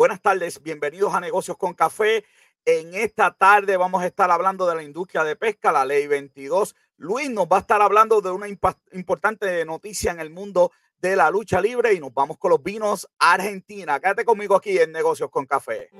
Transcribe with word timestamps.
Buenas 0.00 0.22
tardes, 0.22 0.62
bienvenidos 0.62 1.12
a 1.12 1.20
Negocios 1.20 1.58
con 1.58 1.74
Café. 1.74 2.24
En 2.64 2.94
esta 2.94 3.32
tarde 3.32 3.76
vamos 3.76 4.02
a 4.02 4.06
estar 4.06 4.30
hablando 4.30 4.66
de 4.66 4.74
la 4.74 4.82
industria 4.82 5.24
de 5.24 5.36
pesca, 5.36 5.72
la 5.72 5.84
ley 5.84 6.06
22. 6.06 6.74
Luis 6.96 7.28
nos 7.28 7.46
va 7.46 7.58
a 7.58 7.60
estar 7.60 7.82
hablando 7.82 8.22
de 8.22 8.30
una 8.30 8.48
importante 8.48 9.62
noticia 9.66 10.10
en 10.10 10.20
el 10.20 10.30
mundo 10.30 10.72
de 11.02 11.16
la 11.16 11.30
lucha 11.30 11.60
libre 11.60 11.92
y 11.92 12.00
nos 12.00 12.14
vamos 12.14 12.38
con 12.38 12.50
los 12.50 12.62
vinos 12.62 13.10
Argentina. 13.18 14.00
Quédate 14.00 14.24
conmigo 14.24 14.56
aquí 14.56 14.78
en 14.78 14.90
Negocios 14.90 15.28
con 15.28 15.44
Café. 15.44 15.90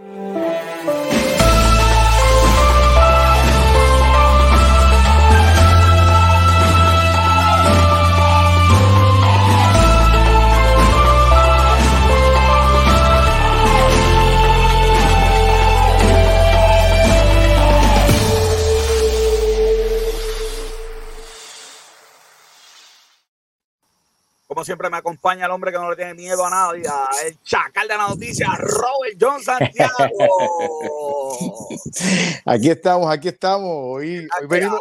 Como 24.50 24.64
siempre 24.64 24.90
me 24.90 24.96
acompaña 24.96 25.46
el 25.46 25.52
hombre 25.52 25.70
que 25.70 25.78
no 25.78 25.88
le 25.88 25.95
tiene 25.95 26.12
miedo 26.12 26.45
a 26.45 26.50
nadie, 26.50 26.82
el 27.24 27.41
chacal 27.45 27.86
de 27.86 27.96
la 27.96 28.08
noticia, 28.08 28.48
Robert 28.58 29.16
John 29.20 29.41
Santiago. 29.41 29.95
Aquí 32.46 32.68
estamos, 32.68 33.12
aquí 33.12 33.28
estamos. 33.28 33.70
Hoy, 33.70 34.27
hoy 34.41 34.46
venimos. 34.48 34.80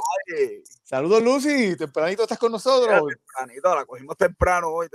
Saludos, 0.89 1.21
Lucy. 1.21 1.77
Tempranito 1.77 2.23
estás 2.23 2.39
con 2.39 2.51
nosotros. 2.51 3.03
tempranito, 3.07 3.75
la 3.75 3.85
cogimos 3.85 4.17
temprano 4.17 4.69
hoy. 4.69 4.87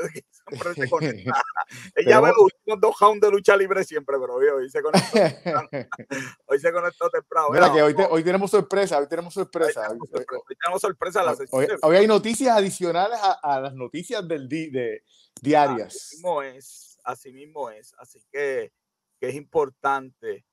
Ella 1.94 2.20
ve 2.20 2.32
los 2.66 2.80
dos 2.80 2.96
hounds 3.00 3.20
de 3.20 3.30
lucha 3.30 3.56
libre 3.56 3.84
siempre, 3.84 4.16
pero 4.20 4.34
hoy, 4.34 4.68
se 4.68 4.82
conectó 4.82 5.12
temprano. 5.12 5.68
hoy 6.46 6.58
se 6.58 6.72
conectó 6.72 7.08
temprano. 7.10 7.50
Mira, 7.52 7.72
que 7.72 7.80
hoy, 7.80 7.94
hoy, 8.10 8.24
tenemos 8.24 8.50
sorpresa. 8.50 8.98
Hoy 8.98 9.06
tenemos 9.06 9.32
sorpresa. 9.34 9.88
Hoy 9.88 10.56
tenemos 10.60 10.82
sorpresa. 10.82 11.32
Hoy, 11.52 11.68
hoy, 11.80 11.96
hay 11.96 12.08
noticias 12.08 12.56
adicionales 12.56 13.20
a, 13.22 13.34
a 13.34 13.60
las 13.60 13.74
noticias 13.74 14.26
del 14.26 14.48
di, 14.48 14.70
de, 14.70 15.04
diarias. 15.40 15.94
Así 15.94 16.16
mismo 16.16 16.42
es. 16.42 16.98
Así 17.04 17.32
mismo 17.32 17.70
es. 17.70 17.94
Así 17.98 18.20
que, 18.32 18.72
que 19.20 19.28
es 19.28 19.36
importante. 19.36 20.44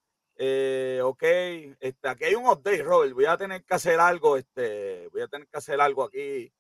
Eh, 0.44 1.00
ok, 1.04 1.22
este, 1.80 2.10
aquí 2.10 2.24
hay 2.24 2.34
un 2.34 2.48
update, 2.48 2.82
Robert. 2.82 3.14
Voy 3.14 3.26
a 3.26 3.38
tener 3.38 3.64
que 3.64 3.76
hacer 3.76 4.00
algo, 4.00 4.38
este, 4.38 5.08
voy 5.10 5.22
a 5.22 5.28
tener 5.28 5.48
que 5.48 5.56
hacer 5.60 5.80
algo 5.80 6.04
aquí 6.04 6.52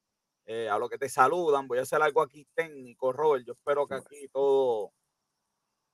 eh, 0.45 0.69
a 0.69 0.77
lo 0.77 0.87
que 0.87 0.99
te 0.99 1.09
saludan. 1.09 1.67
Voy 1.67 1.79
a 1.79 1.81
hacer 1.81 1.99
algo 1.99 2.21
aquí 2.21 2.45
técnico, 2.53 3.11
Robert. 3.11 3.43
Yo 3.43 3.53
espero 3.53 3.87
que 3.87 3.95
aquí 3.95 4.27
todo, 4.31 4.93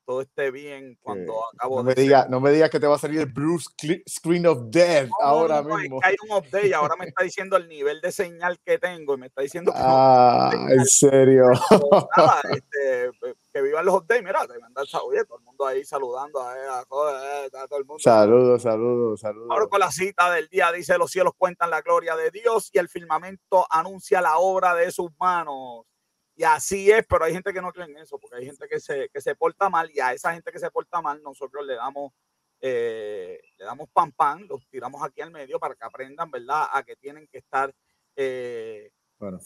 todo 0.05 0.19
esté 0.19 0.51
bien 0.51 0.97
cuando 1.01 1.33
acabo 1.53 1.77
no 1.77 1.83
me 1.85 1.95
diga, 1.95 2.27
No 2.29 2.41
me 2.41 2.51
digas 2.51 2.69
que 2.69 2.81
te 2.81 2.87
va 2.87 2.95
a 2.95 2.99
salir 2.99 3.21
el 3.21 3.27
Bruce 3.27 3.69
Screen 4.09 4.47
of 4.47 4.63
Death 4.65 5.09
ahora 5.21 5.61
mismo. 5.61 6.01
hay 6.03 6.15
un 6.29 6.37
update, 6.37 6.75
ahora 6.75 6.97
me 6.97 7.05
está 7.05 7.23
diciendo 7.23 7.55
el 7.55 7.69
nivel 7.69 8.01
de 8.01 8.11
señal 8.11 8.59
que 8.65 8.79
tengo 8.79 9.13
y 9.13 9.17
me 9.17 9.27
está 9.27 9.43
diciendo 9.43 9.71
que 9.71 9.79
Ah, 9.81 10.51
en 10.71 10.85
serio. 10.85 11.51
este, 12.51 13.11
que 13.57 13.63
vivan 13.63 13.85
los 13.85 13.95
updates, 13.95 14.23
mira, 14.23 14.45
te 14.45 14.59
mandan 14.59 14.85
oye, 15.03 15.25
todo 15.25 15.39
el 15.39 15.43
mundo 15.43 15.65
ahí 15.65 15.83
saludando 15.83 16.39
a, 16.39 16.53
a, 16.53 16.79
a, 16.81 16.85
todo 16.85 17.77
el 17.77 17.85
mundo. 17.85 17.99
Saludos, 17.99 18.61
saludos, 18.61 19.19
saludos. 19.19 19.47
Ahora 19.49 19.67
con 19.67 19.79
la 19.79 19.91
cita 19.91 20.31
del 20.31 20.47
día 20.47 20.71
dice, 20.71 20.97
los 20.97 21.11
cielos 21.11 21.33
cuentan 21.37 21.69
la 21.69 21.81
gloria 21.81 22.15
de 22.15 22.29
Dios 22.29 22.69
y 22.71 22.77
el 22.77 22.87
firmamento 22.87 23.65
anuncia 23.69 24.21
la 24.21 24.37
obra 24.37 24.75
de 24.75 24.91
sus 24.91 25.09
manos. 25.19 25.85
Y 26.35 26.43
así 26.43 26.91
es, 26.91 27.03
pero 27.09 27.25
hay 27.25 27.33
gente 27.33 27.51
que 27.51 27.61
no 27.61 27.71
cree 27.71 27.87
en 27.87 27.97
eso, 27.97 28.19
porque 28.19 28.37
hay 28.37 28.45
gente 28.45 28.67
que 28.67 28.79
se, 28.79 29.09
que 29.09 29.21
se 29.21 29.35
porta 29.35 29.69
mal 29.69 29.89
y 29.91 29.99
a 29.99 30.13
esa 30.13 30.33
gente 30.33 30.51
que 30.51 30.59
se 30.59 30.69
porta 30.69 31.01
mal 31.01 31.21
nosotros 31.23 31.65
le 31.65 31.75
damos, 31.75 32.13
eh, 32.61 33.41
le 33.57 33.65
damos 33.65 33.89
pan 33.91 34.11
pan, 34.11 34.45
los 34.47 34.67
tiramos 34.69 35.01
aquí 35.01 35.21
al 35.21 35.31
medio 35.31 35.59
para 35.59 35.73
que 35.73 35.83
aprendan, 35.83 36.29
¿verdad? 36.29 36.67
A 36.71 36.83
que 36.83 36.95
tienen 36.95 37.27
que 37.27 37.39
estar... 37.39 37.73
Eh, 38.15 38.91
bueno, 39.19 39.39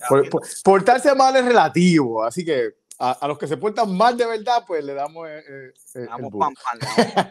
portarse 0.66 1.16
mal 1.16 1.34
es 1.38 1.46
relativo, 1.46 2.26
así 2.26 2.44
que 2.44 2.81
a, 3.02 3.28
los 3.28 3.38
que 3.38 3.48
se 3.48 3.58
portan 3.58 3.96
mal 3.96 4.16
de 4.16 4.26
verdad, 4.26 4.64
pues 4.66 4.84
le 4.84 4.94
damos... 4.94 5.28
Eh, 5.28 5.74
le 5.96 6.06
damos 6.06 6.32
pan 6.38 6.54
pan, 6.54 6.80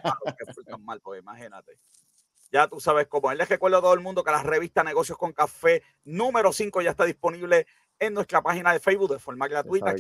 a 0.05 0.19
los 0.25 0.35
que 0.35 0.45
se 0.47 0.55
portan 0.55 0.85
mal, 0.85 1.01
pues 1.01 1.21
imagínate. 1.21 1.79
Ya 2.51 2.67
tú 2.67 2.81
sabes 2.81 3.07
cómo. 3.07 3.33
Les 3.33 3.49
recuerdo 3.49 3.79
a 3.79 3.81
todo 3.81 3.95
el 3.95 4.01
mundo 4.01 4.25
que 4.25 4.33
la 4.33 4.43
revista 4.43 4.83
Negocios 4.83 5.17
con 5.17 5.33
Café 5.33 5.83
número 6.05 6.53
5 6.53 6.83
ya 6.83 6.91
está 6.91 7.05
disponible 7.05 7.67
en 8.01 8.15
nuestra 8.15 8.43
página 8.43 8.73
de 8.73 8.81
Facebook 8.81 9.13
de 9.13 9.19
forma 9.21 9.47
gratuita. 9.47 9.95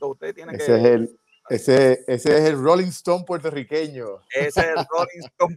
Usted 0.00 0.34
tiene 0.34 0.54
ese, 0.54 0.66
que... 0.66 0.78
es 0.78 0.84
el, 0.84 1.20
ese, 1.50 2.04
ese, 2.06 2.38
es 2.38 2.44
el 2.44 2.62
Rolling 2.62 2.86
Stone 2.86 3.24
puertorriqueño. 3.24 4.22
Ese 4.30 4.60
es 4.60 4.66
el 4.66 4.86
Rolling 4.88 5.26
Stone. 5.26 5.56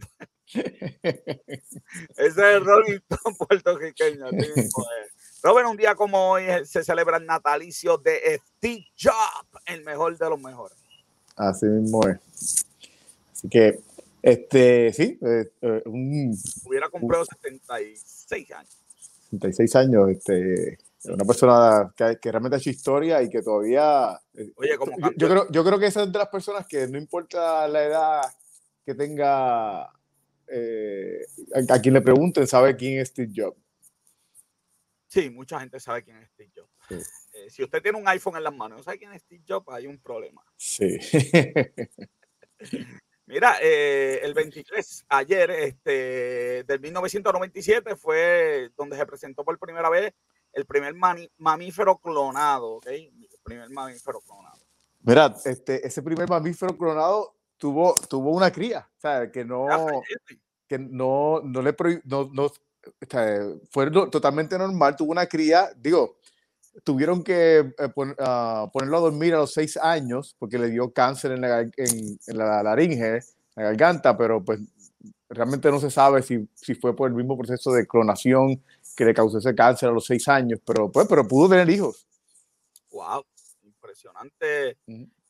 ese 1.02 1.82
es 2.16 2.36
el 2.36 2.64
Rolling 2.64 2.98
Stone 3.08 3.36
puertorriqueño. 3.38 4.26
Robert, 5.42 5.68
un 5.68 5.76
día 5.76 5.94
como 5.94 6.32
hoy 6.32 6.44
se 6.64 6.84
celebra 6.84 7.16
el 7.16 7.26
natalicio 7.26 7.96
de 7.98 8.40
Steve 8.56 8.86
Jobs, 8.98 9.64
el 9.66 9.82
mejor 9.84 10.16
de 10.16 10.28
los 10.28 10.40
mejores. 10.40 10.76
Así 11.36 11.66
mismo 11.66 12.00
es. 12.06 12.66
Así 13.32 13.48
que, 13.48 13.80
este, 14.22 14.92
sí. 14.92 15.18
Eh, 15.22 15.50
eh, 15.62 15.82
un, 15.86 16.36
Hubiera 16.64 16.88
cumplido 16.88 17.24
76 17.24 18.52
años. 18.52 18.76
76 19.30 19.76
años, 19.76 20.10
este 20.10 20.78
una 21.04 21.24
persona 21.24 21.92
que, 21.96 22.18
que, 22.20 22.30
realmente 22.30 22.56
ha 22.56 22.58
hecho 22.58 22.70
historia 22.70 23.22
y 23.22 23.30
que 23.30 23.42
todavía... 23.42 24.20
Eh, 24.34 24.52
Oye, 24.56 24.76
como 24.76 24.96
yo, 25.16 25.28
creo, 25.28 25.50
yo 25.50 25.64
creo 25.64 25.78
que 25.78 25.86
esa 25.86 26.02
es 26.02 26.12
de 26.12 26.18
las 26.18 26.28
personas 26.28 26.66
que 26.66 26.86
no 26.88 26.98
importa 26.98 27.66
la 27.68 27.84
edad 27.84 28.22
que 28.84 28.94
tenga, 28.94 29.90
eh, 30.46 31.24
a, 31.70 31.80
quien 31.80 31.94
le 31.94 32.02
pregunten, 32.02 32.46
sabe 32.46 32.76
quién 32.76 33.00
es 33.00 33.08
Steve 33.08 33.32
Jobs. 33.34 33.56
Sí, 35.10 35.28
mucha 35.28 35.58
gente 35.58 35.80
sabe 35.80 36.04
quién 36.04 36.18
es 36.18 36.28
Steve 36.30 36.52
Jobs. 36.54 36.70
Eh, 37.34 37.50
si 37.50 37.64
usted 37.64 37.82
tiene 37.82 37.98
un 37.98 38.06
iPhone 38.06 38.36
en 38.36 38.44
las 38.44 38.54
manos 38.54 38.76
y 38.76 38.78
no 38.78 38.84
sabe 38.84 38.98
quién 38.98 39.12
es 39.12 39.22
Steve 39.22 39.42
Jobs, 39.46 39.66
hay 39.70 39.88
un 39.88 39.98
problema. 39.98 40.40
Sí. 40.56 40.86
Mira, 43.26 43.58
el 43.58 44.32
23, 44.32 45.06
ayer, 45.08 45.50
este, 45.50 46.62
del 46.62 46.78
1997, 46.78 47.96
fue 47.96 48.70
donde 48.76 48.96
se 48.96 49.04
presentó 49.04 49.44
por 49.44 49.58
primera 49.58 49.90
vez 49.90 50.14
el 50.52 50.64
primer 50.64 50.94
mamífero 51.38 51.98
clonado, 51.98 52.74
¿ok? 52.76 52.86
El 52.86 53.10
primer 53.42 53.68
mamífero 53.68 54.20
clonado. 54.20 54.60
Mira, 55.00 55.34
este, 55.44 55.84
ese 55.84 56.02
primer 56.02 56.28
mamífero 56.28 56.76
clonado 56.78 57.34
tuvo, 57.56 57.96
tuvo 58.08 58.30
una 58.30 58.52
cría, 58.52 58.88
o 58.96 59.00
sea, 59.00 59.28
que 59.32 59.44
no, 59.44 59.66
que 60.68 60.78
no, 60.78 61.40
no 61.42 61.62
le 61.62 61.74
no, 62.04 62.30
no 62.32 62.52
fue 63.70 63.90
totalmente 63.90 64.56
normal, 64.58 64.96
tuvo 64.96 65.12
una 65.12 65.26
cría, 65.26 65.70
digo, 65.76 66.18
tuvieron 66.84 67.22
que 67.22 67.58
eh, 67.58 68.14
ah, 68.18 68.70
ponerlo 68.72 68.98
a 68.98 69.00
dormir 69.00 69.34
a 69.34 69.38
los 69.38 69.52
seis 69.52 69.76
años 69.76 70.36
porque 70.38 70.58
le 70.58 70.68
dio 70.68 70.92
cáncer 70.92 71.32
en 71.32 71.40
la, 71.42 71.60
en, 71.60 72.18
en 72.26 72.38
la 72.38 72.62
laringe, 72.62 73.16
en 73.16 73.22
la 73.56 73.62
garganta, 73.64 74.16
pero 74.16 74.44
pues 74.44 74.60
realmente 75.28 75.70
no 75.70 75.80
se 75.80 75.90
sabe 75.90 76.22
si, 76.22 76.48
si 76.54 76.74
fue 76.74 76.94
por 76.94 77.08
el 77.08 77.14
mismo 77.14 77.36
proceso 77.36 77.72
de 77.72 77.86
clonación 77.86 78.62
que 78.96 79.04
le 79.04 79.14
causó 79.14 79.38
ese 79.38 79.54
cáncer 79.54 79.88
a 79.88 79.92
los 79.92 80.04
seis 80.04 80.26
años, 80.28 80.60
pero 80.64 80.90
pues, 80.90 81.06
pero 81.08 81.26
pudo 81.26 81.48
tener 81.48 81.68
hijos. 81.70 82.06
Wow, 82.90 83.24
impresionante, 83.62 84.76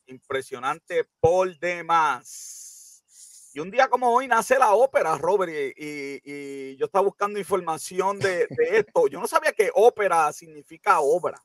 impresionante 0.07 1.07
por 1.19 1.57
demás. 1.59 2.60
Y 3.53 3.59
un 3.59 3.69
día 3.69 3.89
como 3.89 4.09
hoy 4.13 4.27
nace 4.27 4.57
la 4.57 4.73
ópera, 4.73 5.17
Robert, 5.17 5.51
y, 5.75 6.75
yo 6.77 6.85
estaba 6.85 7.03
buscando 7.03 7.37
información 7.37 8.17
de, 8.19 8.47
de, 8.49 8.79
esto. 8.79 9.07
Yo 9.07 9.19
no 9.19 9.27
sabía 9.27 9.51
que 9.51 9.69
ópera 9.73 10.31
significa 10.31 11.01
obra 11.01 11.41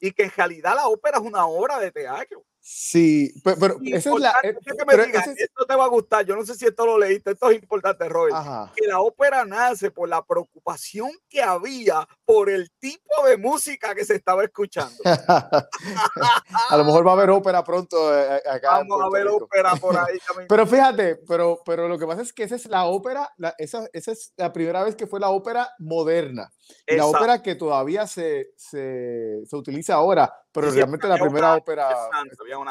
y 0.00 0.12
que 0.12 0.24
en 0.24 0.30
realidad 0.30 0.74
la 0.74 0.88
ópera 0.88 1.18
es 1.18 1.24
una 1.24 1.46
obra 1.46 1.78
de 1.78 1.92
teatro. 1.92 2.44
Sí, 2.70 3.32
pero, 3.42 3.78
esa 3.82 4.10
es 4.10 4.20
la. 4.20 4.34
Eh, 4.42 4.54
que 4.62 4.84
me 4.84 5.06
digas, 5.06 5.26
Esto 5.26 5.64
te 5.64 5.74
va 5.74 5.86
a 5.86 5.88
gustar. 5.88 6.26
Yo 6.26 6.36
no 6.36 6.44
sé 6.44 6.54
si 6.54 6.66
esto 6.66 6.84
lo 6.84 6.98
leíste. 6.98 7.30
Esto 7.30 7.48
es 7.48 7.62
importante, 7.62 8.06
Roy. 8.10 8.30
Que 8.76 8.86
la 8.86 9.00
ópera 9.00 9.46
nace 9.46 9.90
por 9.90 10.06
la 10.06 10.22
preocupación 10.22 11.10
que 11.30 11.40
había 11.40 12.06
por 12.26 12.50
el 12.50 12.70
tipo 12.78 13.26
de 13.26 13.38
música 13.38 13.94
que 13.94 14.04
se 14.04 14.16
estaba 14.16 14.44
escuchando. 14.44 15.02
a 15.04 16.76
lo 16.76 16.84
mejor 16.84 17.06
va 17.06 17.12
a 17.12 17.14
haber 17.14 17.30
ópera 17.30 17.64
pronto 17.64 18.14
eh, 18.14 18.36
eh, 18.36 18.50
acá. 18.50 18.72
Vamos 18.72 19.00
a 19.02 19.08
ver 19.16 19.28
ópera 19.28 19.74
por 19.76 19.96
ahí 19.96 20.18
también. 20.26 20.46
pero 20.46 20.66
fíjate, 20.66 21.16
pero, 21.26 21.62
pero 21.64 21.88
lo 21.88 21.98
que 21.98 22.06
pasa 22.06 22.20
es 22.20 22.34
que 22.34 22.42
esa 22.42 22.56
es 22.56 22.66
la 22.66 22.84
ópera, 22.84 23.32
esa, 23.56 23.88
esa, 23.94 24.12
es 24.12 24.34
la 24.36 24.52
primera 24.52 24.84
vez 24.84 24.94
que 24.94 25.06
fue 25.06 25.20
la 25.20 25.30
ópera 25.30 25.70
moderna. 25.78 26.52
la 26.86 27.06
ópera 27.06 27.42
que 27.42 27.54
todavía 27.54 28.06
se, 28.06 28.50
se, 28.58 29.40
se 29.46 29.56
utiliza 29.56 29.94
ahora 29.94 30.30
pero 30.60 30.72
realmente 30.72 31.08
la 31.08 31.16
primera 31.16 31.54
ópera. 31.56 31.88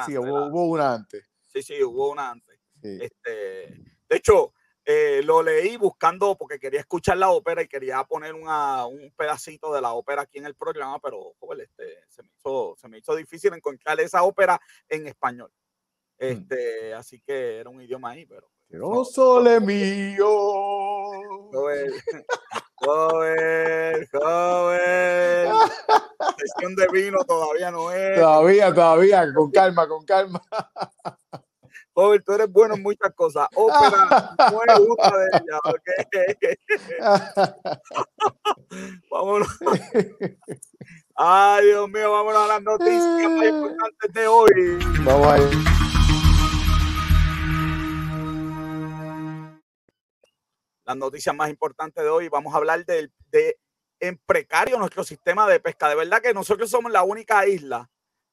sí, 0.05 0.17
hubo, 0.17 0.65
una 0.65 0.93
antes. 0.93 1.29
Sí, 1.45 1.63
sí, 1.63 1.83
hubo 1.83 2.11
una 2.11 2.31
antes. 2.31 2.59
Este, 2.81 3.83
de 4.07 4.15
hecho, 4.15 4.53
eh, 4.85 5.21
lo 5.23 5.43
leí 5.43 5.75
buscando 5.75 6.37
porque 6.37 6.59
quería 6.59 6.79
escuchar 6.79 7.17
la 7.17 7.29
ópera 7.29 7.61
y 7.61 7.67
quería 7.67 8.03
poner 8.05 8.33
un 8.33 9.13
pedacito 9.17 9.73
de 9.73 9.81
la 9.81 9.93
ópera 9.93 10.21
aquí 10.21 10.37
en 10.37 10.45
el 10.45 10.55
programa, 10.55 10.99
pero 10.99 11.33
este, 11.59 12.03
se, 12.07 12.23
me 12.23 12.29
hizo, 12.37 12.75
se 12.77 12.87
me 12.87 12.99
hizo 12.99 13.15
difícil 13.15 13.53
encontrar 13.53 13.99
esa 13.99 14.23
ópera 14.23 14.59
en 14.87 15.07
español. 15.07 15.51
Este, 16.17 16.93
así 16.93 17.19
que 17.21 17.57
era 17.57 17.69
un 17.69 17.81
idioma 17.81 18.11
ahí, 18.11 18.25
pero. 18.25 18.49
No 18.69 19.03
sole 19.05 19.59
mío. 19.59 20.25
Joven, 21.51 21.91
joven, 22.77 24.07
joven. 24.11 25.51
Sesión 26.37 26.75
de 26.75 26.87
vino 26.91 27.17
todavía 27.25 27.71
no 27.71 27.91
es. 27.91 28.19
Todavía, 28.19 28.73
todavía, 28.73 29.33
con 29.33 29.51
calma, 29.51 29.87
con 29.87 30.05
calma. 30.05 30.41
Joven, 31.93 32.23
tú 32.23 32.33
eres 32.33 32.51
bueno 32.51 32.75
en 32.75 32.83
muchas 32.83 33.11
cosas. 33.15 33.47
Ópera 33.55 34.35
no 34.51 34.63
es 34.63 34.79
una 34.79 35.17
de 35.17 35.29
ellas, 35.33 35.59
Vámonos. 39.09 39.47
Ay, 41.15 41.65
Dios 41.65 41.89
mío, 41.89 42.11
vámonos 42.11 42.43
a 42.43 42.47
las 42.47 42.61
noticias 42.61 43.31
más 43.31 43.47
importantes 43.47 44.13
de 44.13 44.27
hoy. 44.27 44.77
Vamos 45.03 45.27
ahí. 45.27 45.86
Las 50.87 50.97
noticias 50.97 51.35
más 51.35 51.49
importantes 51.49 52.03
de 52.03 52.09
hoy. 52.09 52.29
Vamos 52.29 52.53
a 52.53 52.57
hablar 52.57 52.85
de, 52.85 53.11
de 53.29 53.59
en 53.99 54.17
precario 54.25 54.79
nuestro 54.79 55.03
sistema 55.03 55.47
de 55.47 55.59
pesca. 55.59 55.89
De 55.89 55.95
verdad 55.95 56.21
que 56.21 56.33
nosotros 56.33 56.69
somos 56.69 56.91
la 56.91 57.03
única 57.03 57.45
isla. 57.45 57.89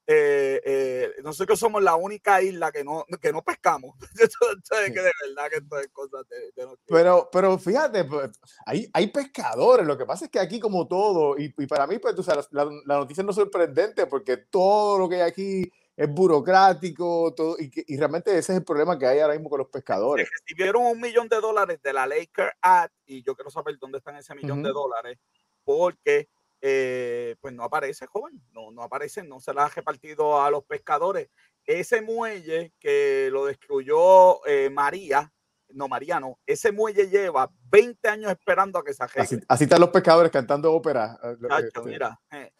Eh, 0.06 0.60
eh, 0.66 1.12
nosotros 1.22 1.58
somos 1.58 1.82
la 1.82 1.96
única 1.96 2.42
isla 2.42 2.70
que 2.70 2.84
no, 2.84 3.04
que 3.20 3.32
no 3.32 3.42
pescamos. 3.42 3.96
que 4.70 4.90
de 4.90 5.12
verdad 5.26 5.50
que 5.50 5.56
esto 5.56 5.78
es 5.80 5.88
cosas 5.88 6.28
de, 6.28 6.68
pero, 6.86 7.28
pero 7.32 7.58
fíjate, 7.58 8.04
pues, 8.04 8.30
hay, 8.66 8.88
hay 8.92 9.08
pescadores. 9.08 9.86
Lo 9.86 9.98
que 9.98 10.06
pasa 10.06 10.26
es 10.26 10.30
que 10.30 10.38
aquí, 10.38 10.60
como 10.60 10.86
todo, 10.86 11.36
y, 11.36 11.48
para 11.66 11.86
mí, 11.86 11.98
pues, 11.98 12.14
tú 12.14 12.22
sabes, 12.22 12.46
la, 12.52 12.64
la 12.84 12.98
noticia 12.98 13.24
no 13.24 13.30
es 13.30 13.36
sorprendente 13.36 14.06
porque 14.06 14.36
todo 14.36 14.98
lo 14.98 15.08
que 15.08 15.16
hay 15.16 15.22
aquí 15.22 15.72
es 15.96 16.08
burocrático 16.08 17.32
todo, 17.34 17.56
y, 17.58 17.70
y, 17.86 17.96
realmente 17.96 18.30
ese 18.30 18.52
es 18.52 18.58
el 18.58 18.64
problema 18.64 18.98
que 18.98 19.06
hay 19.06 19.20
ahora 19.20 19.34
mismo 19.34 19.48
con 19.48 19.58
los 19.58 19.68
pescadores. 19.68 20.28
Recibieron 20.40 20.84
un 20.86 21.00
millón 21.00 21.28
de 21.28 21.40
dólares 21.40 21.80
de 21.82 21.92
la 21.92 22.06
Laker 22.06 22.52
Act 22.60 22.94
y 23.06 23.22
yo 23.22 23.34
quiero 23.34 23.50
saber 23.50 23.76
dónde 23.78 23.98
están 23.98 24.16
ese 24.16 24.34
millón 24.34 24.62
de 24.62 24.70
dólares 24.70 25.18
porque 25.62 26.28
eh, 26.60 27.36
pues 27.40 27.52
no 27.54 27.62
aparece, 27.62 28.06
joven, 28.06 28.42
no, 28.50 28.70
no 28.72 28.82
aparece, 28.82 29.22
no 29.22 29.38
se 29.38 29.52
la 29.52 29.66
ha 29.66 29.68
repartido 29.68 30.42
a 30.42 30.50
los 30.50 30.64
pescadores. 30.64 31.28
Ese 31.64 32.02
muelle 32.02 32.72
que 32.80 33.28
lo 33.30 33.46
destruyó 33.46 34.44
eh, 34.46 34.70
María, 34.70 35.32
no, 35.68 35.88
María 35.88 36.20
no, 36.20 36.38
ese 36.46 36.72
muelle 36.72 37.08
lleva 37.08 37.50
20 37.70 38.08
años 38.08 38.30
esperando 38.30 38.78
a 38.78 38.84
que 38.84 38.94
se 38.94 39.04
arregle. 39.04 39.42
Así, 39.48 39.64
están 39.64 39.80
los 39.80 39.90
pescadores 39.90 40.32
cantando 40.32 40.72
ópera. 40.72 41.18
Eh, 41.22 42.52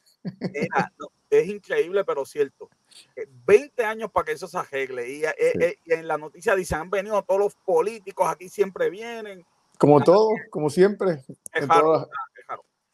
es 1.31 1.49
increíble, 1.49 2.05
pero 2.05 2.25
cierto. 2.25 2.69
20 3.47 3.82
eh, 3.82 3.85
años 3.85 4.11
para 4.11 4.26
que 4.26 4.32
eso 4.32 4.49
se 4.49 4.59
arregle. 4.59 5.11
Y, 5.11 5.25
eh, 5.25 5.35
eh, 5.38 5.76
en 5.87 6.09
la 6.09 6.19
noticia 6.19 6.55
dicen, 6.55 6.81
han 6.81 6.91
venido 6.91 7.23
todos 7.23 7.41
los 7.41 7.55
políticos, 7.56 8.29
aquí 8.29 8.49
siempre 8.49 8.91
vienen. 8.91 9.44
Como 9.79 10.00
todos, 10.03 10.32
como 10.50 10.71
siempre. 10.71 11.25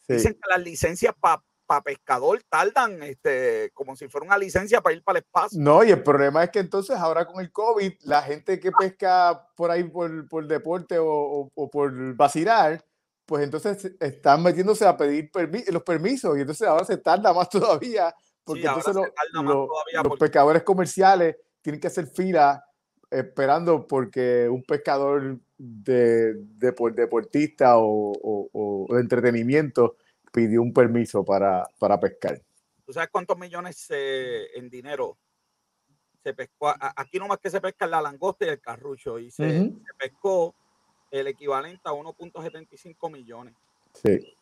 Dicen 0.08 0.34
que 0.34 0.48
las 0.48 0.60
licencias 0.60 1.14
para 1.20 1.42
pescador 1.84 2.42
tardan 2.48 3.00
este, 3.04 3.70
como 3.74 3.94
si 3.94 4.08
fuera 4.08 4.26
una 4.26 4.38
licencia 4.38 4.80
para 4.80 4.96
ir 4.96 5.04
para 5.04 5.20
el 5.20 5.24
espacio. 5.24 5.60
No, 5.60 5.84
y 5.84 5.92
el 5.92 6.02
problema 6.02 6.42
es 6.42 6.50
que 6.50 6.58
entonces 6.58 6.96
ahora 6.96 7.26
con 7.26 7.40
el 7.40 7.52
COVID, 7.52 7.92
la 8.02 8.22
gente 8.22 8.58
que 8.58 8.72
pesca 8.72 9.46
por 9.54 9.70
ahí 9.70 9.84
por, 9.84 10.28
por 10.28 10.48
deporte 10.48 10.98
o, 10.98 11.48
o, 11.54 11.70
por 11.70 11.92
vacilar, 12.16 12.84
pues 13.30 13.44
entonces 13.44 13.92
están 14.00 14.42
metiéndose 14.42 14.84
a 14.84 14.96
pedir 14.96 15.30
los 15.68 15.84
permisos 15.84 16.36
y 16.36 16.40
entonces 16.40 16.66
ahora 16.66 16.84
se 16.84 16.96
tarda 16.96 17.32
más 17.32 17.48
todavía 17.78 18.12
porque 18.42 18.66
entonces 18.66 18.92
los 18.92 20.18
pescadores 20.18 20.64
comerciales 20.64 21.36
tienen 21.62 21.80
que 21.80 21.86
hacer 21.86 22.08
fila 22.08 22.64
esperando 23.08 23.86
porque 23.86 24.48
un 24.48 24.64
pescador 24.64 25.38
de, 25.56 26.34
de, 26.34 26.74
deportista 26.92 27.74
o, 27.76 28.88
de 28.90 28.98
entretenimiento 29.00 29.96
pidió 30.32 30.60
un 30.60 30.72
permiso 30.72 31.24
para, 31.24 31.64
para 31.78 32.00
pescar. 32.00 32.42
¿Tú 32.84 32.92
sabes 32.92 33.10
cuántos 33.12 33.38
millones 33.38 33.86
en 33.90 34.68
dinero 34.68 35.18
se 36.20 36.34
pescó? 36.34 36.74
Aquí 36.96 37.20
nomás 37.20 37.38
que 37.38 37.50
se 37.50 37.60
pesca 37.60 37.86
la 37.86 38.02
langosta 38.02 38.44
y 38.44 38.48
el 38.48 38.60
carrucho 38.60 39.20
y 39.20 39.30
se, 39.30 39.72
pescó 39.96 40.56
el 41.10 41.26
equivalente 41.26 41.82
a 41.84 41.92
1.75 41.92 43.10
millones. 43.10 43.54
Sí. 43.94 44.34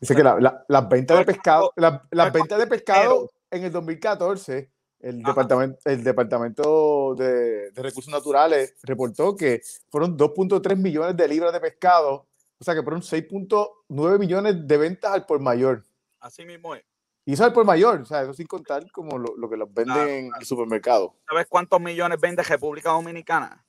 Dice 0.00 0.14
que 0.14 0.22
las 0.22 0.88
ventas 0.88 1.18
de 1.18 1.24
pescado, 1.24 1.72
las 1.76 2.32
ventas 2.32 2.58
de 2.58 2.66
pescado 2.66 3.30
en 3.50 3.64
el 3.64 3.72
2014, 3.72 4.70
el 5.00 5.22
departamento, 5.22 5.78
el 5.84 6.04
departamento 6.04 7.14
de, 7.14 7.70
Recursos 7.74 8.08
Naturales 8.08 8.74
reportó 8.82 9.36
que 9.36 9.62
fueron 9.90 10.16
2.3 10.16 10.76
millones 10.76 11.16
de 11.16 11.28
libras 11.28 11.52
de 11.52 11.60
pescado, 11.60 12.26
o 12.58 12.64
sea 12.64 12.74
que 12.74 12.82
fueron 12.82 13.02
6.9 13.02 14.18
millones 14.18 14.66
de 14.66 14.76
ventas 14.76 15.12
al 15.12 15.26
por 15.26 15.40
mayor. 15.40 15.84
Así 16.20 16.44
mismo 16.44 16.74
es. 16.74 16.84
Y 17.24 17.32
eso 17.32 17.44
al 17.44 17.52
por 17.52 17.64
mayor, 17.64 18.02
o 18.02 18.04
sea, 18.04 18.22
eso 18.22 18.32
sin 18.34 18.46
contar 18.46 18.88
como 18.92 19.18
lo, 19.18 19.50
que 19.50 19.56
los 19.56 19.72
venden 19.72 20.08
en 20.08 20.30
el 20.38 20.46
supermercado. 20.46 21.14
¿Sabes 21.28 21.46
cuántos 21.48 21.80
millones 21.80 22.20
vende 22.20 22.42
República 22.42 22.90
Dominicana? 22.90 23.65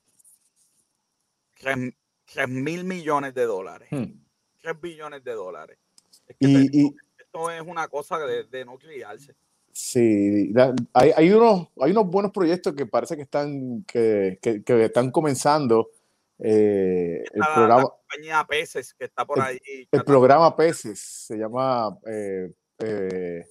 3, 1.58 2.48
mil 2.48 2.84
millones 2.84 3.34
de 3.34 3.44
dólares. 3.44 3.88
3 3.90 4.06
hmm. 4.06 4.80
billones 4.80 5.24
de 5.24 5.32
dólares 5.32 5.78
y, 6.38 6.94
esto 7.18 7.50
es 7.50 7.62
una 7.62 7.88
cosa 7.88 8.18
de, 8.18 8.64
no 8.64 8.78
criarse. 8.78 9.34
Sí, 9.72 10.52
hay, 10.92 11.12
hay, 11.14 11.30
unos, 11.30 11.68
hay 11.80 11.92
unos 11.92 12.06
buenos 12.06 12.32
proyectos 12.32 12.74
que 12.74 12.86
parece 12.86 13.16
que 13.16 13.22
están, 13.22 13.84
que, 13.84 14.38
que, 14.42 14.84
están 14.84 15.10
comenzando. 15.10 15.90
Eh, 16.40 17.22
el 17.32 17.42
programa, 17.54 17.82
la 17.82 17.82
compañía 17.82 18.46
Peces 18.48 18.94
que 18.94 19.04
está 19.04 19.24
por 19.24 19.40
ahí. 19.40 19.58
El, 19.90 20.04
programa 20.04 20.56
Peces 20.56 21.00
se 21.00 21.36
llama 21.36 21.98
eh, 22.06 22.52
eh, 22.78 23.44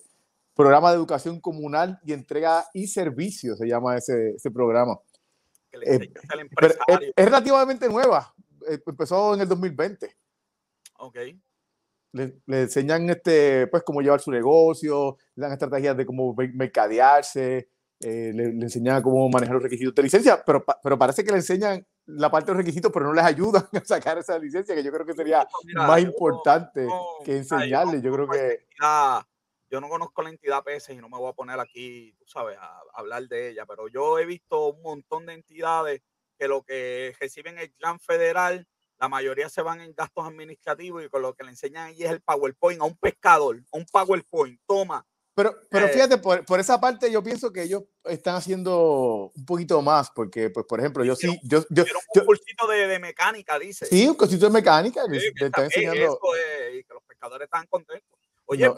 Programa 0.54 0.90
de 0.90 0.98
Educación 0.98 1.40
Comunal 1.40 2.00
y 2.04 2.14
Entrega 2.14 2.66
y 2.74 2.88
Servicios, 2.88 3.58
se 3.60 3.68
llama 3.68 3.98
ese, 3.98 4.32
ese 4.32 4.52
programa. 4.52 4.98
Es, 5.82 6.10
es, 7.16 7.26
relativamente 7.26 7.88
nueva, 7.90 8.34
empezó 8.86 9.34
en 9.36 9.42
el 9.42 9.48
2020. 9.48 10.16
Ok 11.00 11.18
le, 12.18 12.62
enseñan 12.62 13.10
este, 13.10 13.68
pues, 13.68 13.84
cómo 13.84 14.02
llevar 14.02 14.20
su 14.20 14.32
negocio, 14.32 15.18
le 15.36 15.44
dan 15.44 15.54
estrategias 15.54 15.96
de 15.96 16.06
cómo 16.06 16.36
mercadearse, 16.54 17.70
eh, 18.00 18.32
le, 18.34 18.44
enseñan 18.46 19.02
cómo 19.02 19.30
manejar 19.30 19.56
los 19.56 19.64
requisitos 19.64 19.96
de 19.96 20.04
licencia, 20.04 20.44
pero, 20.46 20.64
pero 20.84 20.98
parece 20.98 21.24
que 21.24 21.32
le 21.32 21.38
enseñan 21.38 21.86
la 22.06 22.32
parte 22.32 22.48
de 22.48 22.54
los 22.54 22.64
requisitos, 22.64 22.92
pero 22.92 23.06
no 23.06 23.14
les 23.14 23.26
ayudan 23.26 23.68
a 23.74 23.86
sacar 23.86 24.18
esa 24.18 24.38
licencia, 24.40 24.76
que 24.76 24.84
yo 24.84 24.92
creo 24.92 25.06
que 25.06 25.14
sería 25.14 25.48
más 25.76 26.02
importante 26.02 26.88
que 27.24 27.38
enseñarle. 27.38 28.02
Yo 28.02 28.12
creo 28.12 28.28
que... 28.28 28.66
Yo 29.70 29.82
no 29.82 29.90
conozco 29.90 30.22
la 30.22 30.30
entidad 30.30 30.64
PS 30.64 30.92
y 30.92 30.98
no 30.98 31.10
me 31.10 31.18
voy 31.18 31.30
a 31.30 31.34
poner 31.34 31.60
aquí, 31.60 32.14
tú 32.18 32.26
sabes, 32.28 32.58
a, 32.60 32.82
hablar 32.94 33.28
de 33.28 33.50
ella, 33.50 33.66
pero 33.66 33.88
yo 33.88 34.18
he 34.20 34.26
visto 34.26 34.70
un 34.70 34.82
montón 34.82 35.26
de 35.26 35.34
entidades 35.34 36.02
que 36.38 36.48
lo 36.48 36.64
que 36.64 37.16
reciben 37.20 37.58
el 37.58 37.72
plan 37.72 38.00
federal 38.00 38.68
la 39.00 39.10
mayoría 39.10 39.50
se 39.50 39.62
van 39.62 39.82
en 39.82 39.94
gastos 39.94 40.26
administrativos 40.26 41.04
y 41.04 41.10
con 41.10 41.22
lo 41.22 41.34
que 41.34 41.44
le 41.44 41.52
enseñan 41.52 41.88
ahí 41.88 42.04
es 42.04 42.10
el 42.10 42.22
PowerPoint 42.22 42.82
a 42.82 42.86
un 42.86 42.98
pescador, 42.98 43.62
a 43.72 43.78
un 43.78 43.86
PowerPoint, 43.86 44.60
toma. 44.66 45.06
Pero, 45.36 45.56
pero 45.70 45.86
eh, 45.86 45.90
fíjate, 45.90 46.18
por, 46.18 46.44
por, 46.46 46.60
esa 46.60 46.82
parte 46.82 47.12
yo 47.12 47.22
pienso 47.22 47.54
que 47.54 47.62
ellos 47.62 47.84
están 48.06 48.34
haciendo 48.36 49.32
un 49.36 49.46
poquito 49.46 49.80
más, 49.84 50.10
porque, 50.10 50.50
pues, 50.50 50.66
por 50.66 50.80
ejemplo, 50.80 51.04
yo 51.04 51.16
sí, 51.16 51.40
yo, 51.44 51.64
yo, 51.70 51.84
un 52.16 52.26
cursito 52.26 52.66
de, 52.66 52.88
de, 52.88 52.98
mecánica, 52.98 53.60
dice. 53.60 53.86
Sí, 53.86 54.08
un 54.08 54.16
cursito 54.16 54.48
de 54.48 54.52
mecánica, 54.52 55.04
le, 55.08 55.20
está 55.28 55.66
enseñando. 55.66 56.20
y 56.74 56.84
que 56.84 56.92
los 56.92 57.04
pescadores 57.04 57.46
están 57.46 57.68
contentos. 57.68 58.18
Oye, 58.48 58.70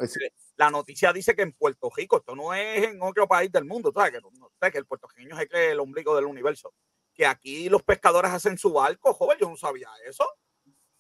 la 0.58 0.70
noticia 0.70 1.14
dice 1.14 1.36
que 1.36 1.44
en 1.44 1.54
Puerto 1.54 1.90
Rico, 1.96 2.18
esto 2.18 2.36
no 2.36 2.54
es 2.54 2.84
en 2.90 3.02
otro 3.02 3.28
país 3.28 3.52
del 3.52 3.66
mundo, 3.66 3.92
¿sabes? 3.94 4.14
Que, 4.14 4.20
no, 4.20 4.72
que 4.72 4.78
el 4.78 4.86
puertorriqueño 4.86 5.40
es 5.40 5.48
el 5.52 5.80
ombligo 5.80 6.16
del 6.16 6.26
universo 6.26 6.74
que 7.20 7.26
aquí 7.26 7.68
los 7.68 7.84
pescadores 7.84 8.32
hacen 8.32 8.58
su 8.58 8.72
barco, 8.72 9.14
joven, 9.14 9.38
yo 9.42 9.50
no 9.50 9.58
sabía 9.58 9.90
eso. 10.08 10.26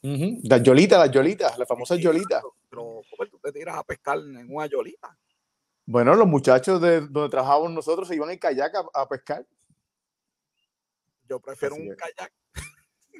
Las 0.01 0.61
yolitas, 0.61 0.99
las 0.99 1.11
yolitas, 1.11 1.57
las 1.57 1.65
famosas 1.65 1.97
yolitas. 1.97 2.43
Pero, 2.69 3.01
joven, 3.09 3.29
tú 3.31 3.39
te 3.39 3.53
tiras 3.53 3.77
a 3.77 3.85
pescar 3.85 4.17
en 4.17 4.53
una 4.53 4.65
yolita. 4.65 5.17
Bueno, 5.85 6.13
los 6.15 6.27
muchachos 6.27 6.81
de 6.81 7.07
donde 7.07 7.29
trabajábamos 7.29 7.71
nosotros 7.71 8.05
se 8.05 8.15
iban 8.15 8.31
en 8.31 8.37
kayak 8.37 8.73
a, 8.93 9.07
pescar. 9.07 9.47
Yo 11.23 11.39
prefiero 11.39 11.75
un 11.75 11.95
kayak. 11.95 12.33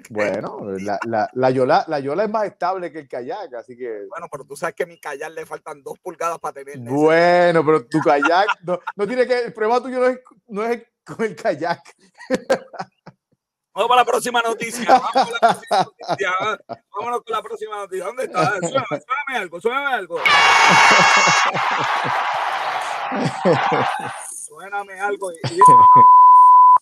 Bueno, 0.10 0.60
la, 0.80 1.00
la, 1.06 1.30
la, 1.34 1.50
yola, 1.50 1.86
la 1.88 2.00
yola 2.00 2.24
es 2.24 2.30
más 2.30 2.46
estable 2.46 2.92
que 2.92 3.00
el 3.00 3.08
kayak, 3.08 3.54
así 3.56 3.78
que. 3.78 4.06
Bueno, 4.10 4.28
pero 4.32 4.46
tú 4.46 4.56
sabes 4.56 4.76
que 4.76 4.84
a 4.84 4.88
mi 4.88 5.00
kayak 5.00 5.32
le 5.32 5.46
faltan 5.46 5.84
dos 5.84 5.98
pulgadas 6.00 6.40
para 6.40 6.54
tener. 6.54 6.80
Bueno, 6.80 7.66
pero 7.66 7.86
tu 7.86 8.00
kayak 8.00 8.48
no, 8.64 8.80
no, 8.96 9.08
tiene 9.08 9.28
que. 9.28 9.46
El 9.46 9.54
problema 9.54 9.82
tuyo 9.82 10.00
no 10.00 10.08
es, 10.08 10.20
no 10.48 10.66
es 10.66 10.84
con 11.06 11.26
el 11.26 11.36
kayak. 11.36 11.82
Vamos 13.74 13.90
para 13.90 14.02
la 14.02 14.06
próxima 14.06 14.42
noticia. 14.42 14.86
Vamos 14.90 15.12
con 15.12 15.34
la 15.34 15.40
próxima 15.40 15.84
noticia. 15.84 16.32
Vámonos 16.92 17.22
con 17.24 17.34
la 17.34 17.42
próxima 17.42 17.76
noticia. 17.78 18.06
¿Dónde 18.06 18.24
está? 18.26 18.60
Suéname, 18.60 19.38
algo, 19.38 19.62
suéname 19.62 19.94
algo. 19.94 20.20
Suéname 24.32 25.00
algo. 25.00 25.32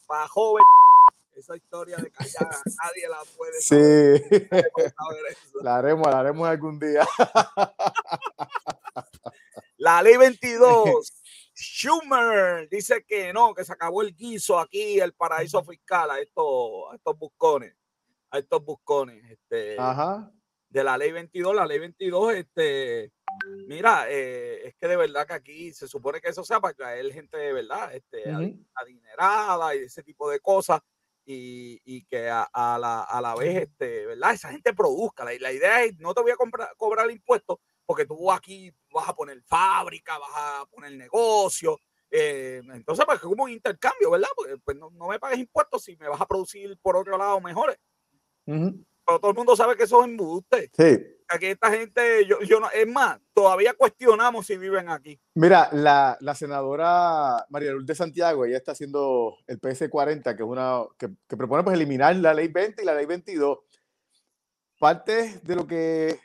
la 0.09 0.27
joven. 0.29 0.63
Esa 1.37 1.55
historia 1.55 1.97
de 1.97 2.09
callar, 2.09 2.49
nadie 2.83 3.07
la 3.07 3.19
puede 3.37 3.61
Sí. 3.61 4.41
La 5.61 5.77
haremos, 5.77 6.07
la 6.07 6.19
haremos 6.19 6.47
algún 6.47 6.79
día. 6.79 7.07
La 9.77 10.01
ley 10.01 10.17
22. 10.17 11.13
Schumer 11.53 12.67
dice 12.69 13.03
que 13.07 13.31
no, 13.33 13.53
que 13.53 13.63
se 13.63 13.73
acabó 13.73 14.01
el 14.01 14.15
guiso 14.15 14.59
aquí, 14.59 14.99
el 14.99 15.13
paraíso 15.13 15.63
fiscal 15.63 16.09
a 16.09 16.19
estos, 16.19 16.91
a 16.91 16.95
estos 16.95 17.17
buscones, 17.17 17.75
a 18.31 18.39
estos 18.39 18.63
buscones, 18.63 19.23
este, 19.29 19.75
Ajá. 19.79 20.31
de 20.69 20.83
la 20.83 20.97
ley 20.97 21.11
22. 21.11 21.55
La 21.55 21.65
ley 21.65 21.79
22, 21.79 22.33
este, 22.33 23.11
mira, 23.67 24.05
eh, 24.09 24.67
es 24.67 24.75
que 24.75 24.87
de 24.87 24.97
verdad 24.97 25.27
que 25.27 25.33
aquí 25.33 25.73
se 25.73 25.87
supone 25.87 26.19
que 26.19 26.29
eso 26.29 26.43
sea 26.43 26.59
para 26.59 26.73
traer 26.73 27.11
gente 27.13 27.37
de 27.37 27.53
verdad, 27.53 27.93
este, 27.93 28.23
adinerada 28.73 29.75
y 29.75 29.83
ese 29.83 30.01
tipo 30.01 30.29
de 30.29 30.39
cosas. 30.39 30.81
Y, 31.29 31.81
y 31.83 32.05
que 32.05 32.29
a, 32.29 32.43
a 32.53 32.79
la, 32.79 33.01
a 33.01 33.19
la 33.19 33.35
vez, 33.35 33.63
este, 33.63 34.05
¿verdad? 34.05 34.33
Esa 34.33 34.49
gente 34.49 34.73
produzca. 34.73 35.25
La, 35.25 35.33
la 35.39 35.51
idea 35.51 35.83
es, 35.83 35.97
no 35.99 36.13
te 36.13 36.21
voy 36.21 36.31
a 36.31 36.37
comprar, 36.37 36.73
cobrar 36.77 37.11
impuestos 37.11 37.57
porque 37.85 38.05
tú 38.05 38.31
aquí 38.31 38.71
vas 38.91 39.09
a 39.09 39.13
poner 39.15 39.41
fábrica, 39.43 40.17
vas 40.17 40.31
a 40.33 40.65
poner 40.69 40.91
negocio. 40.93 41.79
eh, 42.11 42.61
entonces, 42.73 43.05
pues 43.05 43.19
como 43.19 43.43
un 43.43 43.49
intercambio, 43.49 44.11
¿verdad? 44.11 44.29
Porque 44.35 44.57
pues, 44.57 44.77
no, 44.77 44.89
no 44.91 45.07
me 45.07 45.19
pagues 45.19 45.39
impuestos 45.39 45.83
si 45.83 45.97
me 45.97 46.07
vas 46.07 46.21
a 46.21 46.25
producir 46.25 46.77
por 46.81 46.95
otro 46.95 47.17
lado 47.17 47.41
mejores. 47.41 47.77
Ujú. 48.45 48.85
Pero 49.07 49.19
todo 49.21 49.31
el 49.31 49.37
mundo 49.37 49.55
sabe 49.55 49.77
que 49.77 49.83
eso 49.83 50.01
es 50.01 50.09
embuste. 50.09 50.69
Sí. 50.75 50.97
Aquí 51.29 51.45
esta 51.45 51.71
gente, 51.71 52.25
yo, 52.25 52.41
yo 52.41 52.59
no, 52.59 52.69
es 52.71 52.87
más, 52.87 53.19
todavía 53.33 53.73
cuestionamos 53.73 54.45
si 54.45 54.57
viven 54.57 54.89
aquí. 54.89 55.19
Mira, 55.35 55.69
la, 55.71 56.17
la 56.19 56.35
senadora 56.35 57.45
María 57.49 57.71
Lourdes 57.71 57.97
Santiago, 57.97 58.45
ella 58.45 58.57
está 58.57 58.73
haciendo 58.73 59.37
el 59.47 59.59
PS40, 59.59 60.23
que 60.35 60.43
es 60.43 60.49
una 60.49 60.83
que, 60.97 61.09
que 61.27 61.37
propone 61.37 61.63
pues 61.63 61.75
eliminar 61.75 62.15
la 62.17 62.33
ley 62.33 62.49
20 62.49 62.81
y 62.81 62.85
la 62.85 62.95
ley 62.95 63.05
22. 63.05 63.59
Parte 64.77 65.39
de 65.41 65.55
lo 65.55 65.65
que, 65.65 66.19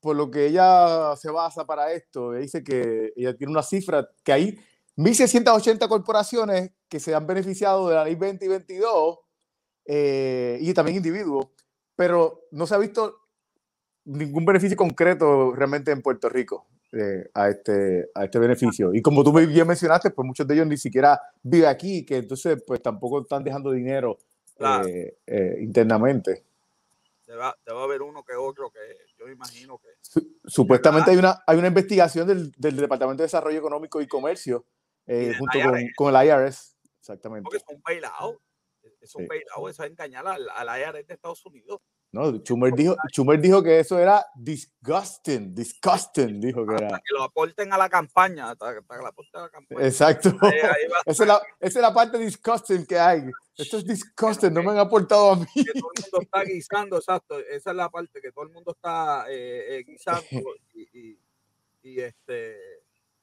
por 0.00 0.14
lo 0.14 0.30
que 0.30 0.46
ella 0.46 1.16
se 1.16 1.30
basa 1.30 1.66
para 1.66 1.92
esto, 1.92 2.32
ella 2.32 2.42
dice 2.42 2.62
que 2.62 3.12
ella 3.16 3.36
tiene 3.36 3.52
una 3.52 3.62
cifra 3.62 4.08
que 4.24 4.32
hay 4.32 4.58
1.680 4.96 5.88
corporaciones 5.88 6.72
que 6.88 7.00
se 7.00 7.14
han 7.14 7.26
beneficiado 7.26 7.88
de 7.88 7.94
la 7.96 8.04
ley 8.04 8.14
20 8.14 8.44
y 8.44 8.48
22 8.48 9.18
eh, 9.86 10.58
y 10.60 10.74
también 10.74 10.96
individuos, 10.96 11.48
pero 11.98 12.44
no 12.52 12.64
se 12.64 12.76
ha 12.76 12.78
visto 12.78 13.16
ningún 14.04 14.44
beneficio 14.44 14.76
concreto 14.76 15.52
realmente 15.52 15.90
en 15.90 16.00
Puerto 16.00 16.28
Rico 16.28 16.64
eh, 16.92 17.28
a, 17.34 17.48
este, 17.48 18.08
a 18.14 18.24
este 18.24 18.38
beneficio. 18.38 18.94
Y 18.94 19.02
como 19.02 19.24
tú 19.24 19.32
bien 19.32 19.66
mencionaste, 19.66 20.10
pues 20.10 20.24
muchos 20.24 20.46
de 20.46 20.54
ellos 20.54 20.68
ni 20.68 20.76
siquiera 20.76 21.20
viven 21.42 21.68
aquí, 21.68 22.06
que 22.06 22.18
entonces 22.18 22.62
pues 22.64 22.80
tampoco 22.80 23.20
están 23.22 23.42
dejando 23.42 23.72
dinero 23.72 24.16
Claro. 24.56 24.86
eh, 24.86 25.18
eh, 25.26 25.56
internamente. 25.60 26.44
Te 27.26 27.34
va, 27.34 27.54
te 27.64 27.72
va 27.72 27.80
a 27.80 27.84
haber 27.84 28.00
uno 28.02 28.22
que 28.24 28.34
otro 28.36 28.70
que 28.70 28.78
yo 29.18 29.28
imagino 29.28 29.76
que. 29.78 29.88
Su- 30.00 30.36
Supuestamente 30.46 31.10
hay 31.10 31.16
una, 31.16 31.42
hay 31.48 31.58
una 31.58 31.66
investigación 31.66 32.28
del, 32.28 32.52
del 32.56 32.76
Departamento 32.76 33.22
de 33.22 33.26
Desarrollo 33.26 33.58
Económico 33.58 34.00
y 34.00 34.06
Comercio 34.06 34.64
eh, 35.04 35.16
del 35.26 35.38
junto 35.38 35.58
con, 35.60 35.80
con 35.96 36.14
el 36.14 36.26
IRS. 36.28 36.76
Exactamente. 37.00 37.42
Porque 37.44 37.58
son 37.58 37.82
bailados. 37.82 38.36
Es 39.00 39.14
un 39.14 39.22
Sí. 39.22 39.28
bailado, 39.28 39.68
eso 39.68 39.84
es 39.84 39.90
engañar 39.90 40.26
al, 40.26 40.48
al 40.50 40.80
IRS 40.80 41.06
de 41.06 41.14
Estados 41.14 41.44
Unidos. 41.46 41.80
No, 42.10 42.30
Schumer 42.38 42.72
dijo, 42.72 42.96
Schumer 43.12 43.38
dijo 43.38 43.62
que 43.62 43.80
eso 43.80 43.98
era 43.98 44.24
disgusting, 44.34 45.54
disgusting, 45.54 46.40
dijo 46.40 46.66
que 46.66 46.74
era. 46.74 46.88
que 46.88 47.14
lo 47.14 47.22
aporten 47.22 47.72
a 47.72 47.78
la 47.78 47.88
campaña. 47.90 48.54
Para, 48.56 48.80
para 48.82 48.98
que 48.98 49.02
lo 49.04 49.08
aporten 49.08 49.40
a 49.40 49.44
la 49.44 49.50
campaña. 49.50 49.86
Exacto. 49.86 50.30
Ahí- 50.40 50.58
ahí 50.60 50.86
Esa 51.06 51.22
es, 51.24 51.28
la, 51.28 51.42
esa 51.60 51.78
es 51.78 51.82
la 51.82 51.92
parte 51.94 52.18
disgusting 52.18 52.86
que 52.86 52.98
hay. 52.98 53.22
Esto 53.56 53.76
es 53.78 53.84
disgusting, 53.86 54.52
no 54.54 54.62
me 54.62 54.70
han 54.70 54.78
aportado 54.78 55.32
a 55.32 55.36
mí. 55.36 55.46
que 55.54 55.64
todo 55.78 55.90
el 55.94 56.02
mundo 56.02 56.20
está 56.22 56.42
guisando, 56.44 56.96
exacto. 56.96 57.38
Esa 57.40 57.70
es 57.70 57.76
la 57.76 57.88
parte 57.90 58.20
que 58.22 58.32
todo 58.32 58.44
el 58.44 58.50
mundo 58.52 58.72
está 58.72 59.26
eh, 59.28 59.78
eh, 59.78 59.84
guisando 59.86 60.20
y, 60.74 60.88
y- 60.98 61.20
y, 61.82 62.00
este 62.00 62.58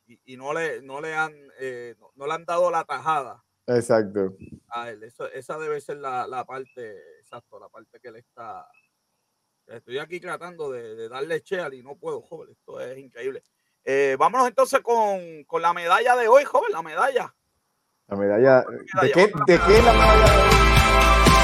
y, 0.08 0.20
y 0.34 0.38
no 0.38 0.54
le 0.54 0.82
no 0.82 1.02
le 1.02 1.14
han 1.14 1.34
eh, 1.60 1.96
no, 2.00 2.12
no 2.16 2.26
le 2.28 2.34
han 2.34 2.46
dado 2.46 2.72
la 2.72 2.84
tajada 2.86 3.44
Exacto. 3.68 4.36
a 4.70 4.90
él. 4.90 5.04
Eso, 5.04 5.30
esa 5.32 5.58
debe 5.58 5.82
ser 5.82 5.98
la, 5.98 6.28
la 6.28 6.46
parte, 6.46 6.98
exacto, 7.20 7.60
la 7.60 7.70
parte 7.70 8.00
que 8.00 8.12
le 8.12 8.20
está. 8.20 8.68
Estoy 9.68 9.98
aquí 9.98 10.20
tratando 10.20 10.72
de, 10.72 10.96
de 10.96 11.10
darle 11.10 11.42
cheal 11.42 11.74
y 11.74 11.82
no 11.82 11.96
puedo, 11.96 12.22
joven. 12.22 12.52
Esto 12.52 12.80
es 12.80 12.98
increíble. 12.98 13.44
Eh, 13.84 14.16
vámonos 14.20 14.48
entonces 14.48 14.80
con, 14.82 15.44
con 15.46 15.62
la 15.62 15.74
medalla 15.74 16.16
de 16.16 16.28
hoy, 16.28 16.44
joven, 16.44 16.72
la 16.72 16.82
medalla. 16.82 17.36
La 18.08 18.16
medalla. 18.16 18.62
¿De 18.62 18.78
medalla, 18.78 19.14
qué, 19.14 19.24
otra 19.24 19.42
de 19.46 19.60
qué 19.60 19.78
es 19.78 19.84
la 19.84 19.94
medalla 19.94 20.32
de 20.32 20.42
hoy? 20.42 21.35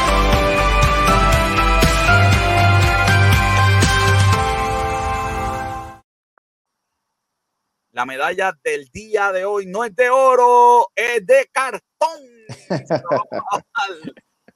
La 7.91 8.05
medalla 8.05 8.57
del 8.63 8.85
día 8.89 9.31
de 9.31 9.43
hoy 9.45 9.65
no 9.65 9.83
es 9.83 9.93
de 9.95 10.09
oro, 10.09 10.87
es 10.95 11.25
de 11.25 11.49
cartón. 11.51 12.19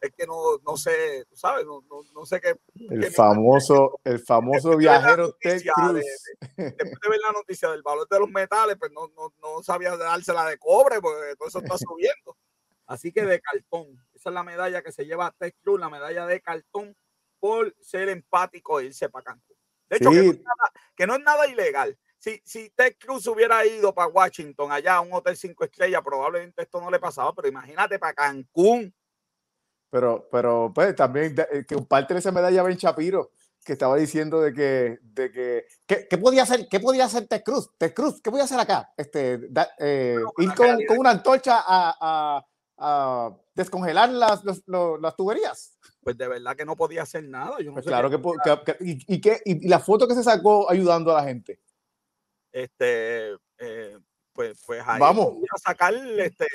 es 0.02 0.14
que 0.16 0.26
no, 0.28 0.58
no 0.66 0.78
sé, 0.78 1.26
tú 1.30 1.36
sabes, 1.36 1.66
no, 1.66 1.82
no, 1.90 2.04
no 2.14 2.26
sé 2.26 2.40
qué. 2.40 2.56
El 2.90 3.02
que 3.02 3.12
famoso, 3.12 4.00
el 4.04 4.20
famoso 4.20 4.70
Después 4.70 4.78
de 4.78 4.78
viajero 4.78 5.34
Ted 5.40 5.62
Cruz. 5.74 5.94
de- 5.96 6.04
Después 6.56 7.00
de 7.02 7.10
ver 7.10 7.20
la 7.26 7.32
noticia 7.34 7.70
del 7.72 7.82
valor 7.82 8.08
de 8.10 8.20
los 8.20 8.30
metales, 8.30 8.78
pues 8.80 8.92
no, 8.92 9.08
no, 9.16 9.34
no 9.42 9.64
sabía 9.64 9.96
dársela 9.98 10.46
de 10.46 10.58
cobre, 10.58 11.02
porque 11.02 11.36
todo 11.38 11.48
eso 11.48 11.60
está 11.60 11.78
subiendo. 11.78 12.38
Así 12.88 13.12
que 13.12 13.24
de 13.26 13.42
cartón. 13.42 13.98
Esa 14.14 14.30
es 14.30 14.34
la 14.34 14.44
medalla 14.44 14.82
que 14.84 14.92
se 14.92 15.06
lleva 15.06 15.34
Ted 15.38 15.54
Cruz, 15.64 15.80
la 15.80 15.90
medalla 15.90 16.26
de 16.28 16.40
cartón, 16.42 16.96
por 17.40 17.76
ser 17.82 18.10
empático 18.10 18.80
e 18.80 18.86
irse 18.86 19.10
para 19.10 19.24
Cancún. 19.26 19.58
De 19.90 19.98
hecho, 19.98 20.10
que, 20.12 20.18
no 20.18 20.32
Sí. 20.34 20.40
nada, 20.44 20.72
que 20.96 21.08
no 21.08 21.16
es 21.16 21.22
nada 21.22 21.48
ilegal. 21.48 21.98
Si, 22.18 22.42
si 22.44 22.70
Ted 22.72 22.96
Cruz 23.00 23.28
hubiera 23.28 23.66
ido 23.66 23.94
para 23.94 24.08
Washington, 24.08 24.72
allá 24.72 24.96
a 24.96 25.02
un 25.02 25.14
hotel 25.14 25.38
cinco 25.38 25.64
estrellas, 25.64 26.02
probablemente 26.04 26.64
esto 26.64 26.82
no 26.82 26.90
le 26.90 27.00
pasaba, 27.00 27.34
pero 27.34 27.48
imagínate 27.48 28.00
para 28.00 28.14
Cancún. 28.14 28.94
Pero, 29.92 30.28
pero 30.32 30.72
pues 30.74 30.96
también 30.96 31.36
eh, 31.52 31.64
que 31.68 31.78
parte 31.84 32.14
de 32.14 32.20
esa 32.20 32.32
medalla 32.32 32.64
Ben 32.64 32.78
Shapiro, 32.78 33.32
que 33.64 33.74
estaba 33.74 33.96
diciendo 33.96 34.42
de 34.42 34.54
que, 34.54 34.98
de 35.02 35.32
que, 35.32 35.66
¿qué, 35.86 36.08
qué 36.10 36.18
podía 36.18 36.44
hacer, 36.44 36.68
qué 36.70 36.80
podía 36.80 37.06
hacer 37.06 37.28
Ted 37.28 37.44
Cruz? 37.44 37.70
Ted 37.78 37.94
Cruz, 37.94 38.22
¿qué 38.22 38.30
podía 38.32 38.44
hacer 38.46 38.60
acá? 38.60 38.92
Este, 38.98 39.38
da- 39.50 39.72
eh, 39.80 40.18
ir 40.40 40.54
con, 40.56 40.78
una 40.98 41.12
antorcha 41.12 41.60
a, 41.66 41.96
a- 42.00 42.46
a 42.78 43.38
descongelar 43.54 44.10
las, 44.10 44.44
los- 44.44 44.64
los- 44.66 45.00
las 45.00 45.16
tuberías. 45.16 45.78
Pues 46.04 46.18
de 46.18 46.28
verdad 46.28 46.56
que 46.56 46.66
no 46.66 46.76
podía 46.76 47.04
hacer 47.04 47.24
nada. 47.24 47.58
Yo 47.60 47.68
no 47.68 47.74
Pues 47.74 47.86
sé 47.86 47.90
claro 47.90 48.10
que, 48.10 48.18
que- 48.18 48.74
que- 48.78 48.84
y, 48.86 48.92
y, 49.16 49.22
y- 49.46 49.66
y 49.66 49.68
la 49.70 49.80
foto 49.80 50.08
que 50.08 50.14
se 50.16 50.24
sacó 50.24 50.70
ayudando 50.70 51.16
a 51.16 51.22
la 51.22 51.28
gente. 51.28 51.60
Este, 52.56 53.34
eh, 53.60 53.98
pues, 54.34 54.62
pues 54.66 54.82
ahí 54.86 55.00
Vamos. 55.00 55.26
podía 55.28 55.48
sacar 55.64 55.94
este, 55.94 56.46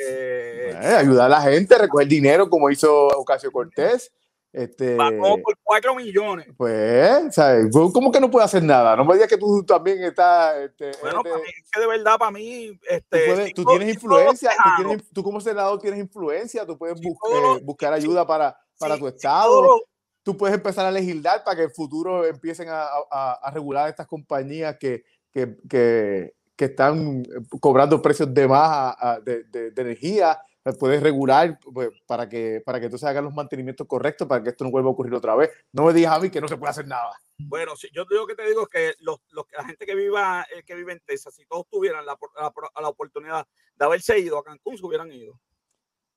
Eh, 0.71 0.75
ayudar 0.99 1.27
a 1.27 1.29
la 1.29 1.41
gente, 1.43 1.77
recoger 1.79 2.09
dinero 2.09 2.49
como 2.49 2.71
hizo 2.71 3.09
Ocasio 3.09 3.51
Cortés. 3.53 4.11
Este, 4.53 4.97
por 4.97 5.57
4 5.63 5.95
millones. 5.95 6.49
pues, 6.57 7.33
¿sabes? 7.35 7.67
¿Cómo 7.73 8.11
que 8.11 8.19
no 8.19 8.29
puede 8.31 8.45
hacer 8.47 8.65
nada? 8.65 8.97
No 8.97 9.05
me 9.05 9.15
digas 9.15 9.29
que 9.29 9.37
tú 9.39 9.63
también 9.65 10.03
estás. 10.03 10.57
este, 10.59 10.91
Bueno, 11.01 11.23
para 11.23 11.37
mí, 11.37 11.43
es 11.63 11.71
que 11.71 11.81
de 11.81 11.87
verdad, 11.87 12.19
para 12.19 12.31
mí, 12.33 12.73
tú, 12.73 12.87
este, 12.89 13.27
puedes- 13.27 13.47
si 13.47 13.55
tú 13.55 13.65
tienes 13.65 13.87
si 13.89 13.95
influencia, 13.95 14.51
tú, 14.51 14.57
tejanos, 14.57 14.77
tienes- 14.89 15.13
tú 15.13 15.23
como 15.23 15.41
senador 15.41 15.79
tienes 15.81 16.01
influencia, 16.01 16.67
tú 16.67 16.77
puedes 16.77 16.99
Si 16.99 17.07
bus- 17.09 17.17
todos 17.23 17.59
eh, 17.59 17.63
buscar 17.65 17.93
ayuda 17.93 18.27
para, 18.27 18.59
para 18.79 18.99
tu 18.99 19.07
estado, 19.07 19.83
tú 20.25 20.37
puedes 20.37 20.57
empezar 20.57 20.85
a 20.85 20.91
legislar 20.91 21.45
para 21.45 21.55
que 21.55 21.63
en 21.63 21.69
el 21.69 21.75
futuro 21.75 22.25
empiecen 22.27 22.69
a, 22.71 22.87
a- 23.11 23.39
a 23.41 23.51
regular 23.53 23.89
estas 23.89 24.09
compañías 24.09 24.77
que, 24.79 25.05
que, 25.33 25.57
que- 25.69 26.35
que 26.57 26.65
están 26.67 27.23
cobrando 27.59 28.03
precios 28.03 28.33
de 28.35 28.47
más 28.47 28.69
a- 28.69 29.13
a- 29.15 29.21
de, 29.21 29.45
de- 29.45 29.71
de 29.71 29.83
energía. 29.83 30.39
Puedes 30.79 31.03
regular 31.03 31.59
pues, 31.73 31.89
para 32.07 32.29
que, 32.29 32.63
para 32.65 32.79
que 32.79 32.91
tú 32.91 32.99
se 32.99 33.09
hagan 33.09 33.25
los 33.25 33.33
mantenimientos 33.35 33.87
correctos 33.87 34.29
para 34.29 34.43
que 34.43 34.51
esto 34.51 34.63
no 34.65 34.71
vuelva 34.71 34.91
a 34.91 34.93
ocurrir 34.93 35.15
otra 35.15 35.35
vez. 35.35 35.51
No 35.73 35.85
me 35.87 35.95
digas 35.95 36.13
a 36.15 36.21
mí 36.21 36.29
que 36.29 36.39
no 36.41 36.49
se 36.49 36.59
puede 36.59 36.71
hacer 36.71 36.87
nada. 36.87 37.13
Bueno, 37.39 37.75
si, 37.77 37.89
yo 37.95 38.05
lo 38.11 38.27
que 38.27 38.35
te 38.35 38.47
digo 38.47 38.65
es 38.65 38.69
que 38.69 38.95
los, 39.03 39.21
los- 39.31 39.47
la 39.57 39.65
gente 39.65 39.87
que 39.87 39.95
viva, 39.95 40.47
eh, 40.55 40.63
que 40.63 40.75
vive 40.75 40.93
en 40.93 41.01
Texas, 41.01 41.35
si 41.35 41.47
todos 41.47 41.67
tuvieran 41.71 42.05
la, 42.05 42.19
la, 42.39 42.53
la 42.79 42.89
oportunidad 42.89 43.47
de 43.75 43.85
haberse 43.87 44.19
ido 44.19 44.37
a 44.37 44.45
Cancún, 44.45 44.77
se 44.77 44.85
hubieran 44.85 45.11
ido. 45.11 45.41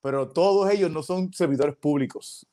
Pero 0.01 0.27
todos 0.27 0.70
ellos 0.70 0.91
no 0.91 1.01
son 1.03 1.32
servidores 1.32 1.77
públicos. 1.77 2.46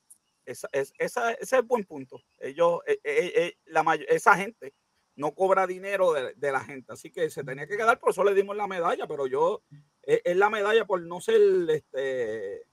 Esa, 0.47 0.69
es, 0.71 0.93
esa- 0.97 1.33
ese 1.33 1.43
es 1.43 1.53
el 1.55 1.63
buen 1.63 1.83
punto. 1.85 2.21
Ellos, 2.39 2.81
eh, 2.87 3.01
eh, 3.03 3.33
eh, 3.35 3.55
la 3.67 3.83
esa 4.09 4.37
gente 4.37 4.75
no 5.21 5.33
cobra 5.35 5.67
dinero 5.67 6.13
de, 6.13 6.35
de 6.35 6.53
la 6.53 6.61
gente, 6.61 6.93
así 6.93 7.11
que 7.11 7.31
se 7.31 7.45
tenía 7.45 7.67
que 7.67 7.77
quedar, 7.77 7.99
por 7.99 8.11
eso 8.11 8.25
le 8.25 8.35
dimos 8.35 8.57
la 8.57 8.67
medalla, 8.67 9.07
pero 9.07 9.27
yo, 9.27 9.63
es, 10.03 10.21
es 10.25 10.37
la 10.37 10.51
medalla 10.51 10.87
por 10.87 11.03
no 11.03 11.21
ser, 11.21 11.41
este, 11.69 12.67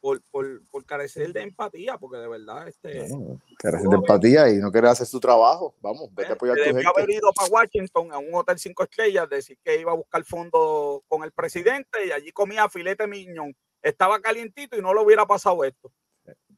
por, 0.00 0.22
por, 0.30 0.64
por 0.68 0.84
carecer 0.84 1.32
de 1.32 1.42
empatía, 1.42 1.98
porque 1.98 2.18
de 2.18 2.28
verdad, 2.28 2.68
este, 2.68 3.08
Bueno, 3.08 3.40
careces 3.58 3.88
de 3.88 3.96
empatía 3.96 4.50
y 4.50 4.58
no 4.58 4.70
querer 4.70 4.90
hacer 4.90 5.06
su 5.06 5.18
trabajo. 5.18 5.74
Vamos, 5.80 6.14
vete 6.14 6.30
a 6.30 6.34
apoyar 6.34 6.56
a 6.58 6.62
tu 6.62 6.74
debió 6.74 6.90
haber 6.90 7.06
gente. 7.06 7.14
ido 7.14 7.32
para 7.32 7.50
Washington 7.50 8.12
a 8.12 8.18
un 8.18 8.32
hotel 8.34 8.58
cinco 8.58 8.84
estrellas, 8.84 9.28
decir 9.28 9.58
que 9.64 9.80
iba 9.80 9.90
a 9.90 9.96
buscar 9.96 10.22
fondos 10.24 11.00
con 11.08 11.24
el 11.24 11.32
presidente 11.32 12.06
y 12.06 12.12
allí 12.12 12.30
comía 12.30 12.68
filete 12.68 13.06
miñón 13.06 13.56
estaba 13.82 14.20
calientito 14.20 14.76
y 14.76 14.82
no 14.82 14.94
le 14.94 15.00
hubiera 15.00 15.26
pasado 15.26 15.64
esto. 15.64 15.92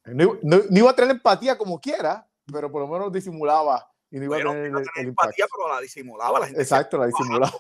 No, 0.04 0.38
iba 0.70 0.90
a 0.90 0.96
tener 0.96 1.10
empatía 1.12 1.56
como 1.56 1.80
quiera, 1.80 2.26
pero 2.50 2.70
por 2.70 2.82
lo 2.82 2.88
menos 2.88 3.12
disimulaba. 3.12 3.89
Y 4.12 4.18
no 4.18 4.24
iba 4.24 4.36
a 4.38 4.40
tener, 4.40 4.72
empatía, 4.96 5.46
pero 5.50 5.72
la 5.72 5.80
disimulaba. 5.80 6.40
La 6.40 6.46
gente 6.46 6.62
Exacto, 6.62 6.98
la 6.98 7.06
disimulaba. 7.06 7.52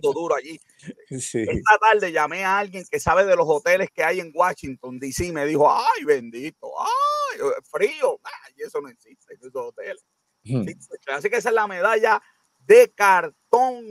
duro 0.00 0.34
allí. 0.34 0.58
Esta 1.10 1.78
tarde 1.78 2.10
llamé 2.10 2.44
a 2.44 2.58
alguien 2.58 2.84
que 2.90 2.98
sabe 2.98 3.26
de 3.26 3.36
los 3.36 3.46
hoteles 3.46 3.90
que 3.90 4.02
hay 4.02 4.20
en 4.20 4.32
Washington, 4.34 4.98
D.C. 4.98 5.32
Me 5.32 5.44
dijo, 5.44 5.70
ay, 5.70 6.04
bendito, 6.04 6.70
ay, 6.80 7.40
frío. 7.70 8.18
y 8.56 8.62
eso 8.62 8.80
no 8.80 8.88
existe, 8.88 9.34
esos 9.34 9.52
hoteles. 9.54 10.04
así 11.08 11.28
que 11.28 11.36
esa 11.36 11.50
es 11.50 11.54
la 11.54 11.66
medalla 11.66 12.22
de 12.58 12.90
cartón 12.92 13.84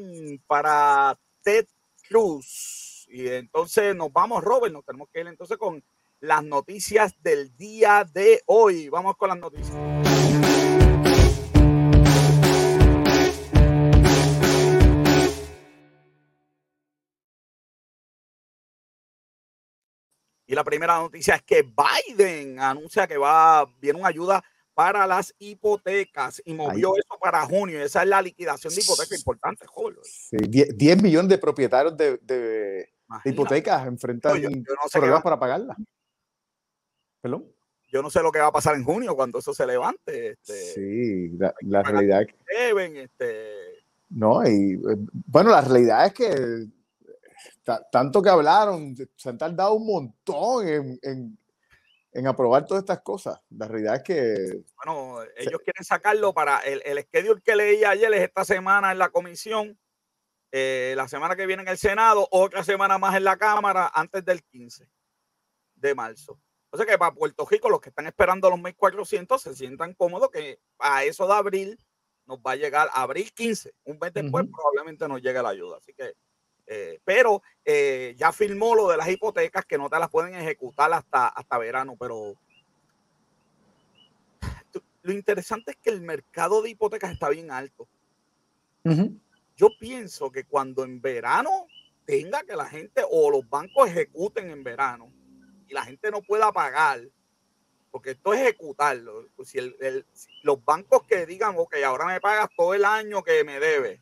para 0.48 1.20
Ted 1.43 1.67
Cruz. 2.08 3.08
Y 3.10 3.27
entonces 3.27 3.96
nos 3.96 4.12
vamos, 4.12 4.43
Robert, 4.43 4.74
nos 4.74 4.86
tenemos 4.86 5.08
que 5.12 5.20
ir 5.20 5.27
entonces 5.27 5.58
con 5.58 5.84
las 6.20 6.43
noticias 6.43 7.13
del 7.22 7.55
día 7.58 8.08
de 8.12 8.41
hoy. 8.46 8.89
Vamos 8.89 9.17
con 9.17 9.29
las 9.29 9.38
noticias. 9.38 10.90
Y 20.51 20.53
la 20.53 20.65
primera 20.65 20.98
noticia 21.00 21.36
es 21.36 21.43
que 21.43 21.63
Biden 21.63 22.60
anuncia 22.60 23.08
que 23.08 23.17
va, 23.17 23.65
viene 23.79 24.00
una 24.00 24.10
ayuda 24.10 24.43
para 24.74 25.08
las 25.08 25.34
hipotecas 25.39 26.41
y 26.43 26.53
movió 26.53 26.93
eso 26.98 27.17
para 27.22 27.46
junio. 27.46 27.81
Esa 27.81 28.03
es 28.03 28.10
la 28.10 28.22
liquidación 28.22 28.75
de 28.75 28.81
hipotecas 28.81 29.17
importante, 29.17 29.65
joder. 29.65 30.00
10, 30.50 31.01
millones 31.01 31.29
de 31.29 31.38
propietarios 31.38 31.96
de, 31.96 32.89
hipotecas 33.24 33.88
enfrentan 33.88 34.41
problemas 34.91 35.22
para 35.22 35.39
pagarlas. 35.39 35.77
¿Perdón? 37.22 37.48
Yo 37.89 38.01
no 38.01 38.10
sé 38.10 38.22
lo 38.22 38.29
que 38.29 38.39
va 38.39 38.48
a 38.48 38.51
pasar 38.51 38.75
en 38.75 38.84
junio 38.84 39.15
cuando 39.15 39.39
eso 39.39 39.53
se 39.53 39.65
levante. 39.65 40.31
Este, 40.31 40.53
sí, 40.74 41.38
la, 41.62 41.81
realidad 41.81 42.24
es 42.24 42.27
que... 42.27 42.36
Deben, 42.53 42.98
este... 42.98 43.86
No, 44.10 44.46
y 44.46 44.74
eh, 44.74 44.98
bueno, 45.27 45.50
la 45.51 45.62
realidad 45.62 46.08
es 46.08 46.13
que 46.13 46.67
tanto 47.91 48.21
que 48.21 48.29
hablaron, 48.29 48.95
se 49.15 49.29
han 49.29 49.38
tardado 49.38 49.74
un 49.74 49.86
montón 49.86 50.67
en, 50.67 51.38
en, 52.13 52.27
aprobar 52.27 52.65
todas 52.65 52.83
estas 52.83 53.01
cosas. 53.01 53.39
La 53.50 53.67
realidad 53.67 53.95
es 53.95 54.03
que... 54.03 54.63
Bueno, 54.83 55.21
ellos 55.38 55.62
quieren 55.63 55.83
sacarlo 55.83 56.33
para 56.33 56.60
el, 56.60 56.81
el 56.86 57.00
schedule 57.03 57.41
que 57.41 57.55
leí 57.55 57.83
ayer 57.83 58.13
es 58.13 58.21
esta 58.21 58.45
semana 58.45 58.91
en 58.91 59.00
la 59.00 59.10
comisión, 59.10 59.79
eh, 60.51 60.93
la 60.98 61.07
semana 61.07 61.36
que 61.36 61.45
viene 61.45 61.63
en 61.63 61.69
el 61.69 61.77
Senado, 61.77 62.27
otra 62.31 62.63
semana 62.63 62.98
más 62.98 63.15
en 63.15 63.24
la 63.24 63.38
Cámara 63.38 63.91
antes 63.93 64.25
del 64.25 64.43
15 64.43 64.89
de 65.75 65.95
marzo. 65.95 66.39
O 66.71 66.77
sea 66.77 66.86
que 66.86 66.98
para 66.98 67.13
Puerto 67.13 67.45
Rico, 67.45 67.69
los 67.69 67.81
que 67.81 67.89
están 67.89 68.07
esperando 68.07 68.50
los 68.50 68.60
1.400 68.60 69.38
se 69.39 69.55
sientan 69.55 69.93
cómodos 69.93 70.29
que 70.29 70.60
a 70.79 71.03
eso 71.03 71.27
de 71.27 71.33
abril 71.33 71.79
nos 72.25 72.39
va 72.39 72.51
a 72.51 72.55
llegar, 72.55 72.89
abril 72.93 73.31
15, 73.33 73.74
un 73.86 74.00
mes 74.00 74.13
después 74.13 74.45
probablemente 74.50 75.07
nos 75.07 75.21
llegue 75.21 75.41
la 75.41 75.50
ayuda. 75.50 75.77
Así 75.77 75.93
que, 75.93 76.13
eh, 76.73 77.01
pero 77.03 77.43
eh, 77.65 78.15
ya 78.17 78.31
firmó 78.31 78.75
lo 78.75 78.87
de 78.87 78.95
las 78.95 79.09
hipotecas 79.09 79.65
que 79.65 79.77
no 79.77 79.89
te 79.89 79.99
las 79.99 80.09
pueden 80.09 80.35
ejecutar 80.35 80.93
hasta, 80.93 81.27
hasta 81.27 81.57
verano, 81.57 81.97
pero 81.99 82.37
lo 85.01 85.11
interesante 85.11 85.71
es 85.71 85.77
que 85.77 85.89
el 85.89 85.99
mercado 85.99 86.61
de 86.61 86.69
hipotecas 86.69 87.11
está 87.11 87.27
bien 87.27 87.51
alto. 87.51 87.89
Yo 89.57 89.67
pienso 89.81 90.31
que 90.31 90.45
cuando 90.45 90.85
en 90.85 91.01
verano 91.01 91.67
tenga 92.05 92.41
que 92.43 92.55
la 92.55 92.67
gente 92.67 93.03
o 93.11 93.29
los 93.29 93.49
bancos 93.49 93.89
ejecuten 93.89 94.49
en 94.49 94.63
verano, 94.63 95.11
la 95.67 95.83
gente 95.83 96.09
no 96.09 96.21
pueda 96.21 96.53
pagar, 96.53 97.01
porque 97.91 98.11
esto 98.11 98.33
es 98.33 98.39
ejecutarlo. 98.39 99.27
Pues 99.35 99.49
si, 99.49 99.59
los 100.43 100.63
bancos 100.63 101.03
que 101.03 101.25
digan, 101.25 101.55
ok, 101.57 101.75
ahora 101.86 102.05
me 102.05 102.21
pagas 102.21 102.47
todo 102.55 102.73
el 102.73 102.86
año 102.86 103.23
que 103.23 103.43
me 103.43 103.60
debe, 103.60 104.01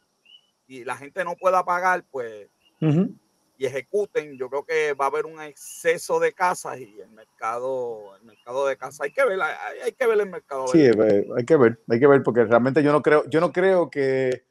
y 0.70 0.86
la 0.86 0.96
gente 0.96 1.24
no 1.24 1.36
pueda 1.36 1.66
pagar, 1.66 2.06
pues, 2.12 2.48
y 2.82 3.66
ejecuten, 3.66 4.38
yo 4.38 4.50
creo 4.50 4.64
que 4.64 4.94
va 4.94 5.06
a 5.06 5.08
haber 5.10 5.26
un 5.26 5.42
exceso 5.42 6.18
de 6.20 6.32
casas 6.32 6.80
y 6.80 6.98
el 7.02 7.10
mercado, 7.12 8.16
el 8.16 8.24
mercado 8.24 8.66
de 8.66 8.78
casas, 8.78 9.02
hay 9.02 9.12
que 9.12 9.26
ver, 9.26 9.38
hay, 9.42 9.92
que 9.92 10.08
ver 10.08 10.18
el 10.18 10.30
mercado. 10.30 10.68
Sí, 10.68 10.82
eh, 10.82 11.28
hay 11.38 11.44
que 11.46 11.58
ver, 11.58 11.78
hay 11.90 12.00
que 12.00 12.08
ver, 12.08 12.24
porque 12.24 12.46
realmente 12.46 12.82
yo 12.82 12.94
no 12.94 13.02
creo, 13.02 13.30
yo 13.30 13.42
no 13.42 13.52
creo 13.52 13.90
que, 13.90 14.46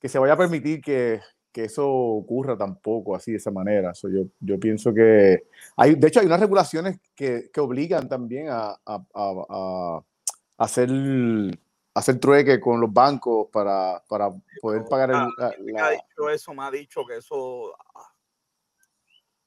que 0.00 0.08
se 0.08 0.18
vaya 0.18 0.32
a 0.32 0.38
permitir 0.38 0.80
que, 0.80 1.20
que 1.54 1.64
eso 1.64 1.86
ocurra 1.86 2.58
tampoco 2.58 3.14
así 3.14 3.30
de 3.30 3.36
esa 3.36 3.52
manera. 3.52 3.92
yo, 4.02 4.24
yo 4.40 4.58
pienso 4.58 4.92
que 4.92 5.44
hay, 5.76 5.94
de 5.94 6.08
hecho, 6.08 6.20
hay 6.20 6.26
unas 6.26 6.40
regulaciones 6.40 6.98
que, 7.14 7.50
que 7.52 7.60
obligan 7.60 8.08
también 8.08 8.48
a, 8.48 8.76
a, 8.84 9.04
a, 9.14 10.02
hacer, 10.56 10.88
hacer 11.94 12.18
trueque 12.18 12.60
con 12.60 12.80
los 12.80 12.92
bancos 12.92 13.48
para, 13.52 14.02
para 14.08 14.30
poder 14.60 14.84
pagar 14.84 15.10
el, 15.10 15.16
la, 15.38 15.54
Me 15.60 15.80
ha 15.80 15.90
dicho 15.90 16.28
eso, 16.30 16.52
me 16.52 16.64
ha 16.64 16.70
dicho 16.70 17.06
que 17.06 17.18
eso 17.18 17.74
ah, 17.94 18.12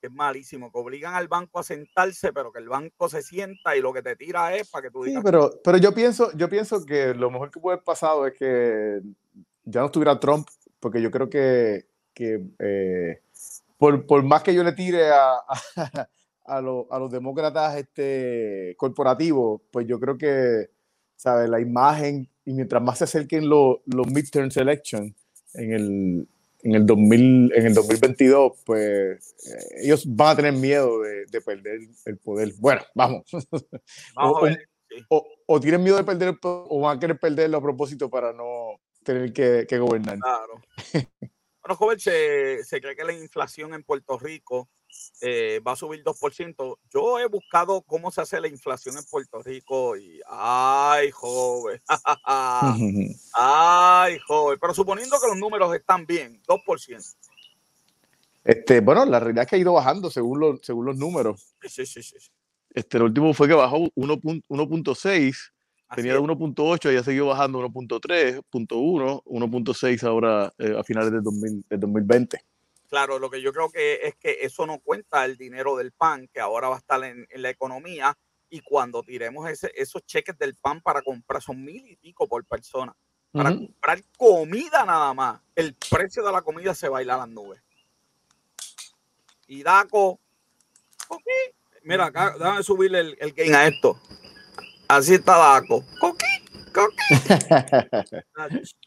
es 0.02 0.12
malísimo, 0.12 0.72
que 0.72 0.80
obligan 0.80 1.14
al 1.14 1.28
banco 1.28 1.60
a 1.60 1.64
sentarse, 1.64 2.32
pero 2.32 2.52
que 2.52 2.60
el 2.60 2.70
banco 2.70 3.10
se 3.10 3.22
sienta 3.22 3.76
y 3.76 3.82
lo 3.82 3.94
que 3.94 4.02
te 4.02 4.16
tira 4.16 4.56
es 4.56 4.70
para 4.70 4.84
que 4.84 4.92
tú 4.92 5.04
digas. 5.04 5.22
Sí, 5.22 5.26
pero, 5.26 5.52
pero 5.64 5.78
yo 5.78 5.94
pienso, 5.94 6.32
yo 6.36 6.50
pienso 6.50 6.86
que 6.86 7.14
lo 7.14 7.30
mejor 7.30 7.52
que 7.52 7.60
puede 7.60 7.76
haber 7.76 7.84
pasado 7.84 8.26
es 8.26 8.34
que 8.34 9.02
ya 9.64 9.82
no 9.82 9.88
estuviera 9.88 10.20
Trump, 10.20 10.48
porque 10.80 11.02
yo 11.02 11.12
creo 11.12 11.30
que 11.30 11.88
que 12.18 12.44
eh, 12.58 13.22
por, 13.78 14.08
por, 14.08 14.24
más 14.24 14.42
que 14.42 14.52
yo 14.52 14.64
le 14.64 14.72
tire 14.72 15.12
a, 15.12 15.36
a, 16.46 16.58
a, 16.58 16.62
los 16.62 17.12
demócratas 17.12 17.76
este, 17.78 18.74
corporativos, 18.76 19.62
pues 19.72 19.86
yo 19.86 20.00
creo 20.00 20.18
que, 20.18 20.72
¿sabes? 21.16 21.48
La 21.48 21.60
imagen, 21.60 22.28
y 22.48 22.54
mientras 22.54 22.82
más 22.82 23.00
se 23.00 23.04
acerquen 23.04 23.50
los, 23.50 23.80
los 23.86 24.08
midterm 24.08 24.50
elections 24.56 25.14
en 25.54 25.74
el, 25.74 26.28
en 26.64 26.76
el, 26.76 26.86
2000, 26.86 27.52
en 27.54 27.66
el 27.66 27.74
2022, 27.74 28.54
pues 28.66 29.36
eh, 29.46 29.82
ellos 29.84 30.06
van 30.08 30.30
a 30.30 30.36
tener 30.38 30.54
miedo 30.54 31.02
de, 31.02 31.26
de, 31.26 31.42
perder 31.42 31.82
el 32.06 32.18
poder. 32.18 32.54
Bueno, 32.58 32.84
vamos. 32.96 33.26
vamos 33.32 33.44
o, 34.16 34.38
a 34.38 34.44
ver, 34.44 34.70
o, 35.10 35.28
o, 35.46 35.60
tienen 35.60 35.84
miedo 35.84 35.98
de 35.98 36.06
perder 36.06 36.38
o 36.42 36.80
van 36.80 36.96
a 36.96 37.00
querer 37.02 37.20
perderlo 37.20 37.58
a 37.58 37.62
propósito 37.62 38.10
para 38.10 38.32
no 38.32 38.80
tener 39.04 39.34
que, 39.34 39.66
que 39.68 39.78
gobernar. 39.78 40.18
Claro. 40.18 40.62
Bueno, 41.68 41.76
joven, 41.76 42.00
se, 42.00 42.80
cree 42.80 42.96
que 42.96 43.04
la 43.04 43.12
inflación 43.12 43.74
en 43.74 43.84
Puerto 43.84 44.18
Rico 44.18 44.70
eh, 45.22 45.62
va 45.66 45.74
a 45.74 45.76
subir 45.76 46.04
2%. 46.04 46.78
Yo 46.90 47.20
he 47.20 47.26
buscado 47.28 47.82
cómo 47.82 48.12
se 48.12 48.22
hace 48.22 48.40
la 48.40 48.48
inflación 48.48 48.98
en 48.98 49.04
Puerto 49.06 49.42
Rico 49.42 49.98
y, 49.98 50.22
ay, 50.28 51.12
joven, 51.12 51.82
ay, 53.34 54.20
joven, 54.28 54.58
pero 54.60 54.74
suponiendo 54.74 55.18
que 55.20 55.28
los 55.28 55.38
números 55.38 55.74
están 55.76 56.06
bien, 56.06 56.42
2%. 56.48 57.16
Este, 58.44 58.80
bueno, 58.80 59.06
la 59.06 59.20
realidad 59.20 59.44
es 59.44 59.50
que 59.50 59.56
ha 59.58 59.60
ido 59.60 59.74
bajando 59.74 60.10
según 60.10 60.40
los, 60.40 60.60
según 60.64 60.86
los 60.86 60.96
números. 60.98 61.56
Sí, 61.68 61.86
sí, 61.86 62.02
sí. 62.02 62.16
Este, 62.74 62.98
el 62.98 63.04
último 63.04 63.34
fue 63.34 63.48
que 63.48 63.54
bajó 63.54 63.78
1.6 63.96 65.52
Tenía 65.96 66.14
de 66.14 66.20
1.8, 66.20 66.94
ya 66.94 67.04
siguió 67.04 67.28
bajando 67.28 67.66
1.3, 67.66 68.42
1.1, 68.52 69.24
1.6 69.24 70.04
ahora 70.04 70.54
eh, 70.58 70.76
a 70.78 70.84
finales 70.84 71.12
del, 71.12 71.24
2020. 71.24 72.42
Claro, 72.88 73.20
lo 73.20 73.30
que 73.30 73.42
yo 73.42 73.52
creo 73.52 73.70
que 73.70 74.00
es 74.04 74.16
que 74.16 74.40
eso 74.42 74.66
no 74.66 74.80
cuenta 74.80 75.26
el 75.26 75.36
dinero 75.36 75.76
del 75.76 75.92
PAN, 75.92 76.30
que 76.34 76.40
ahora 76.40 76.70
va 76.70 76.76
a 76.76 76.80
estar 76.80 77.04
en, 77.04 77.28
la 77.36 77.50
economía, 77.50 78.18
y 78.50 78.62
cuando 78.62 79.04
tiremos 79.04 79.50
ese, 79.50 79.72
esos 79.76 80.06
cheques 80.06 80.38
del 80.38 80.56
PAN 80.56 80.82
para 80.82 81.02
comprar, 81.02 81.42
son 81.42 81.64
mil 81.64 81.86
y 81.86 81.98
pico 81.98 82.28
por 82.28 82.46
persona, 82.46 82.96
para 83.34 83.50
comprar 83.50 84.02
comida 84.18 84.86
nada 84.86 85.14
más, 85.14 85.42
el 85.54 85.76
precio 85.76 86.24
de 86.24 86.32
la 86.32 86.42
comida 86.42 86.74
se 86.74 86.88
baila 86.88 87.16
a 87.16 87.18
las 87.18 87.30
nubes. 87.30 87.62
Y 89.48 89.64
Daco, 89.64 90.20
mira, 91.84 92.06
acá, 92.06 92.36
déjame 92.38 92.64
subirle 92.64 93.00
el, 93.00 93.18
el 93.20 93.34
gain 93.34 93.54
a 93.54 93.68
esto. 93.68 94.00
Así 94.88 95.16
está 95.16 95.38
Daco. 95.38 95.84
Coqui, 96.00 96.72
coqui. 96.74 96.96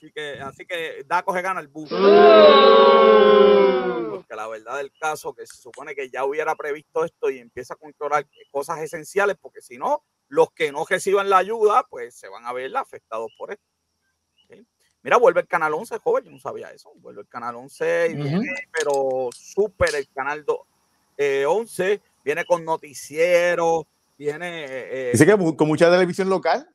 así, 0.00 0.12
que, 0.12 0.40
así 0.40 0.64
que 0.66 1.04
Daco 1.06 1.34
se 1.34 1.42
gana 1.42 1.60
el 1.60 1.68
bus. 1.68 1.90
Porque 4.10 4.34
la 4.34 4.48
verdad 4.48 4.78
del 4.78 4.90
caso 4.98 5.34
que 5.34 5.46
se 5.46 5.60
supone 5.60 5.94
que 5.94 6.08
ya 6.08 6.24
hubiera 6.24 6.54
previsto 6.54 7.04
esto 7.04 7.28
y 7.30 7.38
empieza 7.38 7.74
a 7.74 7.76
controlar 7.76 8.26
cosas 8.50 8.80
esenciales, 8.80 9.36
porque 9.40 9.60
si 9.60 9.76
no, 9.76 10.02
los 10.28 10.50
que 10.52 10.72
no 10.72 10.86
reciban 10.88 11.28
la 11.28 11.36
ayuda, 11.38 11.86
pues 11.88 12.14
se 12.14 12.28
van 12.28 12.46
a 12.46 12.52
ver 12.52 12.74
afectados 12.76 13.30
por 13.36 13.52
esto. 13.52 13.64
Mira, 15.02 15.16
vuelve 15.16 15.40
el 15.40 15.46
canal 15.46 15.72
11, 15.72 15.98
joven, 15.98 16.24
yo 16.24 16.30
no 16.30 16.38
sabía 16.38 16.70
eso. 16.72 16.92
Vuelve 16.96 17.22
el 17.22 17.28
canal 17.28 17.56
11 17.56 18.08
y 18.10 18.14
viene, 18.16 18.68
pero 18.70 19.30
súper 19.32 19.94
el 19.94 20.06
canal 20.10 20.44
11, 21.16 21.92
eh, 21.92 22.00
viene 22.22 22.44
con 22.44 22.66
noticieros, 22.66 23.84
viene... 24.18 24.66
Eh, 24.68 25.10
Dice 25.12 25.24
que 25.24 25.38
con 25.56 25.68
mucha 25.68 25.90
televisión 25.90 26.28
local. 26.28 26.68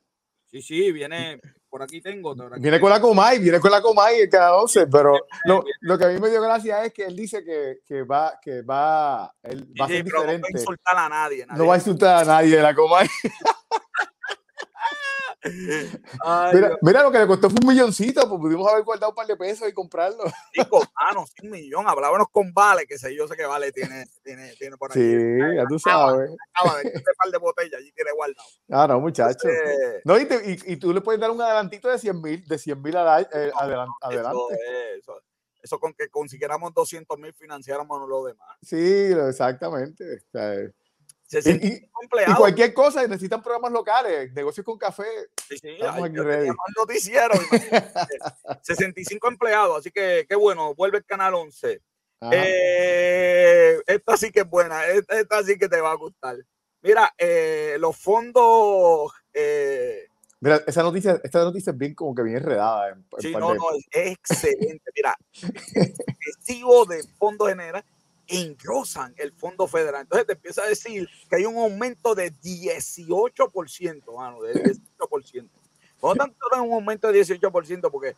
Sí, 0.50 0.60
sí, 0.60 0.90
viene 0.90 1.40
por 1.76 1.82
aquí 1.82 2.00
tengo. 2.00 2.34
viene 2.58 2.80
con 2.80 2.88
la 2.88 2.98
Comay, 2.98 3.38
viene 3.38 3.60
con 3.60 3.70
la 3.70 3.82
Comay 3.82 4.26
cada 4.30 4.56
11, 4.56 4.86
pero 4.86 5.12
lo, 5.44 5.62
lo, 5.80 5.98
que 5.98 6.06
a 6.06 6.08
mí 6.08 6.18
me 6.18 6.30
dio 6.30 6.40
gracia 6.40 6.82
es 6.86 6.92
que 6.94 7.04
él 7.04 7.14
dice 7.14 7.44
que, 7.44 7.80
que 7.86 8.02
va, 8.02 8.38
que 8.40 8.62
va, 8.62 9.30
él 9.42 9.68
va 9.78 9.84
a 9.84 9.88
ser 9.88 10.02
diferente. 10.02 10.38
No 10.38 10.40
va 10.40 10.48
a 10.48 10.58
insultar 10.58 10.96
a 10.96 11.08
nadie, 11.10 11.44
nadie. 11.44 11.58
No 11.58 11.66
va 11.66 11.74
a 11.74 11.76
insultar 11.76 12.22
a 12.22 12.24
nadie 12.24 12.62
la 12.62 12.74
Comay. 12.74 13.06
mira, 16.52 16.78
mira, 16.80 17.02
lo 17.02 17.10
que 17.10 17.18
le 17.18 17.26
costó 17.26 17.50
fue 17.50 17.58
un 17.62 17.68
milloncito, 17.68 18.28
pues 18.28 18.40
pudimos 18.40 18.70
haber 18.70 18.84
guardado 18.84 19.10
un 19.10 19.14
par 19.14 19.26
de 19.26 19.36
pesos 19.36 19.68
y 19.68 19.72
comprarlo. 19.72 20.24
Ah, 20.96 21.12
no, 21.14 21.24
un 21.42 21.50
millón. 21.50 21.86
Hablábamos 21.86 22.28
con 22.32 22.52
Vale, 22.52 22.86
que 22.86 22.98
sé 22.98 23.14
yo 23.14 23.28
sé 23.28 23.36
que 23.36 23.46
Vale 23.46 23.72
tiene, 23.72 24.06
tiene, 24.22 24.54
tiene 24.58 24.76
por 24.76 24.90
ahí. 24.90 24.98
Sí, 24.98 25.56
ya 25.56 25.64
tú 25.68 25.78
sabes. 25.78 26.30
Acaba 26.54 26.78
de 26.78 26.88
un 26.88 27.02
par 27.02 27.32
de 27.32 27.38
botellas 27.38 27.80
allí 27.80 27.92
tiene 27.92 28.10
guardado. 28.12 28.48
Ah, 28.70 28.86
no, 28.88 29.00
muchacho. 29.00 29.48
no, 30.04 30.18
y, 30.18 30.22
y, 30.22 30.72
y, 30.72 30.76
tú 30.76 30.92
le 30.92 31.00
puedes 31.00 31.20
dar 31.20 31.30
un 31.30 31.40
adelantito 31.40 31.88
de 31.88 31.98
100 31.98 32.22
mil, 32.22 32.46
de 32.46 32.58
100 32.58 32.82
mil 32.82 32.94
eh, 32.94 33.50
adelante. 33.54 34.56
Eso, 34.98 35.20
eso, 35.62 35.78
con 35.78 35.94
que 35.94 36.08
consiguiéramos 36.08 36.72
200 36.74 37.18
mil 37.18 37.34
financiáramos 37.34 38.08
lo 38.08 38.24
demás. 38.24 38.56
Sí, 38.62 39.12
exactamente. 39.28 40.04
O 40.16 40.30
sea, 40.30 40.54
y, 41.30 41.88
cualquier 42.36 42.72
cosa, 42.72 43.02
necesitan 43.02 43.42
programas 43.42 43.72
locales, 43.72 44.32
negocios 44.32 44.64
con 44.64 44.78
café. 44.78 45.28
Sí, 45.48 45.58
sí, 45.58 45.78
noticiero. 46.76 47.34
65 48.62 49.28
empleados, 49.28 49.78
así 49.78 49.90
que 49.90 50.24
qué 50.28 50.36
bueno, 50.36 50.74
vuelve 50.74 50.98
el 50.98 51.04
canal 51.04 51.34
11. 51.34 51.80
Eh, 52.32 53.78
esta 53.86 54.16
sí 54.16 54.30
que 54.30 54.40
es 54.40 54.48
buena, 54.48 54.86
esta, 54.86 55.42
sí 55.42 55.58
que 55.58 55.68
te 55.68 55.80
va 55.80 55.92
a 55.92 55.96
gustar. 55.96 56.36
Mira, 56.82 57.12
eh, 57.18 57.76
los 57.80 57.96
fondos. 57.96 59.12
Eh, 59.32 60.06
Mira, 60.40 60.62
esa 60.66 60.82
noticia, 60.82 61.20
esta 61.24 61.42
noticia 61.44 61.72
es 61.72 61.78
bien 61.78 61.94
como 61.94 62.14
que 62.14 62.22
bien 62.22 62.36
enredada. 62.36 62.96
sí, 63.18 63.32
no, 63.32 63.54
no, 63.54 63.64
es, 63.90 64.12
excelente. 64.12 64.90
Mira, 64.94 65.16
el 65.74 65.94
recibo 66.24 66.86
de 66.86 67.02
fondos 67.18 67.48
general 67.48 67.84
engrosan 68.28 69.14
el 69.16 69.32
fondo 69.32 69.66
federal. 69.66 70.02
Entonces 70.02 70.26
te 70.26 70.34
empieza 70.34 70.62
a 70.62 70.66
decir 70.66 71.08
que 71.28 71.36
hay 71.36 71.46
un 71.46 71.56
aumento 71.56 72.14
de 72.14 72.32
18%, 72.32 74.16
mano, 74.16 74.42
de 74.42 74.54
18%. 74.54 75.48
No 76.02 76.14
tanto 76.14 76.36
es 76.52 76.60
un 76.60 76.72
aumento 76.72 77.10
de 77.10 77.20
18%, 77.20 77.90
porque 77.90 78.16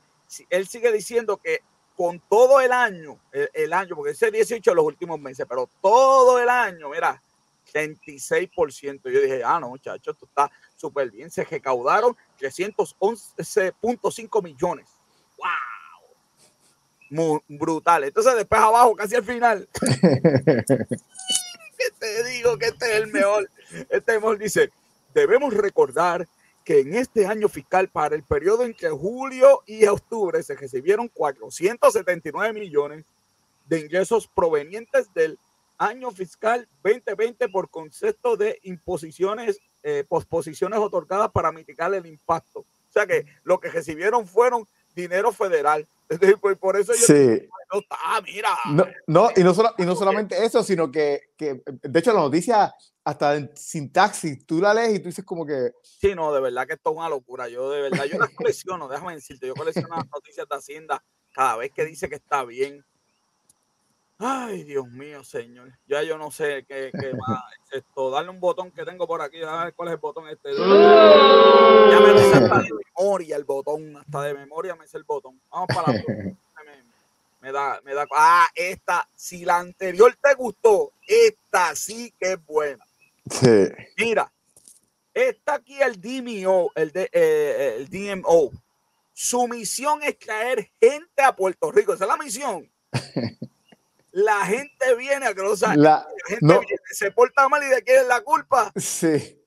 él 0.50 0.66
sigue 0.66 0.92
diciendo 0.92 1.36
que 1.36 1.60
con 1.96 2.20
todo 2.28 2.60
el 2.60 2.72
año, 2.72 3.20
el, 3.32 3.72
año, 3.72 3.96
porque 3.96 4.12
ese 4.12 4.30
18 4.30 4.74
los 4.74 4.84
últimos 4.84 5.18
meses, 5.18 5.46
pero 5.48 5.68
todo 5.80 6.40
el 6.40 6.48
año, 6.48 6.90
mira, 6.90 7.20
36%. 7.72 9.10
Yo 9.10 9.20
dije, 9.20 9.42
ah, 9.44 9.58
no, 9.60 9.70
muchachos, 9.70 10.14
esto 10.14 10.26
está 10.26 10.50
súper 10.76 11.10
bien. 11.10 11.30
Se 11.30 11.44
recaudaron 11.44 12.16
311.5 12.38 14.42
millones. 14.42 14.90
¡Wow! 15.36 15.77
Brutal. 17.48 18.04
Entonces, 18.04 18.34
después 18.36 18.60
abajo, 18.60 18.94
casi 18.94 19.16
al 19.16 19.24
final. 19.24 19.68
te 21.98 22.24
digo 22.24 22.58
que 22.58 22.66
este 22.66 22.86
es 22.86 23.02
el 23.02 23.06
mejor. 23.08 23.50
Este 23.88 24.14
mejor 24.14 24.38
dice: 24.38 24.70
Debemos 25.14 25.54
recordar 25.54 26.28
que 26.64 26.80
en 26.80 26.94
este 26.94 27.26
año 27.26 27.48
fiscal, 27.48 27.88
para 27.88 28.14
el 28.14 28.22
periodo 28.22 28.64
entre 28.64 28.90
julio 28.90 29.62
y 29.66 29.86
octubre, 29.86 30.42
se 30.42 30.54
recibieron 30.54 31.08
479 31.08 32.52
millones 32.52 33.04
de 33.66 33.80
ingresos 33.80 34.28
provenientes 34.28 35.12
del 35.14 35.38
año 35.78 36.10
fiscal 36.10 36.68
2020 36.82 37.48
por 37.48 37.70
concepto 37.70 38.36
de 38.36 38.58
imposiciones, 38.64 39.60
eh, 39.82 40.04
posposiciones 40.08 40.78
otorgadas 40.78 41.30
para 41.30 41.52
mitigar 41.52 41.94
el 41.94 42.04
impacto. 42.06 42.60
O 42.60 42.92
sea 42.92 43.06
que 43.06 43.24
lo 43.44 43.60
que 43.60 43.70
recibieron 43.70 44.26
fueron 44.26 44.66
dinero 44.94 45.32
federal. 45.32 45.86
Por 46.60 46.76
eso 46.76 46.92
yo 46.94 47.06
sí. 47.06 47.48
ah, 47.90 48.20
mira. 48.24 48.50
No, 49.06 49.30
y, 49.36 49.42
no 49.42 49.52
y 49.76 49.82
no 49.84 49.94
solamente 49.94 50.42
eso, 50.44 50.62
sino 50.62 50.90
que, 50.90 51.30
que, 51.36 51.62
de 51.64 51.98
hecho 51.98 52.12
la 52.12 52.20
noticia, 52.20 52.74
hasta 53.04 53.36
en 53.36 53.50
sintaxis, 53.54 54.44
tú 54.46 54.60
la 54.60 54.74
lees 54.74 54.96
y 54.96 54.98
tú 55.00 55.06
dices 55.06 55.24
como 55.24 55.46
que... 55.46 55.72
Sí, 55.82 56.14
no, 56.14 56.32
de 56.32 56.40
verdad 56.40 56.66
que 56.66 56.74
esto 56.74 56.90
es 56.90 56.96
una 56.96 57.08
locura. 57.08 57.48
Yo 57.48 57.70
de 57.70 57.82
verdad, 57.82 58.04
yo 58.04 58.18
las 58.18 58.30
colecciono, 58.36 58.88
déjame 58.88 59.14
decirte, 59.14 59.46
yo 59.46 59.54
colecciono 59.54 59.96
las 59.96 60.08
noticias 60.12 60.46
de 60.48 60.56
Hacienda 60.56 61.02
cada 61.32 61.56
vez 61.56 61.72
que 61.72 61.84
dice 61.84 62.08
que 62.08 62.16
está 62.16 62.44
bien. 62.44 62.84
Ay, 64.20 64.64
Dios 64.64 64.88
mío, 64.88 65.22
señor. 65.22 65.72
Ya 65.86 66.02
yo 66.02 66.18
no 66.18 66.32
sé 66.32 66.66
qué, 66.68 66.90
qué 66.92 67.14
más 67.14 67.44
esto. 67.70 68.10
Darle 68.10 68.30
un 68.30 68.40
botón 68.40 68.72
que 68.72 68.84
tengo 68.84 69.06
por 69.06 69.22
aquí. 69.22 69.40
A 69.42 69.64
ver 69.64 69.74
cuál 69.74 69.90
es 69.90 69.94
el 69.94 70.00
botón 70.00 70.28
este. 70.28 70.50
Ya 71.90 72.00
me 72.00 72.12
dice 72.12 72.27
hasta 72.52 72.62
de 72.62 72.70
memoria 72.96 73.36
el 73.36 73.44
botón. 73.44 73.96
Hasta 73.96 74.22
de 74.22 74.34
memoria 74.34 74.76
me 74.76 74.84
dice 74.84 74.96
el 74.96 75.04
botón. 75.04 75.40
Vamos 75.50 75.68
para 75.68 75.92
la 75.92 76.02
me, 77.40 77.52
da, 77.52 77.80
me 77.84 77.94
da. 77.94 78.06
Ah, 78.14 78.48
esta. 78.54 79.08
Si 79.14 79.44
la 79.44 79.58
anterior 79.58 80.16
te 80.20 80.34
gustó, 80.34 80.92
esta 81.06 81.74
sí 81.74 82.12
que 82.18 82.32
es 82.32 82.44
buena. 82.44 82.84
Sí. 83.30 83.68
Mira, 83.96 84.32
está 85.14 85.54
aquí 85.54 85.80
el 85.80 86.00
DMO, 86.00 86.72
el, 86.74 86.92
de, 86.92 87.10
eh, 87.12 87.76
el 87.78 87.88
DMO. 87.88 88.50
Su 89.12 89.48
misión 89.48 90.02
es 90.02 90.18
traer 90.18 90.70
gente 90.80 91.22
a 91.22 91.34
Puerto 91.34 91.72
Rico. 91.72 91.92
Esa 91.92 92.04
es 92.04 92.08
la 92.08 92.16
misión. 92.16 92.70
la 94.12 94.46
gente 94.46 94.94
viene 94.96 95.26
a 95.26 95.32
lo 95.32 95.54
la, 95.54 95.76
la, 95.76 96.08
gente 96.26 96.46
viene, 96.46 96.66
se 96.90 97.10
porta 97.10 97.48
mal 97.48 97.62
y 97.62 97.66
de 97.66 97.82
quién 97.82 98.00
es 98.00 98.06
la 98.06 98.20
culpa. 98.22 98.72
Sí. 98.76 99.38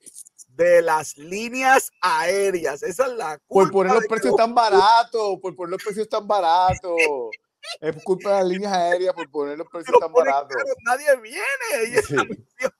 De 0.62 0.82
las 0.82 1.16
líneas 1.18 1.90
aéreas. 2.00 2.82
Esa 2.82 3.06
es 3.06 3.12
la 3.14 3.38
culpa. 3.46 3.70
Por 3.70 3.72
poner 3.72 3.94
los 3.94 4.06
precios 4.06 4.36
tan 4.36 4.54
baratos, 4.54 5.38
por 5.40 5.56
poner 5.56 5.70
los 5.70 5.82
precios 5.82 6.08
tan 6.08 6.26
baratos. 6.26 6.92
es 7.80 8.02
culpa 8.04 8.30
de 8.30 8.36
las 8.36 8.46
líneas 8.46 8.72
aéreas 8.72 9.14
por 9.14 9.28
poner 9.30 9.58
los 9.58 9.68
precios 9.68 9.96
tan 9.98 10.12
baratos. 10.12 10.56
nadie 10.84 11.06
viene. 11.20 12.02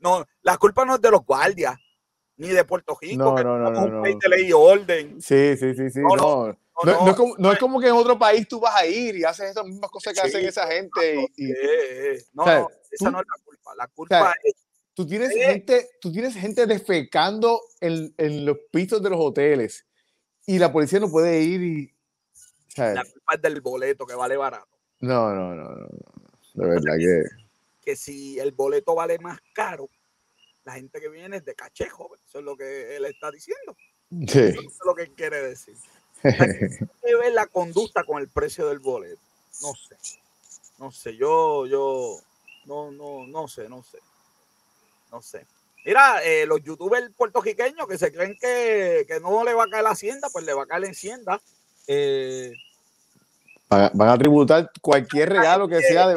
no, 0.00 0.24
la 0.42 0.56
culpa 0.58 0.84
no 0.84 0.96
es 0.96 1.00
de 1.00 1.10
los 1.10 1.24
guardias, 1.24 1.76
ni 2.36 2.48
de 2.48 2.64
Puerto 2.64 2.98
Rico, 3.00 3.24
no, 3.24 3.34
que 3.34 3.44
no, 3.44 3.58
no, 3.58 3.70
no, 3.70 3.96
un 3.98 4.02
país 4.02 4.16
de 4.18 4.28
ley 4.28 4.46
y 4.46 4.52
orden. 4.52 5.20
Sí, 5.20 5.56
sí, 5.56 5.74
sí, 5.74 5.90
sí. 5.90 6.00
no. 6.00 6.56
No, 6.84 7.08
es 7.08 7.16
como, 7.16 7.34
no, 7.38 7.52
es 7.52 7.58
como, 7.58 7.80
que 7.80 7.88
en 7.88 7.94
otro 7.94 8.16
país 8.16 8.46
tú 8.46 8.60
vas 8.60 8.76
a 8.76 8.86
ir 8.86 9.16
y 9.16 9.24
haces 9.24 9.50
esas 9.50 9.64
mismas 9.64 9.90
cosas 9.90 10.14
que 10.14 10.20
hacen 10.20 10.46
esa 10.46 10.64
gente. 10.68 11.28
Y, 11.36 11.48
no, 12.32 12.44
esa 12.90 13.10
no 13.10 13.20
es 13.20 13.26
la 13.26 13.44
culpa. 13.44 13.74
La 13.76 13.86
culpa 13.88 14.34
es. 14.44 14.67
Tú 14.98 15.06
tienes, 15.06 15.32
gente, 15.32 15.90
tú 16.00 16.10
tienes 16.10 16.34
gente 16.34 16.66
defecando 16.66 17.62
en, 17.80 18.12
en, 18.16 18.44
los 18.44 18.58
pisos 18.72 19.00
de 19.00 19.08
los 19.08 19.20
hoteles 19.20 19.86
y 20.44 20.58
la 20.58 20.72
policía 20.72 20.98
no 20.98 21.08
puede 21.08 21.40
ir 21.40 21.62
y. 21.62 21.94
La 22.76 23.04
culpa 23.04 23.34
es 23.36 23.42
del 23.42 23.60
boleto 23.60 24.04
que 24.04 24.16
vale 24.16 24.36
barato. 24.36 24.76
No, 24.98 25.32
no, 25.32 25.54
no, 25.54 25.70
no. 25.70 25.86
De 26.54 26.66
verdad 26.66 26.96
que. 26.98 27.22
Que 27.80 27.94
si 27.94 28.40
el 28.40 28.50
boleto 28.50 28.96
vale 28.96 29.20
más 29.20 29.38
caro, 29.52 29.88
la 30.64 30.72
gente 30.72 31.00
que 31.00 31.08
viene 31.08 31.36
es 31.36 31.44
de 31.44 31.54
cachejo. 31.54 32.16
Eso 32.26 32.40
es 32.40 32.44
lo 32.44 32.56
que 32.56 32.96
él 32.96 33.04
está 33.04 33.30
diciendo. 33.30 33.76
Sí. 34.10 34.40
Eso 34.40 34.60
es 34.62 34.78
lo 34.84 34.96
que 34.96 35.14
quiere 35.14 35.40
decir. 35.42 35.76
que 36.22 37.14
ver 37.14 37.34
la 37.34 37.46
conducta 37.46 38.02
con 38.02 38.20
el 38.20 38.26
precio 38.26 38.66
del 38.66 38.80
boleto. 38.80 39.20
No 39.62 39.74
sé. 39.76 39.96
No 40.76 40.90
sé. 40.90 41.16
Yo, 41.16 41.66
yo, 41.66 42.18
no, 42.66 42.90
no, 42.90 43.28
no 43.28 43.46
sé, 43.46 43.68
no 43.68 43.84
sé. 43.84 43.98
No 45.10 45.22
sé. 45.22 45.46
Mira, 45.84 46.22
eh, 46.22 46.44
los 46.46 46.62
youtubers 46.62 47.10
puertorriqueños 47.16 47.86
que 47.86 47.96
se 47.98 48.12
creen 48.12 48.36
que, 48.40 49.04
que, 49.08 49.20
no 49.20 49.42
le 49.44 49.54
va 49.54 49.64
a 49.64 49.68
caer 49.68 49.84
la 49.84 49.90
hacienda, 49.90 50.28
pues 50.32 50.44
le 50.44 50.52
va 50.52 50.64
a 50.64 50.66
caer 50.66 50.82
la 50.82 50.90
hacienda. 50.90 51.40
Eh, 51.86 52.52
van, 53.68 54.08
a 54.08 54.18
tributar 54.18 54.70
cualquier 54.80 55.30
regalo 55.30 55.68
que 55.68 55.80
sea 55.80 56.08
de. 56.08 56.16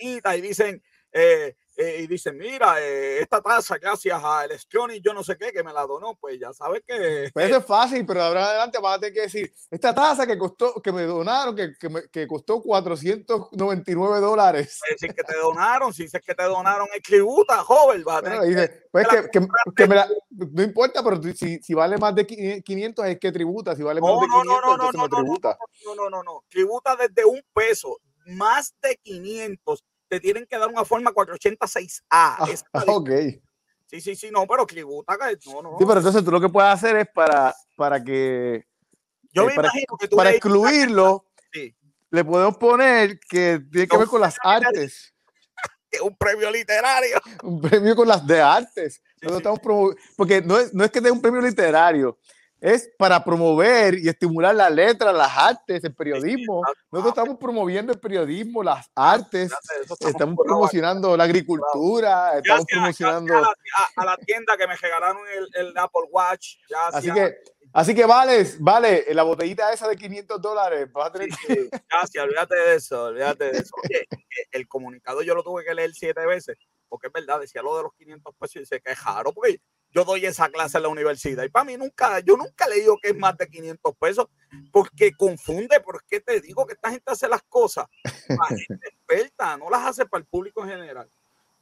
y 0.00 0.40
dicen, 0.40 0.82
eh, 1.12 1.54
eh, 1.80 2.02
y 2.02 2.06
dice, 2.06 2.30
mira, 2.30 2.78
eh, 2.78 3.22
esta 3.22 3.40
taza, 3.40 3.78
gracias 3.78 4.20
a 4.22 4.44
el 4.44 4.50
y 4.94 5.00
yo 5.00 5.14
no 5.14 5.24
sé 5.24 5.38
qué, 5.38 5.50
que 5.50 5.62
me 5.62 5.72
la 5.72 5.86
donó, 5.86 6.14
pues 6.14 6.38
ya 6.38 6.52
sabes 6.52 6.82
que... 6.86 7.30
Pues 7.32 7.46
eso 7.46 7.56
es 7.56 7.64
fácil, 7.64 8.04
pero 8.04 8.22
ahora 8.22 8.50
adelante 8.50 8.78
vas 8.78 8.98
a 8.98 9.00
tener 9.00 9.14
que 9.14 9.20
decir, 9.22 9.50
esta 9.70 9.94
taza 9.94 10.26
que 10.26 10.36
costó, 10.36 10.74
que 10.82 10.92
me 10.92 11.04
donaron, 11.04 11.56
que, 11.56 11.72
que, 11.80 11.88
me, 11.88 12.02
que 12.10 12.26
costó 12.26 12.60
499 12.60 14.20
dólares. 14.20 14.78
Es 14.90 15.00
decir, 15.00 15.14
que 15.14 15.22
te 15.22 15.34
donaron, 15.38 15.94
si 15.94 16.02
dices 16.02 16.20
que 16.20 16.34
te 16.34 16.42
donaron, 16.42 16.86
es 16.94 17.02
tributa, 17.02 17.64
joven. 17.64 18.04
Va 18.06 18.18
a 18.18 18.44
dice, 18.44 18.88
pues 18.92 19.08
que, 19.08 19.40
que, 19.74 19.86
me 19.86 19.94
la, 19.94 20.06
no 20.28 20.62
importa, 20.62 21.02
pero 21.02 21.18
si, 21.34 21.62
si 21.62 21.72
vale 21.72 21.96
más 21.96 22.14
de 22.14 22.26
500 22.62 23.06
es 23.06 23.18
que 23.18 23.32
tributa, 23.32 23.74
si 23.74 23.82
vale 23.82 24.02
más 24.02 24.20
de 24.20 24.26
500 24.26 24.44
no, 24.44 24.60
no, 24.60 24.76
no, 24.76 24.92
no, 24.92 25.08
tributa. 25.08 25.58
No, 25.86 25.94
no, 25.94 26.10
no, 26.10 26.22
no, 26.22 26.44
tributa 26.50 26.94
desde 26.94 27.24
un 27.24 27.42
peso, 27.54 27.98
más 28.26 28.74
de 28.82 28.96
500 28.96 29.82
te 30.10 30.18
tienen 30.18 30.44
que 30.44 30.58
dar 30.58 30.68
una 30.68 30.84
forma 30.84 31.12
486A. 31.12 32.02
Ah, 32.10 32.46
ok. 32.88 33.10
Sí, 33.86 34.00
sí, 34.00 34.16
sí, 34.16 34.30
no, 34.30 34.46
pero 34.46 34.66
tributa, 34.66 35.16
no, 35.46 35.62
no. 35.62 35.76
Sí, 35.78 35.84
pero 35.86 35.98
entonces 35.98 36.24
tú 36.24 36.30
lo 36.32 36.40
que 36.40 36.48
puedes 36.48 36.70
hacer 36.70 36.96
es 36.96 37.08
para, 37.08 37.54
para 37.76 38.02
que. 38.02 38.66
Yo 39.32 39.44
eh, 39.44 39.46
me 39.46 39.54
para, 39.54 39.68
imagino 39.68 39.96
que 39.98 40.08
tú 40.08 40.16
Para 40.16 40.30
excluirlo, 40.30 41.26
le 42.10 42.24
podemos 42.24 42.56
poner 42.56 43.20
que 43.20 43.60
tiene 43.70 43.86
que 43.86 43.96
ver 43.96 44.08
con 44.08 44.20
las 44.20 44.36
artes. 44.42 45.14
Un 46.02 46.16
premio 46.16 46.50
literario. 46.50 47.20
Un 47.42 47.60
premio 47.60 47.96
con 47.96 48.06
las 48.06 48.24
de 48.26 48.40
artes. 48.40 49.02
Estamos 49.20 49.60
porque 50.16 50.40
no 50.40 50.58
es, 50.58 50.72
no 50.72 50.84
es 50.84 50.90
que 50.90 51.00
dé 51.00 51.10
un 51.10 51.20
premio 51.20 51.40
literario, 51.40 52.18
es 52.60 52.90
para 52.98 53.24
promover 53.24 53.98
y 53.98 54.08
estimular 54.08 54.54
la 54.54 54.68
letra, 54.68 55.12
las 55.12 55.32
artes, 55.36 55.82
el 55.82 55.94
periodismo. 55.94 56.62
Nosotros 56.90 57.16
estamos 57.16 57.38
promoviendo 57.38 57.92
el 57.92 57.98
periodismo, 57.98 58.62
las 58.62 58.90
artes, 58.94 59.50
estamos, 60.00 60.36
promocionando 60.44 61.16
la 61.16 61.24
agricultura, 61.24 62.36
estamos 62.36 62.66
promocionando... 62.66 63.34
A 63.96 64.04
la, 64.04 64.16
tienda 64.18 64.56
que 64.56 64.66
me 64.66 64.76
regalaron 64.76 65.18
el, 65.54 65.72
Apple 65.76 66.08
Watch. 66.10 66.56
Así 66.92 67.10
que, 67.10 67.38
así 67.72 67.94
que 67.94 68.04
vale, 68.04 68.46
vale, 68.58 69.06
la 69.14 69.22
botellita 69.22 69.72
esa 69.72 69.88
de 69.88 69.96
500 69.96 70.40
dólares, 70.40 70.88
que... 71.46 71.70
Gracias, 71.90 72.24
olvídate 72.24 72.56
de 72.56 72.74
eso, 72.74 73.04
olvídate 73.04 73.44
de 73.52 73.58
eso. 73.58 73.74
el 74.52 74.68
comunicado 74.68 75.22
yo 75.22 75.34
lo 75.34 75.42
tuve 75.42 75.64
que 75.64 75.74
leer 75.74 75.92
siete 75.94 76.26
veces, 76.26 76.58
porque 76.88 77.06
es 77.06 77.12
verdad, 77.12 77.40
decía 77.40 77.62
lo 77.62 77.76
de 77.76 77.84
los 77.84 77.94
500 77.94 78.34
pesos 78.38 78.62
y 78.62 78.66
se 78.66 78.80
quejaron, 78.80 79.32
porque 79.32 79.60
yo 79.92 80.04
doy 80.04 80.24
esa 80.24 80.48
clase 80.48 80.78
en 80.78 80.84
la 80.84 80.88
universidad. 80.88 81.44
Y 81.44 81.48
para 81.48 81.64
mí 81.64 81.76
nunca, 81.76 82.20
yo 82.20 82.36
nunca 82.36 82.68
le 82.68 82.76
digo 82.76 82.98
que 83.02 83.08
es 83.08 83.16
más 83.16 83.36
de 83.36 83.48
500 83.48 83.96
pesos, 83.96 84.26
porque 84.70 85.12
confunde, 85.12 85.80
porque 85.80 86.20
te 86.20 86.40
digo 86.40 86.66
que 86.66 86.74
esta 86.74 86.90
gente 86.90 87.10
hace 87.10 87.28
las 87.28 87.42
cosas 87.42 87.86
para 88.26 88.56
gente 88.56 88.88
experta, 88.88 89.56
no 89.56 89.68
las 89.70 89.86
hace 89.86 90.06
para 90.06 90.20
el 90.20 90.26
público 90.26 90.62
en 90.62 90.70
general. 90.70 91.10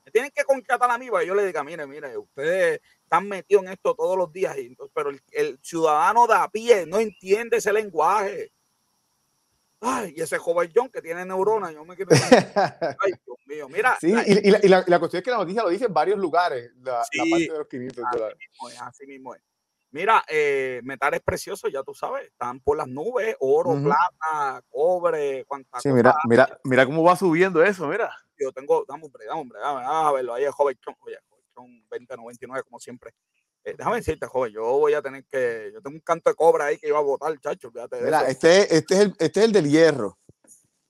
Me 0.04 0.12
tienen 0.12 0.30
que 0.30 0.44
contratar 0.44 0.90
a 0.90 0.98
mí 0.98 1.10
para 1.10 1.24
yo 1.24 1.34
le 1.34 1.46
diga, 1.46 1.62
mire, 1.62 1.86
mire, 1.86 2.16
ustedes 2.16 2.80
están 3.02 3.28
metidos 3.28 3.64
en 3.64 3.72
esto 3.72 3.94
todos 3.94 4.16
los 4.16 4.32
días, 4.32 4.56
pero 4.94 5.10
el, 5.10 5.22
el 5.32 5.58
ciudadano 5.62 6.26
de 6.26 6.34
a 6.34 6.48
pie 6.48 6.86
no 6.86 6.98
entiende 6.98 7.58
ese 7.58 7.72
lenguaje. 7.72 8.52
Ay, 9.80 10.14
y 10.16 10.20
ese 10.20 10.38
joven 10.38 10.70
John 10.74 10.88
que 10.88 11.00
tiene 11.00 11.24
neuronas, 11.24 11.72
yo 11.72 11.84
me 11.84 11.94
quiero. 11.94 12.10
Ay, 13.00 13.12
Dios 13.24 13.38
mío, 13.46 13.68
mira. 13.68 13.96
Sí, 14.00 14.12
y, 14.12 14.48
y, 14.48 14.68
la, 14.68 14.84
la, 14.86 14.98
cuestión 14.98 15.18
es 15.18 15.24
que 15.24 15.30
la 15.30 15.38
noticia 15.38 15.62
lo 15.62 15.68
dice 15.68 15.84
en 15.84 15.94
varios 15.94 16.18
lugares, 16.18 16.72
la, 16.82 17.04
la 17.12 17.24
parte 17.30 17.52
de 17.52 17.58
los 17.58 17.68
500 17.68 18.04
dólares. 18.12 18.36
Así 18.36 18.48
mismo 18.48 18.68
es, 18.68 18.82
así 18.82 19.06
mismo 19.06 19.34
es. 19.34 19.42
Mira, 19.90 20.22
eh, 20.28 20.80
metales 20.84 21.22
preciosos, 21.22 21.72
ya 21.72 21.82
tú 21.82 21.94
sabes, 21.94 22.26
están 22.26 22.60
por 22.60 22.76
las 22.76 22.88
nubes, 22.88 23.36
oro, 23.40 23.74
plata, 23.82 24.62
cobre, 24.68 25.44
cuántas 25.46 25.82
Sí, 25.82 25.88
mira, 25.90 26.14
mira, 26.24 26.60
mira 26.64 26.84
cómo 26.84 27.02
va 27.02 27.16
subiendo 27.16 27.62
eso, 27.62 27.88
mira. 27.88 28.10
Yo 28.38 28.52
tengo, 28.52 28.84
dame 28.86 29.04
hombre, 29.04 29.24
dame 29.24 29.40
hombre, 29.40 29.58
dame, 29.60 29.80
a 29.84 30.12
verlo, 30.12 30.34
ahí 30.34 30.44
el 30.44 30.52
joven 30.52 30.78
John, 30.84 30.94
oye, 31.00 31.16
joven 31.26 31.44
John 31.54 31.84
2099, 31.90 32.64
como 32.64 32.78
siempre. 32.78 33.14
Eh, 33.68 33.74
déjame 33.76 33.96
decirte, 33.96 34.26
joven, 34.26 34.52
yo 34.52 34.62
voy 34.62 34.94
a 34.94 35.02
tener 35.02 35.24
que. 35.26 35.70
Yo 35.74 35.83
tengo 35.83 35.96
un 35.96 36.00
canto 36.00 36.31
de 36.31 36.37
cobra 36.37 36.66
ahí 36.66 36.78
que 36.78 36.88
iba 36.88 36.98
a 36.98 37.02
botar, 37.02 37.38
chacho. 37.38 37.70
mira, 38.02 38.26
Este, 38.26 38.74
este, 38.74 38.94
es 38.94 39.00
el, 39.00 39.14
este 39.18 39.40
es 39.40 39.46
el 39.46 39.52
del 39.52 39.68
hierro. 39.68 40.18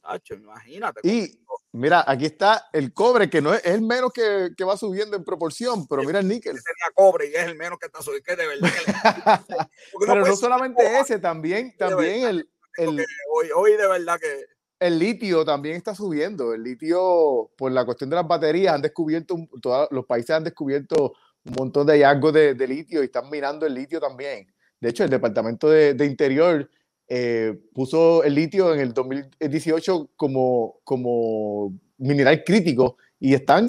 Chacho, 0.03 0.35
imagínate. 0.35 1.01
Y 1.03 1.41
mira, 1.73 2.05
aquí 2.07 2.27
está 2.27 2.69
el 2.73 2.95
cobre, 2.95 3.29
que 3.29 3.43
no 3.43 3.53
es, 3.53 3.65
el 3.65 3.83
menos 3.83 4.13
que, 4.13 4.51
que, 4.57 4.65
va 4.65 4.77
subiendo 4.77 5.17
en 5.17 5.25
proporción, 5.25 5.89
pero 5.89 6.03
mira 6.05 6.21
el 6.21 6.29
níquel. 6.29 6.57
Sería 6.57 6.95
cobre 6.95 7.27
y 7.27 7.35
es 7.35 7.47
el 7.47 7.57
menos 7.57 7.79
que 7.81 7.87
está 7.87 8.01
subiendo, 8.01 8.25
que 8.25 8.37
de 8.37 8.47
verdad. 8.47 8.71
pero 10.07 10.25
no, 10.25 10.37
solamente 10.37 11.01
ese, 11.01 11.19
también, 11.19 11.77
también 11.77 12.29
el. 12.29 12.51
el 12.77 13.07
hoy, 13.33 13.49
hoy 13.57 13.73
de 13.73 13.89
verdad 13.89 14.21
que 14.21 14.47
el 14.81 14.99
litio 15.01 15.45
también 15.45 15.77
está 15.77 15.95
subiendo. 15.95 16.55
El 16.55 16.63
litio, 16.63 17.51
por 17.57 17.73
la 17.73 17.85
cuestión 17.85 18.09
de 18.11 18.17
las 18.17 18.29
baterías, 18.29 18.75
han 18.75 18.83
descubierto, 18.83 19.37
todos 19.61 19.89
los 19.91 20.07
países 20.07 20.31
han 20.31 20.45
descubierto 20.45 21.15
un 21.49 21.55
montón 21.57 21.87
de 21.87 21.95
hallazgos 21.95 22.33
de, 22.33 22.67
litio 22.69 23.03
y 23.03 23.07
están 23.07 23.29
minando 23.31 23.67
el 23.67 23.75
litio 23.75 24.01
también. 24.01 24.47
De 24.81 24.91
hecho, 24.91 25.05
el 25.05 25.11
Departamento 25.11 25.69
de, 25.69 26.07
Interior 26.07 26.69
eh, 27.09 27.59
puso 27.75 28.23
el 28.23 28.35
litio 28.35 28.75
en 28.75 28.81
el 28.81 28.93
2018 28.93 30.11
como, 30.15 30.81
como 30.85 31.73
mineral 31.97 32.45
crítico 32.45 32.97
y 33.19 33.35
están 33.35 33.67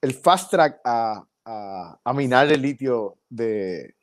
el 0.00 0.14
fast 0.14 0.50
track 0.50 0.80
a, 0.84 1.24
a, 1.44 2.12
minar 2.14 2.50
el 2.50 2.62
litio 2.62 3.18
de, 3.28 3.94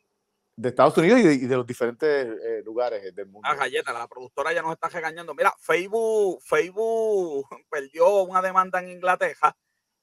de 0.56 0.68
Estados 0.68 0.96
Unidos 0.96 1.20
y 1.20 1.46
de, 1.46 1.56
los 1.56 1.66
diferentes 1.66 2.08
eh, 2.08 2.62
lugares 2.64 3.14
del 3.14 3.26
mundo. 3.26 3.48
La 3.48 3.56
galleta, 3.56 3.92
la 3.92 4.06
productora 4.06 4.52
ya 4.52 4.62
nos 4.62 4.72
está 4.72 4.88
regañando. 4.88 5.34
Mira, 5.34 5.52
Facebook, 5.60 6.40
Facebook 6.42 7.46
perdió 7.70 8.22
una 8.22 8.40
demanda 8.42 8.80
en 8.80 8.90
Inglaterra 8.90 9.56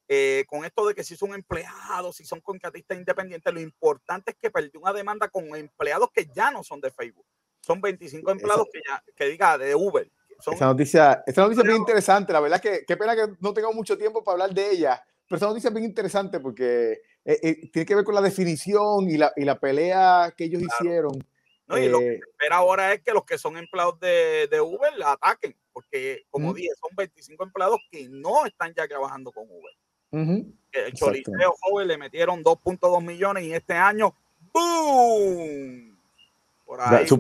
eh, 0.07 0.45
con 0.47 0.63
esto 0.65 0.87
de 0.87 0.93
que 0.93 1.03
si 1.03 1.15
son 1.15 1.33
empleados, 1.33 2.17
si 2.17 2.25
son 2.25 2.39
contratistas 2.39 2.97
independientes, 2.97 3.51
lo 3.51 3.59
importante 3.59 4.31
es 4.31 4.37
que 4.39 4.51
perdió 4.51 4.79
una 4.79 4.93
demanda 4.93 5.27
con 5.29 5.55
empleados 5.55 6.09
que 6.13 6.27
ya 6.27 6.51
no 6.51 6.63
son 6.63 6.79
de 6.79 6.91
Facebook. 6.91 7.25
Son 7.61 7.81
25 7.81 8.29
empleados 8.31 8.67
que 8.71 8.81
ya, 8.87 9.03
que 9.15 9.25
diga, 9.25 9.57
de 9.57 9.73
Uber. 9.73 10.07
esa 10.39 10.65
noticia, 10.67 11.23
esta 11.25 11.41
noticia 11.41 11.61
es 11.61 11.67
bien 11.67 11.79
interesante. 11.79 12.31
La 12.31 12.39
verdad 12.39 12.61
que 12.61 12.85
qué 12.85 12.95
pena 12.95 13.15
que 13.15 13.33
no 13.39 13.53
tengo 13.53 13.73
mucho 13.73 13.97
tiempo 13.97 14.23
para 14.23 14.33
hablar 14.33 14.53
de 14.53 14.69
ella, 14.69 15.03
pero 15.27 15.37
esa 15.37 15.47
noticia 15.47 15.69
es 15.69 15.73
bien 15.73 15.85
interesante 15.85 16.39
porque 16.39 17.01
eh, 17.25 17.39
eh, 17.41 17.69
tiene 17.71 17.85
que 17.87 17.95
ver 17.95 18.05
con 18.05 18.13
la 18.13 18.21
definición 18.21 19.09
y 19.09 19.17
la, 19.17 19.33
y 19.35 19.43
la 19.43 19.59
pelea 19.59 20.31
que 20.37 20.43
ellos 20.43 20.61
hicieron. 20.61 21.17
No, 21.65 21.79
y 21.79 21.89
lo 21.89 21.97
que 21.97 22.17
espera 22.17 22.57
ahora 22.57 22.93
es 22.93 23.01
que 23.01 23.11
los 23.11 23.25
que 23.25 23.39
son 23.39 23.57
empleados 23.57 23.99
de, 23.99 24.47
de 24.51 24.61
Uber 24.61 24.95
la 24.97 25.13
ataquen, 25.13 25.57
porque 25.73 26.27
como 26.29 26.53
dije, 26.53 26.69
son 26.79 26.95
25 26.95 27.43
empleados 27.43 27.79
que 27.89 28.07
no 28.07 28.45
están 28.45 28.71
ya 28.75 28.87
trabajando 28.87 29.31
con 29.31 29.45
Uber. 29.49 29.73
El 30.15 30.93
Choliseo 30.93 31.55
joven 31.61 31.87
le 31.87 31.97
metieron 31.97 32.43
2.2 32.43 33.03
millones 33.03 33.43
y 33.43 33.53
este 33.53 33.73
año, 33.73 34.13
¡boom! 34.53 35.95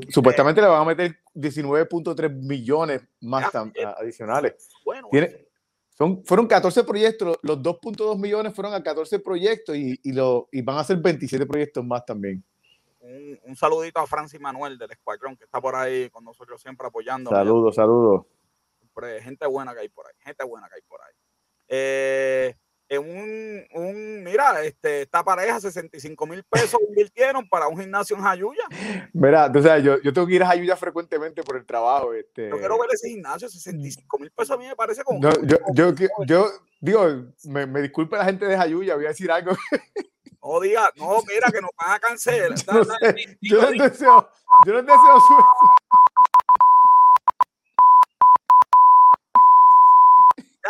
supuestamente 0.09 0.61
le 0.61 0.67
van 0.67 0.81
a 0.81 0.85
meter 0.85 1.17
19.3 1.33 2.31
millones 2.31 3.03
más 3.21 3.53
adicionales. 3.53 4.69
Bueno, 4.83 5.07
Tiene, 5.11 5.47
son, 5.89 6.25
fueron 6.25 6.47
14 6.47 6.83
proyectos, 6.83 7.37
los 7.41 7.59
2.2 7.59 8.19
millones 8.19 8.53
fueron 8.53 8.73
a 8.73 8.83
14 8.83 9.19
proyectos 9.19 9.75
y, 9.75 9.99
y, 10.03 10.11
lo, 10.11 10.49
y 10.51 10.61
van 10.61 10.77
a 10.77 10.83
ser 10.83 10.97
27 10.97 11.45
proyectos 11.45 11.85
más 11.85 12.05
también. 12.05 12.43
Un, 12.99 13.39
un, 13.43 13.55
saludito 13.55 13.99
a 13.99 14.07
Francis 14.07 14.39
Manuel 14.41 14.77
del 14.77 14.91
Escuadrón 14.91 15.37
que 15.37 15.43
está 15.43 15.61
por 15.61 15.75
ahí 15.75 16.09
con 16.09 16.23
nosotros 16.23 16.59
siempre 16.61 16.87
apoyando. 16.87 17.29
Saludos, 17.29 17.75
saludos. 17.75 18.25
Gente 19.21 19.45
buena 19.45 19.73
que 19.73 19.81
hay 19.81 19.89
por 19.89 20.07
ahí, 20.07 20.13
gente 20.19 20.43
buena 20.43 20.67
que 20.69 20.75
hay 20.75 20.81
por 20.81 21.01
ahí. 21.01 21.13
Eh, 21.67 22.55
en 22.87 23.01
un, 23.01 23.65
un, 23.73 24.23
mira, 24.23 24.63
este, 24.63 25.03
esta 25.03 25.23
pareja 25.23 25.59
65 25.59 26.25
mil 26.27 26.43
pesos 26.43 26.79
invirtieron 26.87 27.47
para 27.49 27.67
un 27.67 27.79
gimnasio 27.79 28.15
en 28.15 28.23
Jayuya. 28.23 28.63
Mira, 29.13 29.51
tú 29.51 29.61
sabes, 29.61 29.83
yo, 29.83 29.99
yo 30.01 30.13
tengo 30.13 30.27
que 30.27 30.35
ir 30.35 30.43
a 30.43 30.47
Jayuya 30.47 30.75
frecuentemente 30.75 31.43
por 31.43 31.57
el 31.57 31.65
trabajo. 31.65 32.13
Este... 32.13 32.49
Yo 32.49 32.57
quiero 32.57 32.79
ver 32.79 32.89
ese 32.93 33.09
gimnasio, 33.09 33.49
65 33.49 34.19
mil 34.19 34.31
pesos 34.31 34.55
a 34.55 34.59
mí 34.59 34.67
me 34.67 34.75
parece 34.75 35.03
como... 35.03 35.19
yo, 35.21 35.31
yo, 35.73 35.93
yo, 36.25 36.47
digo, 36.79 37.25
me, 37.45 37.65
me, 37.65 37.81
disculpe 37.81 38.17
la 38.17 38.25
gente 38.25 38.45
de 38.45 38.57
Jayuya, 38.57 38.95
voy 38.95 39.05
a 39.05 39.09
decir 39.09 39.31
algo. 39.31 39.51
No 40.43 40.59
diga, 40.59 40.91
no, 40.97 41.17
mira, 41.27 41.51
que 41.51 41.59
nos 41.59 41.71
van 41.75 41.95
a 41.95 41.99
cancelar. 41.99 42.53
yo, 43.41 43.61
no 43.61 43.83
deseo, 43.83 44.29
yo 44.67 44.73
no 44.73 44.81
deseo 44.83 45.19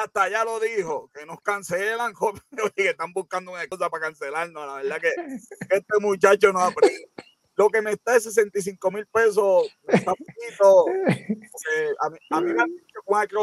hasta 0.04 0.30
ya 0.30 0.44
lo 0.44 0.60
dijo, 0.60 1.10
que 1.14 1.26
nos 1.26 1.42
cancelan, 1.42 2.14
que 2.76 2.90
están 2.90 3.14
buscando 3.14 3.52
una 3.52 3.68
cosa 3.68 3.90
para 3.90 4.06
cancelarnos. 4.06 4.66
La 4.66 4.76
verdad 4.76 5.02
que 5.02 5.14
este 5.70 6.00
muchacho 6.00 6.52
no 6.52 6.60
aprende. 6.60 7.10
Lo 7.58 7.70
que 7.70 7.82
me 7.82 7.92
está 7.92 8.16
es 8.16 8.24
65 8.24 8.92
mil 8.92 9.06
pesos, 9.08 9.68
está 9.88 10.14
poquito. 10.14 10.86
A 12.00 12.10
mí, 12.10 12.18
a 12.30 12.42
mí 12.42 12.54
me 12.54 12.62
han 12.62 12.70
dicho 12.70 13.00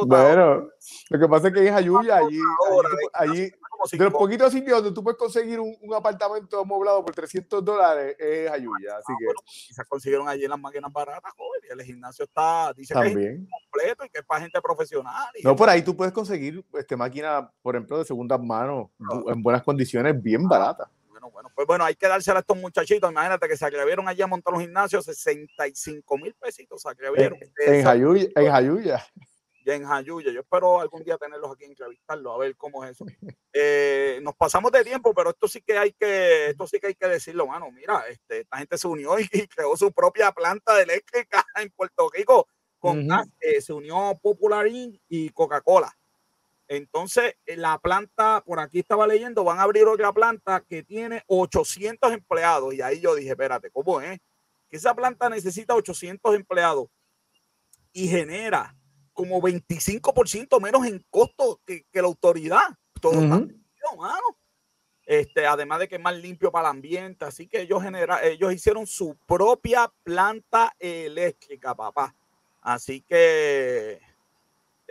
Bueno, 0.06 0.68
lo 1.10 1.18
que 1.18 1.28
pasa 1.28 1.48
es 1.48 1.54
que 1.54 1.66
en 1.66 1.74
Ayuya, 1.74 2.18
allí, 2.18 2.38
allí, 3.14 3.52
de 3.90 4.04
los 4.04 4.12
poquitos 4.12 4.52
sitios 4.52 4.76
donde 4.76 4.94
tú 4.94 5.02
puedes 5.02 5.18
conseguir 5.18 5.58
un, 5.58 5.74
un 5.80 5.94
apartamento 5.94 6.60
amoblado 6.60 7.04
por 7.04 7.14
300 7.14 7.64
dólares 7.64 8.14
es 8.18 8.50
Ayuya. 8.50 8.98
Así 8.98 9.12
ah, 9.12 9.16
que. 9.18 9.26
quizás 9.44 9.86
consiguieron 9.86 10.28
allí 10.28 10.46
las 10.46 10.60
máquinas 10.60 10.92
baratas, 10.92 11.32
joven, 11.36 11.60
y 11.68 11.72
el 11.72 11.82
gimnasio 11.82 12.24
está, 12.24 12.72
dice 12.74 12.94
que 12.94 13.08
es 13.08 13.40
completo 13.50 14.04
y 14.04 14.08
que 14.10 14.18
es 14.18 14.24
para 14.24 14.42
gente 14.42 14.60
profesional. 14.60 15.28
no, 15.42 15.56
por 15.56 15.68
ahí 15.68 15.82
tú 15.82 15.96
puedes 15.96 16.12
conseguir 16.12 16.64
este, 16.74 16.96
máquina, 16.96 17.50
por 17.62 17.74
ejemplo, 17.74 17.98
de 17.98 18.04
segunda 18.04 18.38
mano, 18.38 18.90
en 19.26 19.42
buenas 19.42 19.62
condiciones, 19.62 20.20
bien 20.22 20.46
baratas. 20.46 20.88
Bueno, 21.22 21.30
bueno, 21.32 21.50
pues 21.54 21.66
bueno, 21.66 21.84
hay 21.84 21.94
que 21.94 22.08
dársela 22.08 22.38
a 22.38 22.40
estos 22.40 22.56
muchachitos. 22.56 23.10
Imagínate 23.10 23.46
que 23.46 23.56
se 23.56 23.64
atrevieron 23.64 24.08
allí 24.08 24.22
a 24.22 24.26
montar 24.26 24.52
los 24.52 24.62
gimnasios, 24.62 25.04
65 25.04 26.18
mil 26.18 26.34
pesitos 26.34 26.82
se 26.82 26.88
atrevieron. 26.88 27.38
En, 27.40 27.74
en 27.74 27.84
Jayuya. 27.84 28.28
En 28.34 28.50
Jayuya 28.50 29.06
ya 29.64 29.74
en 29.74 29.84
Jayuya. 29.84 30.32
Yo 30.32 30.40
espero 30.40 30.80
algún 30.80 31.04
día 31.04 31.16
tenerlos 31.16 31.52
aquí, 31.52 31.64
entrevistarlos, 31.64 32.34
a 32.34 32.38
ver 32.38 32.56
cómo 32.56 32.84
es 32.84 32.92
eso. 32.92 33.06
Eh, 33.54 34.18
nos 34.22 34.34
pasamos 34.34 34.72
de 34.72 34.82
tiempo, 34.82 35.12
pero 35.12 35.28
esto 35.28 35.46
sí 35.46 35.60
que 35.60 35.76
hay 35.76 35.92
que, 35.92 36.46
esto 36.46 36.66
sí 36.66 36.80
que 36.80 36.86
hay 36.86 36.94
que 36.94 37.06
decirlo, 37.06 37.46
mano. 37.46 37.70
Mira, 37.70 38.02
este, 38.08 38.40
esta 38.40 38.56
gente 38.56 38.78
se 38.78 38.88
unió 38.88 39.18
y, 39.20 39.28
creó 39.28 39.76
su 39.76 39.92
propia 39.92 40.32
planta 40.32 40.74
de 40.74 40.84
eléctrica 40.84 41.44
en 41.56 41.70
Puerto 41.70 42.08
Rico. 42.12 42.48
Con, 42.78 43.06
eh, 43.40 43.60
se 43.60 43.72
unió 43.72 44.18
Popular 44.20 44.66
y 44.66 45.28
Coca-Cola. 45.30 45.94
Entonces, 46.74 47.34
la 47.44 47.78
planta, 47.78 48.42
por 48.46 48.58
aquí 48.58 48.78
estaba 48.78 49.06
leyendo, 49.06 49.44
van 49.44 49.58
a 49.58 49.64
abrir 49.64 49.84
otra 49.84 50.10
planta 50.10 50.64
que 50.66 50.82
tiene 50.82 51.22
800 51.26 52.10
empleados. 52.10 52.72
Y 52.72 52.80
ahí 52.80 52.98
yo 52.98 53.14
dije, 53.14 53.28
espérate, 53.28 53.70
¿cómo 53.70 54.00
es? 54.00 54.18
Que 54.70 54.78
esa 54.78 54.94
planta 54.94 55.28
necesita 55.28 55.74
800 55.74 56.34
empleados 56.34 56.86
y 57.92 58.08
genera 58.08 58.74
como 59.12 59.38
25% 59.42 60.58
menos 60.62 60.86
en 60.86 61.04
costo 61.10 61.60
que, 61.66 61.84
la 61.92 62.04
autoridad. 62.04 62.74
Todo 63.02 63.20
está 63.20 63.96
mano. 63.98 64.38
Este, 65.04 65.46
además 65.46 65.80
de 65.80 65.88
que 65.88 65.96
es 65.96 66.00
más 66.00 66.16
limpio 66.16 66.50
para 66.50 66.70
el 66.70 66.76
ambiente. 66.76 67.26
Así 67.26 67.48
que 67.48 67.60
ellos, 67.60 67.82
genera, 67.82 68.24
ellos 68.24 68.50
hicieron 68.50 68.86
su 68.86 69.14
propia 69.26 69.92
planta 70.02 70.74
eléctrica, 70.78 71.74
papá. 71.74 72.16
Así 72.62 73.02
que 73.02 74.00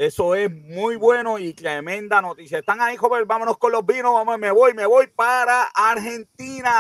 eso 0.02 0.34
es 0.34 0.52
muy 0.52 0.96
bueno 0.96 1.38
y 1.38 1.54
tremenda 1.54 2.24
noticia. 2.24 2.58
Están 2.58 2.82
ahí, 2.82 2.98
joven. 2.98 3.28
Vámonos 3.28 3.60
con 3.60 3.72
los 3.72 3.86
vinos. 3.86 4.12
Vamos, 4.12 4.40
me 4.40 4.50
voy, 4.50 4.74
me 4.74 4.88
voy 4.88 5.06
para 5.06 5.66
Argentina. 5.76 6.74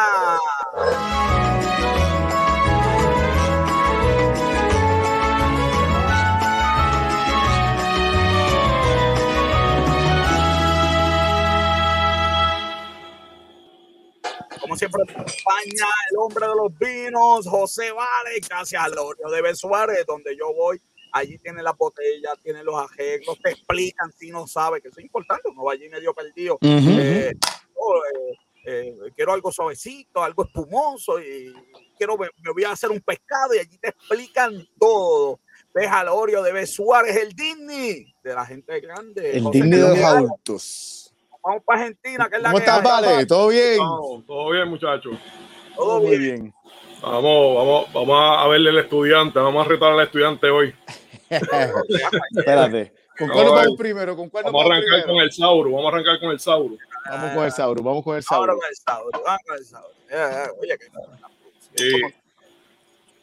Como 14.61 14.75
siempre, 14.75 15.03
España, 15.03 15.85
el 16.09 16.17
hombre 16.17 16.47
de 16.47 16.55
los 16.55 16.75
vinos, 16.75 17.47
José 17.47 17.91
Vale, 17.91 18.39
gracias 18.49 18.83
al 18.83 18.93
Lorio 18.93 19.29
de 19.29 19.55
Suárez, 19.55 20.05
donde 20.07 20.35
yo 20.35 20.51
voy. 20.55 20.81
Allí 21.11 21.37
tiene 21.37 21.61
la 21.61 21.73
botella, 21.73 22.33
tiene 22.41 22.63
los 22.63 22.75
arreglos, 22.75 23.39
te 23.41 23.51
explican 23.51 24.11
si 24.13 24.29
no 24.31 24.47
sabe, 24.47 24.81
que 24.81 24.87
eso 24.87 24.99
es 24.99 25.05
importante, 25.05 25.49
no 25.53 25.63
va 25.63 25.73
allí 25.73 25.89
medio 25.89 26.13
perdido. 26.13 26.57
Eh, 26.61 27.33
oh, 27.75 27.95
eh, 27.97 28.37
eh, 28.65 28.95
quiero 29.15 29.33
algo 29.33 29.51
suavecito, 29.51 30.23
algo 30.23 30.45
espumoso, 30.45 31.19
y 31.19 31.53
quiero, 31.97 32.17
me, 32.17 32.29
voy 32.53 32.63
a 32.63 32.71
hacer 32.71 32.89
un 32.89 33.01
pescado, 33.01 33.53
y 33.55 33.59
allí 33.59 33.77
te 33.77 33.89
explican 33.89 34.67
todo. 34.79 35.39
Ves 35.73 35.89
al 35.89 36.09
Oreo 36.09 36.43
de 36.43 36.67
Suárez, 36.67 37.15
el 37.15 37.33
Disney 37.33 38.13
de 38.23 38.33
la 38.33 38.45
gente 38.45 38.79
grande. 38.79 39.37
El 39.37 39.51
Disney 39.51 39.79
de 39.79 39.89
los 39.89 39.99
adultos 39.99 41.01
vamos 41.43 41.63
para 41.65 41.81
Argentina, 41.81 42.29
que 42.29 42.37
es 42.37 42.41
la 42.41 42.49
¿Cómo 42.49 42.59
estás, 42.59 42.83
Vale? 42.83 43.25
¿Todo 43.25 43.47
bien? 43.49 43.77
todo 43.77 44.51
bien, 44.51 44.69
muchos. 44.69 45.01
Todo 45.75 45.99
muy 46.01 46.17
bien. 46.17 46.53
Vamos, 47.01 47.55
vamos, 47.55 47.93
vamos 47.93 48.37
a 48.37 48.47
verle 48.47 48.69
al 48.69 48.77
estudiante, 48.77 49.39
vamos 49.39 49.65
a 49.65 49.69
retar 49.69 49.91
al 49.91 50.01
estudiante 50.01 50.49
hoy. 50.49 50.73
Espérate. 52.35 52.93
¿Con 53.17 53.29
cuál 53.29 53.45
nos 53.45 53.55
vamos 53.55 53.77
primero? 53.77 54.15
¿Con 54.15 54.29
cuál 54.29 54.43
vamos 54.45 54.63
a 54.63 54.65
arrancar 54.65 55.05
con 55.05 55.15
el 55.17 55.31
Sauro, 55.31 55.71
vamos 55.71 55.85
a 55.85 55.95
arrancar 55.95 56.19
con 56.19 56.31
el 56.31 56.39
Sauro. 56.39 56.77
Vamos 57.09 57.31
con 57.33 57.45
el 57.45 57.51
Sauro, 57.51 57.83
vamos 57.83 58.03
con 58.03 58.15
el 58.17 58.23
Sauro. 58.23 58.47
Vamos 58.47 58.61
con 58.61 58.69
el 58.69 58.75
Sauro, 58.75 59.23
vamos 59.23 59.41
con 59.45 59.57
el 59.57 59.65
Sauro. 59.65 60.57
Oye, 60.61 60.77
que 60.77 60.85
sí. 61.75 62.01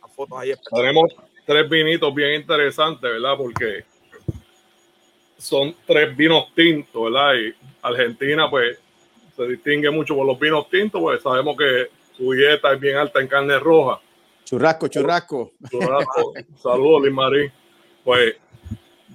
Las 0.01 0.13
fotos 0.15 0.39
ahí 0.39 0.55
Tenemos 0.71 1.15
tres 1.47 1.69
vinitos 1.69 2.15
bien 2.15 2.41
interesantes, 2.41 3.03
¿verdad? 3.03 3.35
Porque 3.37 3.85
son 5.39 5.75
tres 5.87 6.17
vinos 6.17 6.53
tintos, 6.55 7.05
¿verdad? 7.05 7.35
Y 7.35 7.55
Argentina, 7.83 8.49
pues, 8.51 8.79
se 9.37 9.47
distingue 9.47 9.91
mucho 9.91 10.15
por 10.15 10.27
los 10.27 10.39
vinos 10.39 10.69
tintos, 10.69 11.01
pues 11.01 11.23
sabemos 11.23 11.57
que 11.57 11.91
su 12.17 12.33
dieta 12.33 12.73
es 12.73 12.81
bien 12.81 12.97
alta 12.97 13.21
en 13.21 13.29
carne 13.29 13.59
roja. 13.59 14.01
Churrasco, 14.45 14.89
churrasco. 14.89 15.53
Churrasco. 15.71 16.33
Saludos, 16.61 17.03
Luis 17.03 17.15
Marín. 17.15 17.53
Pues 18.09 18.37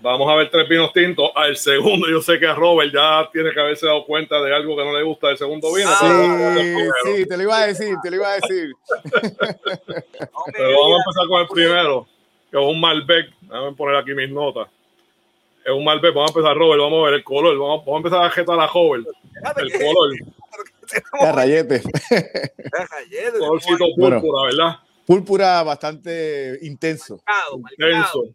vamos 0.04 0.32
a 0.32 0.36
ver 0.36 0.52
tres 0.52 0.70
vinos 0.70 0.94
tintos. 0.94 1.32
Al 1.34 1.58
segundo, 1.58 2.08
yo 2.08 2.22
sé 2.22 2.38
que 2.38 2.46
a 2.46 2.54
Robert 2.54 2.94
ya 2.94 3.28
tiene 3.34 3.52
que 3.52 3.60
haberse 3.60 3.88
dado 3.88 4.06
cuenta 4.06 4.40
de 4.40 4.54
algo 4.54 4.78
que 4.78 4.86
no 4.86 4.96
le 4.96 5.02
gusta 5.02 5.30
del 5.30 5.38
segundo 5.40 5.74
vino. 5.74 5.90
Sí, 6.00 6.76
sí, 7.04 7.26
te 7.26 7.36
lo 7.36 7.42
iba 7.42 7.58
a 7.58 7.66
decir, 7.66 7.96
te 8.04 8.12
lo 8.12 8.18
iba 8.18 8.34
a 8.34 8.36
decir. 8.36 8.72
pero 10.54 10.80
vamos 10.80 11.00
a 11.00 11.10
empezar 11.10 11.28
con 11.28 11.42
el 11.42 11.48
primero, 11.48 12.08
que 12.52 12.60
es 12.60 12.64
un 12.64 12.80
Malbec. 12.80 13.32
Déjame 13.42 13.74
poner 13.74 13.96
aquí 13.96 14.14
mis 14.14 14.30
notas 14.30 14.68
es 15.66 15.72
un 15.72 15.84
Malbec. 15.84 16.14
Vamos 16.14 16.30
a 16.30 16.38
empezar, 16.38 16.56
Robert. 16.56 16.82
Vamos 16.84 17.02
a 17.02 17.06
ver 17.06 17.14
el 17.16 17.24
color. 17.24 17.58
Vamos, 17.58 17.84
vamos 17.84 17.96
a 17.96 17.98
empezar 17.98 18.26
a 18.26 18.30
jetar 18.30 18.60
a 18.60 18.68
joven. 18.68 19.08
El 19.58 19.72
color. 19.72 20.10
La 21.20 21.32
rayete. 21.32 21.82
Colorcito 23.40 23.86
púrpura, 23.96 24.44
¿verdad? 24.44 24.76
Púrpura 25.04 25.64
bastante 25.64 26.60
intenso. 26.62 27.24
Intenso. 27.72 28.26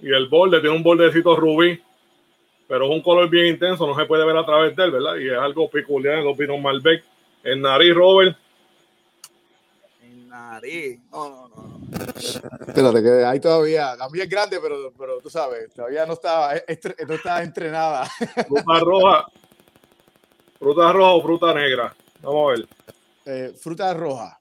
Y 0.00 0.12
el 0.12 0.28
borde 0.28 0.60
tiene 0.60 0.76
un 0.76 0.82
bordecito 0.82 1.36
rubí, 1.36 1.80
pero 2.68 2.86
es 2.86 2.90
un 2.90 3.02
color 3.02 3.28
bien 3.28 3.46
intenso, 3.46 3.86
no 3.86 3.94
se 3.94 4.04
puede 4.06 4.24
ver 4.24 4.36
a 4.36 4.44
través 4.44 4.74
de 4.76 4.84
él, 4.84 4.90
¿verdad? 4.90 5.16
Y 5.16 5.28
es 5.28 5.38
algo 5.38 5.68
peculiar 5.68 6.18
en 6.18 6.24
los 6.24 6.36
vinos 6.36 6.60
Malbec. 6.60 7.04
El 7.42 7.60
nariz, 7.60 7.94
Robert. 7.94 8.36
El 10.02 10.28
nariz. 10.28 10.98
No, 11.10 11.30
no, 11.30 11.48
no. 11.48 11.74
Espérate, 12.66 13.02
que 13.02 13.24
ahí 13.24 13.40
todavía, 13.40 13.94
la 13.96 14.08
mía 14.08 14.24
es 14.24 14.28
grande, 14.28 14.58
pero, 14.60 14.92
pero 14.98 15.20
tú 15.20 15.30
sabes, 15.30 15.72
todavía 15.72 16.06
no 16.06 16.14
está, 16.14 16.54
no 17.06 17.14
está 17.14 17.42
entrenada. 17.42 18.04
Fruta 18.48 18.80
roja, 18.80 19.26
fruta 20.58 20.92
roja 20.92 21.10
o 21.10 21.22
fruta 21.22 21.54
negra. 21.54 21.94
Vamos 22.20 22.44
a 22.44 22.56
ver. 22.56 22.68
Eh, 23.26 23.52
fruta 23.56 23.94
roja. 23.94 24.38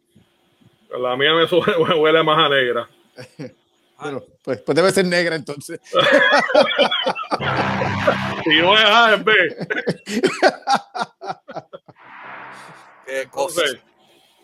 La 0.98 1.16
mía 1.16 1.32
me, 1.34 1.46
huele 1.96 2.24
más 2.24 2.40
a 2.40 2.50
negra. 2.50 2.90
pues, 4.44 4.62
pues, 4.62 4.76
debe 4.76 4.92
ser 4.92 5.06
negra 5.06 5.36
entonces. 5.36 5.80
y 8.46 8.62
no 8.62 8.78
es 8.78 8.86
A, 8.86 9.14
en 9.14 9.24
B. 9.24 9.34
Qué 13.06 13.28
cosa 13.30 13.62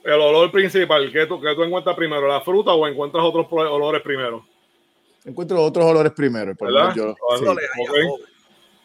el 0.03 0.21
olor 0.21 0.51
principal, 0.51 1.11
¿qué 1.11 1.25
tú, 1.25 1.41
qué 1.41 1.53
tú 1.55 1.63
encuentras 1.63 1.95
primero? 1.95 2.27
¿La 2.27 2.41
fruta 2.41 2.73
o 2.73 2.87
encuentras 2.87 3.23
otros 3.23 3.47
olores 3.51 4.01
primero? 4.01 4.45
Encuentro 5.25 5.61
otros 5.61 5.85
olores 5.85 6.13
primero. 6.13 6.53
¿Verdad? 6.59 6.93
Yo, 6.95 7.15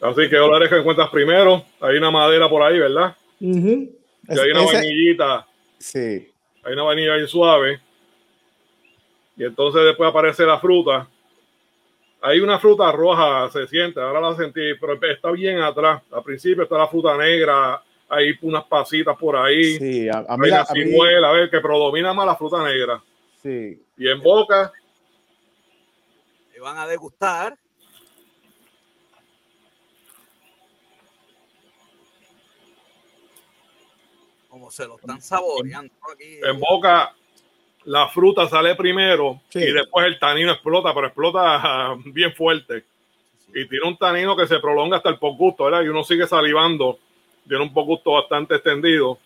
Así 0.01 0.29
que 0.29 0.37
olores 0.37 0.69
que 0.69 0.77
encuentras 0.77 1.09
primero. 1.09 1.63
Hay 1.79 1.97
una 1.97 2.11
madera 2.11 2.49
por 2.49 2.61
ahí, 2.61 2.77
¿verdad? 2.77 3.15
Y 3.39 3.89
hay 4.27 4.51
una 4.51 4.65
vainillita. 4.65 5.47
Sí. 5.79 6.31
Hay 6.63 6.73
una 6.73 6.83
vainilla 6.83 7.15
bien 7.15 7.27
suave. 7.27 7.79
Y 9.37 9.43
entonces 9.43 9.83
después 9.83 10.09
aparece 10.09 10.45
la 10.45 10.59
fruta. 10.59 11.07
Hay 12.21 12.39
una 12.39 12.57
fruta 12.57 12.91
roja, 12.91 13.49
se 13.51 13.67
siente, 13.67 13.99
ahora 13.99 14.21
la 14.21 14.35
sentí, 14.35 14.73
pero 14.79 14.99
está 15.01 15.31
bien 15.31 15.59
atrás. 15.59 16.01
Al 16.11 16.23
principio 16.23 16.63
está 16.63 16.77
la 16.77 16.87
fruta 16.87 17.15
negra, 17.17 17.83
hay 18.09 18.37
unas 18.41 18.63
pasitas 18.65 19.15
por 19.17 19.35
ahí. 19.35 19.77
Sí, 19.77 20.09
a, 20.09 20.21
mí, 20.37 20.49
a, 20.49 20.61
a 20.61 21.31
ver, 21.33 21.49
que 21.49 21.59
predomina 21.59 22.13
más 22.13 22.25
la 22.25 22.35
fruta 22.35 22.63
negra. 22.63 23.01
Sí. 23.43 23.79
Y 23.97 24.09
en 24.09 24.21
boca. 24.21 24.71
Y 26.55 26.59
van 26.59 26.77
a 26.77 26.87
degustar. 26.87 27.57
Como 34.49 34.71
se 34.71 34.87
lo 34.87 34.95
están 34.95 35.21
saboreando 35.21 35.93
aquí. 36.11 36.39
En 36.41 36.59
boca, 36.59 37.13
la 37.85 38.07
fruta 38.09 38.47
sale 38.49 38.75
primero 38.75 39.41
y 39.53 39.71
después 39.71 40.05
el 40.07 40.19
tanino 40.19 40.51
explota, 40.51 40.93
pero 40.93 41.07
explota 41.07 41.95
bien 42.05 42.33
fuerte. 42.33 42.83
Y 43.53 43.67
tiene 43.67 43.87
un 43.87 43.97
tanino 43.97 44.35
que 44.35 44.47
se 44.47 44.59
prolonga 44.59 44.97
hasta 44.97 45.09
el 45.09 45.17
gusto, 45.17 45.65
¿verdad? 45.65 45.83
Y 45.83 45.87
uno 45.87 46.03
sigue 46.03 46.27
salivando 46.27 46.99
tiene 47.47 47.63
un 47.63 47.73
poco 47.73 47.99
bastante 48.11 48.55
extendido, 48.55 49.17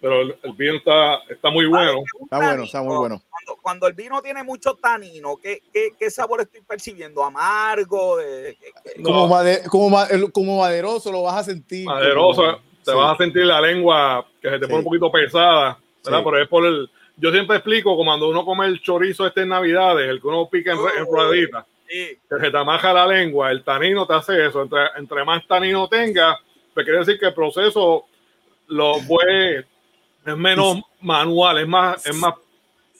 pero 0.00 0.22
el, 0.22 0.36
vino 0.56 0.76
está, 0.76 1.18
está 1.28 1.50
muy 1.50 1.66
bueno. 1.66 2.02
Está 2.22 2.36
bueno, 2.36 2.64
está 2.64 2.82
muy 2.82 2.96
bueno. 2.96 3.22
Cuando, 3.60 3.86
el 3.86 3.94
vino 3.94 4.20
tiene 4.22 4.42
mucho 4.42 4.74
tanino, 4.74 5.36
¿qué, 5.36 5.62
qué, 5.98 6.10
sabor 6.10 6.40
estoy 6.40 6.60
percibiendo? 6.62 7.24
¿Amargo? 7.24 8.16
De, 8.16 8.56
como, 9.02 9.28
como, 10.32 10.58
maderoso 10.58 11.10
lo 11.10 11.22
vas 11.22 11.36
a 11.36 11.44
sentir. 11.44 11.86
Maderoso, 11.86 12.60
te 12.84 12.92
vas 12.92 13.14
a 13.14 13.16
sentir 13.16 13.44
la 13.46 13.60
lengua 13.60 14.26
que 14.40 14.50
se 14.50 14.58
te 14.58 14.66
pone 14.66 14.78
un 14.78 14.84
poquito 14.84 15.10
pesada, 15.10 15.78
¿verdad? 16.04 16.22
Pero 16.24 16.42
es 16.42 16.48
por 16.48 16.66
el... 16.66 16.90
Yo 17.16 17.30
siempre 17.30 17.56
explico, 17.56 17.96
como 17.96 18.10
cuando 18.10 18.28
uno 18.28 18.44
come 18.44 18.66
el 18.66 18.80
chorizo 18.80 19.26
este 19.26 19.42
en 19.42 19.48
Navidades, 19.48 20.08
el 20.08 20.20
que 20.20 20.26
uno 20.26 20.48
pica 20.48 20.72
en, 20.72 20.78
en 20.98 21.06
rueditas, 21.06 21.66
que 21.86 22.18
se 22.28 22.50
te 22.50 22.56
amaja 22.56 22.92
la 22.92 23.06
lengua, 23.06 23.50
el 23.50 23.62
tanino 23.62 24.06
te 24.06 24.14
hace 24.14 24.46
eso. 24.46 24.62
Entre, 24.62 24.80
entre 24.96 25.24
más 25.24 25.46
tanino 25.46 25.88
tenga, 25.88 26.38
pues 26.72 26.84
quiere 26.84 27.00
decir 27.00 27.18
que 27.18 27.26
el 27.26 27.34
proceso 27.34 28.06
lo 28.68 28.94
fue 29.00 29.66
es 30.24 30.36
menos 30.36 30.78
manual, 31.00 31.58
es 31.58 31.68
más, 31.68 32.06
es 32.06 32.16
más, 32.16 32.34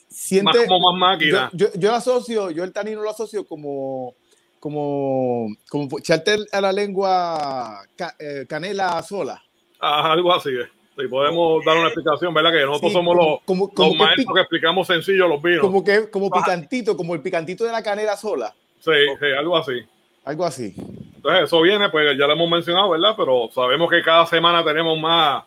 Siente, 0.09 0.67
como 0.67 0.93
más 0.93 1.01
máquina. 1.01 1.51
Yo, 1.53 1.69
yo, 1.75 1.91
lo 1.91 1.95
asocio, 1.97 2.51
yo 2.51 2.65
el 2.65 2.73
tanino 2.73 3.01
lo 3.01 3.11
asocio 3.11 3.47
como 3.47 4.15
como, 4.61 5.49
como 5.69 5.99
echarte 5.99 6.37
a 6.53 6.61
la 6.61 6.73
lengua 6.73 7.85
eh, 8.19 8.47
canela 8.49 9.03
sola. 9.03 9.43
Ah, 9.81 10.13
algo 10.13 10.33
así 10.33 10.51
Si 10.97 11.09
podemos 11.09 11.65
dar 11.65 11.77
una 11.79 11.87
explicación, 11.87 12.35
¿verdad? 12.35 12.53
Que 12.53 12.67
nosotros 12.67 12.93
somos 12.93 13.17
los, 13.17 13.41
como, 13.45 13.71
los 13.75 13.97
maestros 13.97 14.35
que, 14.35 14.41
explicamos 14.41 14.87
sencillo 14.87 15.27
los 15.27 15.41
vinos. 15.41 15.61
Como 15.61 15.83
que 15.83 16.11
como 16.11 16.31
picantito, 16.31 16.97
como 16.97 17.15
el 17.15 17.23
picantito 17.23 17.65
de 17.65 17.73
la 17.73 17.83
canela 17.83 18.17
sola. 18.17 18.55
Sí, 18.79 18.91
sí, 19.19 19.27
algo 19.37 19.57
así. 19.57 19.81
Algo 20.25 20.45
así. 20.45 20.75
Entonces, 21.17 21.45
eso 21.45 21.63
viene, 21.63 21.89
pues 21.89 22.17
ya 22.19 22.27
lo 22.27 22.35
hemos 22.35 22.51
mencionado, 22.51 22.91
¿verdad? 22.91 23.15
Pero 23.17 23.49
sabemos 23.55 23.89
que 23.91 24.03
cada 24.03 24.27
semana 24.27 24.63
tenemos 24.63 24.99
más 25.01 25.45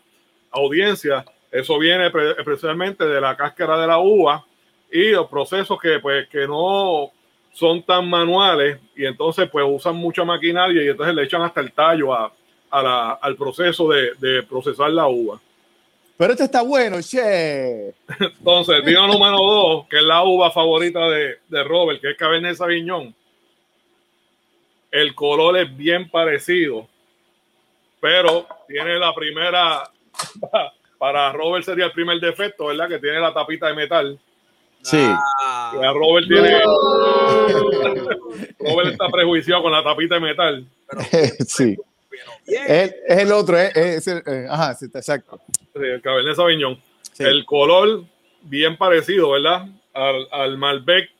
audiencia. 0.50 1.24
Eso 1.52 1.78
viene 1.78 2.10
especialmente 2.38 3.04
de 3.04 3.20
la 3.20 3.36
cáscara 3.36 3.78
de 3.78 3.86
la 3.86 3.98
uva 3.98 4.44
y 4.90 5.10
los 5.10 5.28
procesos 5.28 5.78
que, 5.80 6.00
pues, 6.00 6.28
que 6.28 6.46
no 6.46 7.12
son 7.52 7.82
tan 7.82 8.10
manuales 8.10 8.78
y 8.96 9.06
entonces, 9.06 9.48
pues, 9.50 9.64
usan 9.68 9.94
mucha 9.94 10.24
maquinaria 10.24 10.82
y 10.82 10.88
entonces 10.88 11.14
le 11.14 11.22
echan 11.22 11.42
hasta 11.42 11.60
el 11.60 11.72
tallo 11.72 12.12
a, 12.12 12.32
a 12.70 12.82
la, 12.82 13.10
al 13.12 13.36
proceso 13.36 13.88
de, 13.88 14.12
de, 14.18 14.42
procesar 14.42 14.90
la 14.90 15.06
uva. 15.06 15.40
Pero 16.16 16.32
este 16.32 16.44
está 16.44 16.62
bueno, 16.62 17.00
che. 17.02 17.88
Entonces, 18.20 18.84
vino 18.84 19.06
número 19.06 19.36
dos, 19.36 19.86
que 19.88 19.98
es 19.98 20.02
la 20.02 20.22
uva 20.24 20.50
favorita 20.50 21.08
de, 21.08 21.38
de 21.48 21.64
Robert, 21.64 22.00
que 22.00 22.10
es 22.10 22.16
Cabernet 22.16 22.56
Sauvignon. 22.56 23.14
El 24.90 25.14
color 25.14 25.58
es 25.58 25.76
bien 25.76 26.08
parecido, 26.08 26.88
pero 28.00 28.46
tiene 28.66 28.98
la 28.98 29.14
primera, 29.14 29.90
para 30.98 31.32
Robert 31.32 31.64
sería 31.64 31.86
el 31.86 31.92
primer 31.92 32.18
defecto, 32.18 32.66
¿verdad? 32.66 32.88
Que 32.88 32.98
tiene 32.98 33.20
la 33.20 33.34
tapita 33.34 33.66
de 33.68 33.74
metal. 33.74 34.18
Sí. 34.82 34.98
Ah. 35.00 35.92
Robert 35.92 36.28
tiene. 36.28 36.62
Robert 38.60 38.92
está 38.92 39.08
prejuiciado 39.08 39.62
con 39.62 39.72
la 39.72 39.82
tapita 39.82 40.14
de 40.14 40.20
metal. 40.20 40.66
sí. 41.46 41.76
Es, 42.46 42.94
el 43.08 43.32
otro, 43.32 43.58
es, 43.58 43.76
es 43.76 44.06
el, 44.08 44.22
eh, 44.26 44.46
ajá, 44.48 44.76
exacto. 44.80 45.40
el 45.74 46.00
Cabernet 46.02 46.36
Sauvignon. 46.36 46.80
El 47.18 47.44
color, 47.46 48.04
bien 48.42 48.76
parecido, 48.76 49.30
¿verdad? 49.30 49.66
Al, 49.92 50.28
al 50.30 50.58
Malbec, 50.58 51.10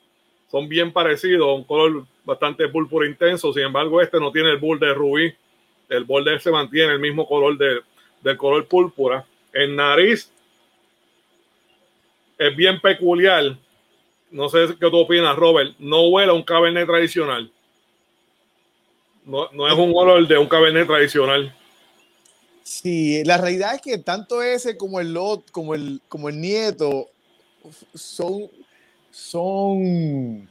son 0.51 0.69
bien 0.69 0.93
parecidos, 0.93 1.57
un 1.57 1.63
color 1.63 2.05
bastante 2.23 2.67
púrpura 2.67 3.07
intenso. 3.07 3.51
Sin 3.53 3.63
embargo, 3.63 4.01
este 4.01 4.19
no 4.19 4.31
tiene 4.31 4.51
el 4.51 4.57
bull 4.57 4.79
de 4.79 4.93
rubí. 4.93 5.33
El 5.89 6.03
borde 6.03 6.39
se 6.39 6.51
mantiene 6.51 6.93
el 6.93 6.99
mismo 6.99 7.27
color 7.27 7.57
de, 7.57 7.79
del 8.21 8.37
color 8.37 8.67
púrpura. 8.67 9.25
En 9.53 9.75
nariz 9.75 10.31
es 12.37 12.55
bien 12.55 12.79
peculiar. 12.79 13.57
No 14.29 14.49
sé 14.49 14.67
qué 14.79 14.89
tú 14.89 14.97
opinas, 14.97 15.35
Robert. 15.35 15.73
No 15.79 16.09
huele 16.09 16.31
a 16.31 16.35
un 16.35 16.43
cabernet 16.43 16.85
tradicional. 16.85 17.49
No, 19.27 19.49
no 19.51 19.67
es 19.67 19.77
un 19.77 19.91
olor 19.93 20.25
de 20.25 20.37
un 20.37 20.47
cabernet 20.47 20.87
tradicional. 20.87 21.53
Sí, 22.63 23.23
la 23.25 23.37
realidad 23.37 23.75
es 23.75 23.81
que 23.81 23.97
tanto 23.97 24.41
ese 24.41 24.77
como 24.77 24.99
el 24.99 25.13
lot, 25.13 25.51
como 25.51 25.75
el, 25.75 26.01
como 26.07 26.29
el 26.29 26.39
nieto, 26.39 27.09
son, 27.93 28.49
son. 29.11 30.49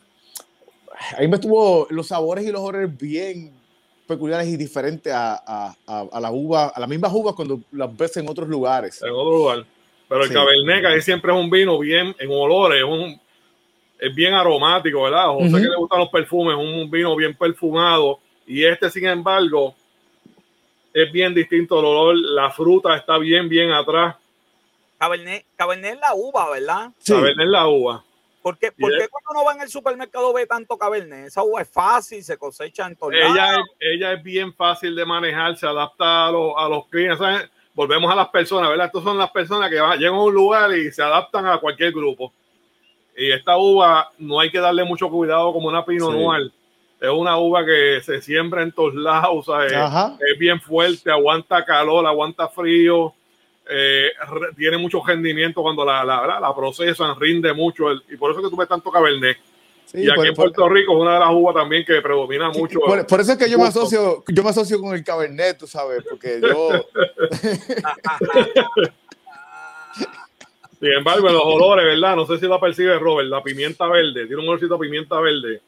Ahí 1.16 1.26
me 1.26 1.36
estuvo 1.36 1.86
los 1.90 2.08
sabores 2.08 2.46
y 2.46 2.52
los 2.52 2.60
olores 2.60 2.94
bien 2.96 3.52
peculiares 4.06 4.46
y 4.46 4.56
diferentes 4.56 5.12
a, 5.12 5.42
a, 5.46 5.74
a, 6.12 6.20
la 6.20 6.30
uva, 6.30 6.68
a 6.68 6.78
las 6.78 6.88
mismas 6.88 7.12
uvas 7.12 7.34
cuando 7.34 7.60
las 7.72 7.94
ves 7.96 8.16
en 8.18 8.28
otros 8.28 8.48
lugares. 8.48 9.02
En 9.02 9.10
otro 9.10 9.38
lugar. 9.38 9.66
Pero 10.08 10.22
el 10.22 10.32
Cabernet 10.32 10.84
ahí 10.84 11.02
siempre 11.02 11.32
es 11.32 11.38
un 11.38 11.50
vino 11.50 11.78
bien 11.78 12.14
en 12.18 12.30
olores, 12.30 12.78
es, 12.78 12.84
un, 12.84 13.20
es 13.98 14.14
bien 14.14 14.34
aromático, 14.34 15.02
¿verdad? 15.02 15.28
José 15.28 15.50
que 15.50 15.68
le 15.68 15.76
gustan 15.76 15.98
los 15.98 16.10
perfumes, 16.10 16.56
un 16.56 16.88
vino 16.90 17.16
bien 17.16 17.34
perfumado. 17.34 18.20
Y 18.46 18.64
este, 18.64 18.90
sin 18.90 19.06
embargo, 19.06 19.74
es 20.92 21.12
bien 21.12 21.34
distinto 21.34 21.78
el 21.78 21.84
olor. 21.84 22.16
La 22.16 22.50
fruta 22.50 22.96
está 22.96 23.18
bien, 23.18 23.48
bien 23.48 23.70
atrás. 23.72 24.16
Cabernet, 24.98 25.44
Cabernet 25.56 25.94
es 25.94 26.00
la 26.00 26.14
uva, 26.14 26.50
¿verdad? 26.50 26.90
Sí. 26.98 27.12
Cabernet 27.12 27.46
es 27.46 27.50
la 27.50 27.66
uva. 27.68 28.04
¿Por 28.46 28.56
qué, 28.58 28.70
cuando 28.70 29.30
uno 29.30 29.44
va 29.44 29.54
en 29.54 29.62
el 29.62 29.68
supermercado 29.68 30.32
ve 30.32 30.46
tanto 30.46 30.78
Cabernet? 30.78 31.26
Esa 31.26 31.42
uva 31.42 31.62
es 31.62 31.68
fácil, 31.68 32.22
se 32.22 32.38
cosecha 32.38 32.86
en 32.86 32.94
todo 32.94 33.10
ella 33.10 33.56
es, 33.56 33.64
ella 33.80 34.12
es 34.12 34.22
bien 34.22 34.54
fácil 34.54 34.94
de 34.94 35.04
manejar, 35.04 35.56
se 35.56 35.66
adapta 35.66 36.26
a, 36.26 36.28
a 36.28 36.68
los 36.68 36.86
clientes. 36.86 37.18
Volvemos 37.74 38.10
a 38.10 38.14
las 38.14 38.28
personas, 38.28 38.70
¿verdad? 38.70 38.86
Estas 38.86 39.02
son 39.02 39.18
las 39.18 39.30
personas 39.32 39.68
que 39.68 39.74
llegan 39.98 40.14
a 40.14 40.22
un 40.22 40.32
lugar 40.32 40.72
y 40.78 40.92
se 40.92 41.02
adaptan 41.02 41.44
a 41.46 41.58
cualquier 41.58 41.90
grupo. 41.90 42.32
Y 43.16 43.32
esta 43.32 43.56
uva 43.56 44.12
no 44.18 44.38
hay 44.38 44.50
que 44.50 44.60
darle 44.60 44.84
mucho 44.84 45.10
cuidado 45.10 45.52
como 45.52 45.66
una 45.66 45.84
Pinot 45.84 46.12
Noir. 46.12 46.52
Es 47.00 47.10
una 47.10 47.38
uva 47.38 47.64
que 47.64 48.00
se 48.02 48.22
siembra 48.22 48.62
en 48.62 48.72
todos 48.72 48.94
lados, 48.94 49.46
es 50.32 50.38
bien 50.38 50.60
fuerte, 50.60 51.10
aguanta 51.10 51.64
calor, 51.64 52.06
aguanta 52.06 52.48
frío 52.48 53.14
eh, 53.68 54.10
tiene 54.56 54.78
mucho 54.78 55.02
rendimiento 55.04 55.60
cuando 55.60 55.84
la, 55.84 56.04
la, 56.04 56.38
la, 56.38 56.54
procesan, 56.54 57.18
rinde 57.18 57.52
mucho, 57.52 57.92
y 58.08 58.16
por 58.16 58.30
eso 58.30 58.40
que 58.40 58.48
tú 58.48 58.56
ves 58.56 58.68
tanto 58.68 58.92
Cabernet. 58.92 59.36
y 59.92 60.08
aquí 60.08 60.28
en 60.28 60.34
Puerto 60.34 60.68
Rico 60.68 60.92
es 60.92 61.00
una 61.00 61.14
de 61.14 61.20
las 61.20 61.30
uvas 61.32 61.54
también 61.56 61.84
que 61.84 62.00
predomina 62.00 62.50
mucho. 62.50 62.78
Por, 62.80 63.20
eso 63.20 63.32
es 63.32 63.38
que 63.38 63.50
yo 63.50 63.58
me 63.58 63.64
asocio, 63.64 64.22
yo 64.28 64.42
me 64.44 64.50
asocio 64.50 64.80
con 64.80 64.94
el 64.94 65.02
Cabernet, 65.02 65.58
tú 65.58 65.66
sabes, 65.66 66.04
porque 66.08 66.40
yo. 66.40 66.70
Sin 70.78 70.92
embargo, 70.92 71.28
los 71.30 71.42
olores, 71.42 71.86
¿verdad? 71.86 72.14
No 72.16 72.26
sé 72.26 72.38
si 72.38 72.46
la 72.46 72.60
percibe 72.60 72.98
Robert, 72.98 73.28
la 73.28 73.42
pimienta 73.42 73.88
verde, 73.88 74.26
tiene 74.26 74.42
un 74.42 74.48
olorcito 74.48 74.74
de 74.74 74.80
pimienta 74.80 75.18
verde. 75.20 75.60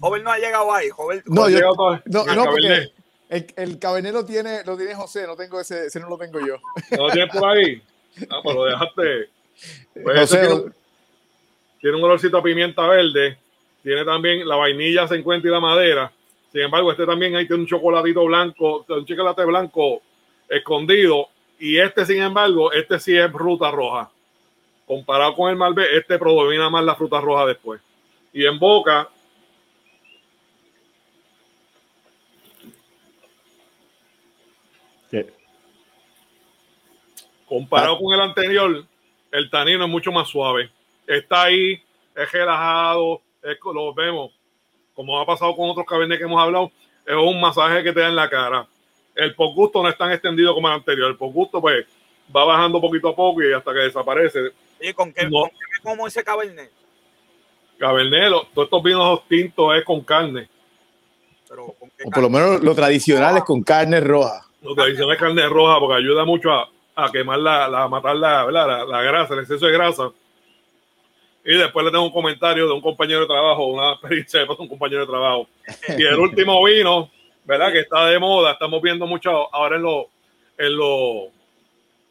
Joven 0.00 0.22
no 0.22 0.30
ha 0.30 0.38
llegado 0.38 0.72
ahí, 0.72 0.90
joven. 0.90 1.22
No, 1.26 1.48
yo, 1.48 1.60
no, 2.06 2.24
no, 2.24 2.44
porque 2.44 2.90
el, 3.28 3.46
el 3.56 3.78
cabernet 3.78 4.12
lo 4.12 4.24
tiene, 4.24 4.62
lo 4.64 4.76
tiene 4.76 4.94
José, 4.94 5.26
no 5.26 5.36
tengo 5.36 5.60
ese, 5.60 5.86
ese 5.86 6.00
no 6.00 6.08
lo 6.08 6.18
tengo 6.18 6.38
yo. 6.40 6.58
¿No 6.92 7.06
lo 7.06 7.12
tienes 7.12 7.34
por 7.34 7.48
ahí? 7.48 7.82
Ah, 8.30 8.40
pues 8.42 8.56
lo 8.56 8.64
dejaste. 8.64 9.28
Pues 10.02 10.20
José, 10.20 10.46
tiene, 10.46 10.62
tiene, 11.82 11.96
un 11.98 12.04
olorcito 12.04 12.38
a 12.38 12.42
pimienta 12.42 12.88
verde. 12.88 13.36
Tiene 13.82 14.06
también 14.06 14.48
la 14.48 14.56
vainilla 14.56 15.06
se 15.06 15.16
encuentra 15.16 15.50
y 15.50 15.52
la 15.52 15.60
madera. 15.60 16.10
Sin 16.50 16.62
embargo, 16.62 16.90
este 16.90 17.04
también 17.04 17.36
ahí 17.36 17.46
tiene 17.46 17.64
un 17.64 17.68
chocolatito 17.68 18.24
blanco, 18.24 18.86
un 18.88 19.04
chocolate 19.04 19.44
blanco 19.44 20.00
escondido. 20.48 21.28
Y 21.58 21.78
este, 21.78 22.06
sin 22.06 22.22
embargo, 22.22 22.72
este 22.72 22.98
sí 22.98 23.14
es 23.14 23.30
fruta 23.30 23.70
roja. 23.70 24.10
Comparado 24.86 25.34
con 25.34 25.50
el 25.50 25.56
Malbec, 25.56 25.86
este 25.92 26.18
predomina 26.18 26.70
más 26.70 26.84
la 26.84 26.94
fruta 26.94 27.20
roja 27.20 27.44
después. 27.44 27.82
Y 28.32 28.46
en 28.46 28.58
boca, 28.58 29.10
Comparado 37.48 37.98
con 37.98 38.12
el 38.12 38.20
anterior, 38.20 38.84
el 39.30 39.50
tanino 39.50 39.84
es 39.84 39.90
mucho 39.90 40.10
más 40.10 40.28
suave. 40.28 40.70
Está 41.06 41.44
ahí, 41.44 41.80
es 42.14 42.32
relajado, 42.32 43.22
es, 43.42 43.56
lo 43.72 43.94
vemos, 43.94 44.32
como 44.94 45.20
ha 45.20 45.26
pasado 45.26 45.54
con 45.54 45.70
otros 45.70 45.86
cabernet 45.86 46.18
que 46.18 46.24
hemos 46.24 46.42
hablado, 46.42 46.72
es 47.06 47.14
un 47.14 47.40
masaje 47.40 47.84
que 47.84 47.92
te 47.92 48.00
da 48.00 48.08
en 48.08 48.16
la 48.16 48.28
cara. 48.28 48.66
El 49.14 49.34
gusto 49.34 49.82
no 49.82 49.88
es 49.88 49.96
tan 49.96 50.10
extendido 50.10 50.54
como 50.54 50.68
el 50.68 50.74
anterior. 50.74 51.10
El 51.10 51.16
gusto, 51.16 51.60
pues, 51.60 51.86
va 52.34 52.44
bajando 52.44 52.80
poquito 52.80 53.08
a 53.08 53.16
poco 53.16 53.42
y 53.42 53.52
hasta 53.52 53.72
que 53.72 53.78
desaparece. 53.80 54.40
¿Y 54.80 54.92
con 54.92 55.12
qué, 55.12 55.28
no. 55.28 55.50
como 55.82 56.06
ese 56.06 56.24
cabernet? 56.24 56.70
Cabernet, 57.78 58.30
todos 58.54 58.66
estos 58.66 58.82
vinos 58.82 59.26
tintos 59.28 59.76
es 59.76 59.84
con 59.84 60.00
carne. 60.00 60.48
Pero, 61.48 61.64
o 61.66 62.10
por 62.10 62.22
lo 62.22 62.30
menos 62.30 62.62
lo 62.62 62.74
tradicional 62.74 63.36
es 63.36 63.44
con 63.44 63.62
carne 63.62 64.00
roja. 64.00 64.45
Lo 64.66 64.74
tradicional 64.74 65.14
es 65.14 65.20
carne 65.20 65.48
roja 65.48 65.78
porque 65.78 65.96
ayuda 65.96 66.24
mucho 66.24 66.50
a, 66.50 66.68
a 66.96 67.12
quemar 67.12 67.38
la, 67.38 67.68
la 67.68 67.88
matar 67.88 68.16
la, 68.16 68.50
la, 68.50 69.02
grasa, 69.02 69.34
el 69.34 69.40
exceso 69.40 69.66
de 69.66 69.72
grasa. 69.72 70.10
Y 71.44 71.56
después 71.56 71.84
le 71.84 71.92
tengo 71.92 72.04
un 72.04 72.12
comentario 72.12 72.66
de 72.66 72.72
un 72.72 72.80
compañero 72.80 73.20
de 73.20 73.26
trabajo, 73.26 73.66
una 73.66 73.92
experiencia 73.92 74.40
de 74.40 74.46
un 74.58 74.68
compañero 74.68 75.02
de 75.02 75.06
trabajo. 75.06 75.48
Y 75.96 76.02
el 76.04 76.18
último 76.18 76.64
vino, 76.64 77.10
¿verdad? 77.44 77.70
Que 77.70 77.80
está 77.80 78.06
de 78.06 78.18
moda, 78.18 78.52
estamos 78.52 78.82
viendo 78.82 79.06
mucho 79.06 79.54
ahora 79.54 79.76
en 79.76 79.82
los 79.82 80.06
en 80.58 80.76
los 80.76 81.28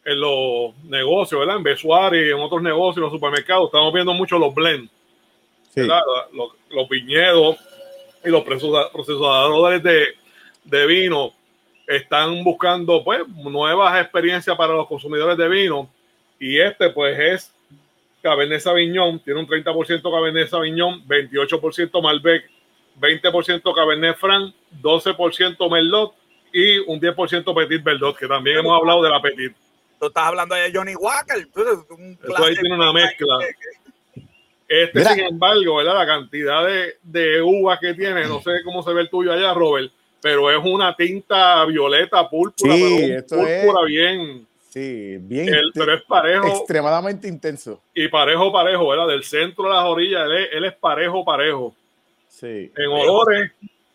en 0.06 0.20
los 0.20 0.78
negocios, 0.86 1.40
¿verdad? 1.40 1.58
En 1.58 1.64
Besuari 1.64 2.30
en 2.30 2.40
otros 2.40 2.62
negocios, 2.62 2.98
en 2.98 3.04
los 3.04 3.12
supermercados, 3.12 3.66
estamos 3.66 3.92
viendo 3.92 4.14
mucho 4.14 4.38
los 4.38 4.54
blends, 4.54 4.90
Los, 5.76 6.52
los, 6.70 6.88
viñedos 6.88 7.58
y 8.24 8.30
los 8.30 8.44
procesadores 8.44 9.84
de, 9.84 10.10
de 10.64 10.86
vino 10.86 11.34
están 11.88 12.44
buscando 12.44 13.04
pues 13.04 13.28
nuevas 13.28 14.02
experiencias 14.02 14.56
para 14.58 14.74
los 14.74 14.88
consumidores 14.88 15.38
de 15.38 15.48
vino 15.48 15.90
y 16.40 16.60
este 16.60 16.90
pues 16.90 17.18
es 17.20 17.52
Cabernet 18.22 18.60
Sauvignon, 18.60 19.20
tiene 19.20 19.40
un 19.40 19.48
30% 19.48 20.02
Cabernet 20.02 20.50
Sauvignon, 20.50 21.08
28% 21.08 22.02
Malbec, 22.02 22.50
20% 23.00 23.76
Cabernet 23.76 24.18
Franc, 24.18 24.54
12% 24.82 25.72
Merlot 25.72 26.16
y 26.52 26.80
un 26.80 27.00
10% 27.00 27.54
Petit 27.54 27.84
Verdot, 27.84 28.18
que 28.18 28.28
también 28.28 28.60
hemos 28.60 28.80
hablado 28.80 29.04
de 29.04 29.10
la 29.10 29.22
Petit. 29.22 29.56
Tú 30.00 30.08
estás 30.08 30.24
hablando 30.26 30.56
de 30.56 30.72
Johnny 30.74 30.96
Walker. 30.96 31.38
Eso 31.38 32.44
ahí 32.44 32.56
tiene 32.56 32.76
una 32.76 32.92
mezcla. 32.92 33.38
Este, 34.68 35.06
sin 35.06 35.26
embargo, 35.26 35.76
¿verdad? 35.76 35.96
la 35.96 36.06
cantidad 36.08 36.66
de, 36.66 36.96
de 37.04 37.42
uvas 37.42 37.80
que 37.80 37.94
tiene, 37.94 38.26
no 38.26 38.42
sé 38.42 38.64
cómo 38.64 38.82
se 38.82 38.92
ve 38.94 39.02
el 39.02 39.10
tuyo 39.10 39.32
allá, 39.32 39.54
Robert, 39.54 39.92
pero 40.26 40.50
es 40.50 40.58
una 40.66 40.96
tinta 40.96 41.64
violeta 41.66 42.28
púrpura, 42.28 42.74
sí, 42.74 43.14
púrpura 43.30 43.84
bien. 43.86 44.48
Sí, 44.72 45.18
bien. 45.20 45.52
pero 45.72 45.94
es 45.94 46.02
parejo. 46.02 46.48
Extremadamente 46.48 47.28
intenso. 47.28 47.80
Y 47.94 48.08
parejo, 48.08 48.52
parejo, 48.52 48.88
¿verdad? 48.88 49.08
Del 49.08 49.24
centro 49.24 49.72
a 49.72 49.76
las 49.76 49.86
orillas, 49.86 50.28
él 50.52 50.66
es, 50.66 50.74
parejo, 50.74 51.24
parejo. 51.24 51.76
Sí. 52.28 52.72
En 52.76 52.88
olores. 52.88 53.52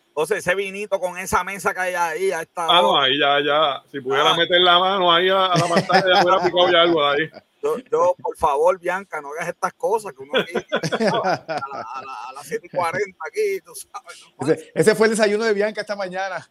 Entonces, 0.06 0.38
ese 0.38 0.54
vinito 0.54 1.00
con 1.00 1.18
esa 1.18 1.42
mesa 1.42 1.74
que 1.74 1.80
hay 1.80 1.94
ahí, 1.94 2.28
ya 2.28 2.42
está. 2.42 2.64
Ah, 2.68 2.80
no, 2.80 2.96
ahí 2.96 3.18
ya, 3.18 3.40
ya. 3.40 3.82
Si 3.90 4.00
pudiera 4.00 4.30
ah. 4.30 4.36
meter 4.36 4.60
la 4.60 4.78
mano 4.78 5.12
ahí 5.12 5.28
a, 5.28 5.48
la 5.48 5.66
pantalla, 5.68 6.14
ya 6.14 6.22
hubiera 6.22 6.44
picado 6.44 6.70
ya 6.70 6.82
algo 6.82 7.10
de 7.10 7.24
ahí. 7.24 7.30
Yo, 7.62 8.14
por 8.20 8.36
favor, 8.36 8.78
Bianca, 8.78 9.20
no 9.20 9.30
hagas 9.32 9.48
estas 9.48 9.72
cosas 9.74 10.12
que 10.12 10.22
uno 10.22 10.32
aquí, 10.38 10.54
a, 10.54 12.32
las 12.34 12.46
7 12.46 12.66
y 12.66 12.76
40 12.76 13.18
aquí, 13.26 13.60
tú 13.64 13.72
sabes. 13.74 14.70
Ese, 14.74 14.94
fue 14.94 15.06
el 15.06 15.12
desayuno 15.12 15.44
de 15.44 15.52
Bianca 15.52 15.82
esta 15.82 15.96
mañana. 15.96 16.48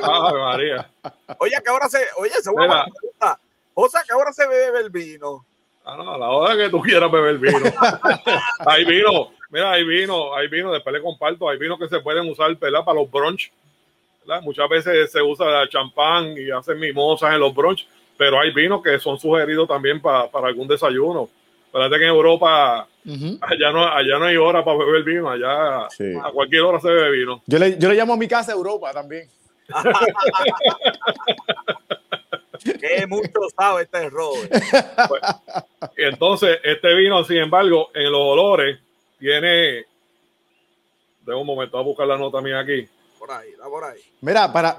María. 0.00 0.90
Oye, 1.38 1.56
que 1.62 1.70
ahora 1.70 1.88
se, 1.88 2.06
oye, 2.16 2.32
se 2.40 2.50
una 2.50 2.84
pregunta. 2.84 3.40
José, 3.74 3.98
¿qué 4.06 4.14
hora 4.14 4.32
se 4.32 4.46
bebe 4.46 4.80
el 4.80 4.90
vino? 4.90 5.44
Ah, 5.84 5.96
no, 5.96 6.14
a 6.14 6.18
la 6.18 6.28
hora 6.28 6.56
que 6.56 6.68
tú 6.68 6.80
quieras 6.80 7.10
beber 7.10 7.38
vino. 7.38 7.58
hay 8.66 8.84
vino, 8.84 9.32
mira, 9.48 9.72
hay 9.72 9.84
vino, 9.84 10.34
hay 10.34 10.48
vino, 10.48 10.72
después 10.72 10.92
le 10.92 11.02
comparto, 11.02 11.48
hay 11.48 11.58
vino 11.58 11.78
que 11.78 11.88
se 11.88 12.00
pueden 12.00 12.28
usar 12.28 12.54
¿verdad? 12.56 12.84
para 12.84 13.00
los 13.00 13.10
brunch. 13.10 13.50
Muchas 14.42 14.68
veces 14.68 15.10
se 15.10 15.20
usa 15.22 15.68
champán 15.68 16.36
y 16.36 16.50
hacen 16.50 16.78
mimosas 16.78 17.32
en 17.32 17.40
los 17.40 17.52
brunch, 17.52 17.88
pero 18.20 18.38
hay 18.38 18.52
vinos 18.52 18.82
que 18.82 18.98
son 18.98 19.18
sugeridos 19.18 19.66
también 19.66 19.98
para, 19.98 20.30
para 20.30 20.48
algún 20.48 20.68
desayuno. 20.68 21.30
Fíjate 21.72 21.96
que 21.96 22.02
en 22.02 22.10
Europa 22.10 22.86
allá, 23.40 23.72
no, 23.72 23.82
allá 23.82 24.18
no 24.18 24.26
hay 24.26 24.36
hora 24.36 24.62
para 24.62 24.76
beber 24.76 25.02
vino, 25.04 25.30
allá 25.30 25.86
a 25.86 26.30
cualquier 26.30 26.60
hora 26.60 26.78
se 26.80 26.90
bebe 26.90 27.12
vino. 27.12 27.42
Yo 27.46 27.58
le, 27.58 27.78
yo 27.78 27.88
le 27.88 27.94
llamo 27.94 28.12
a 28.12 28.18
mi 28.18 28.28
casa 28.28 28.52
Europa 28.52 28.92
también. 28.92 29.26
que 32.78 33.06
mucho 33.06 33.40
sabe 33.56 33.84
este 33.84 34.10
Robert. 34.10 34.52
Pues, 35.08 35.22
entonces, 35.96 36.58
este 36.62 36.94
vino, 36.96 37.24
sin 37.24 37.38
embargo, 37.38 37.88
en 37.94 38.12
los 38.12 38.20
olores 38.20 38.78
tiene. 39.18 39.86
De 41.24 41.34
un 41.34 41.46
momento, 41.46 41.78
a 41.78 41.82
buscar 41.82 42.06
la 42.06 42.18
nota 42.18 42.42
mía 42.42 42.58
aquí. 42.58 42.86
Por 43.20 43.30
ahí, 43.32 43.50
por 43.62 43.84
ahí. 43.84 44.00
Mira, 44.22 44.50
para, 44.50 44.78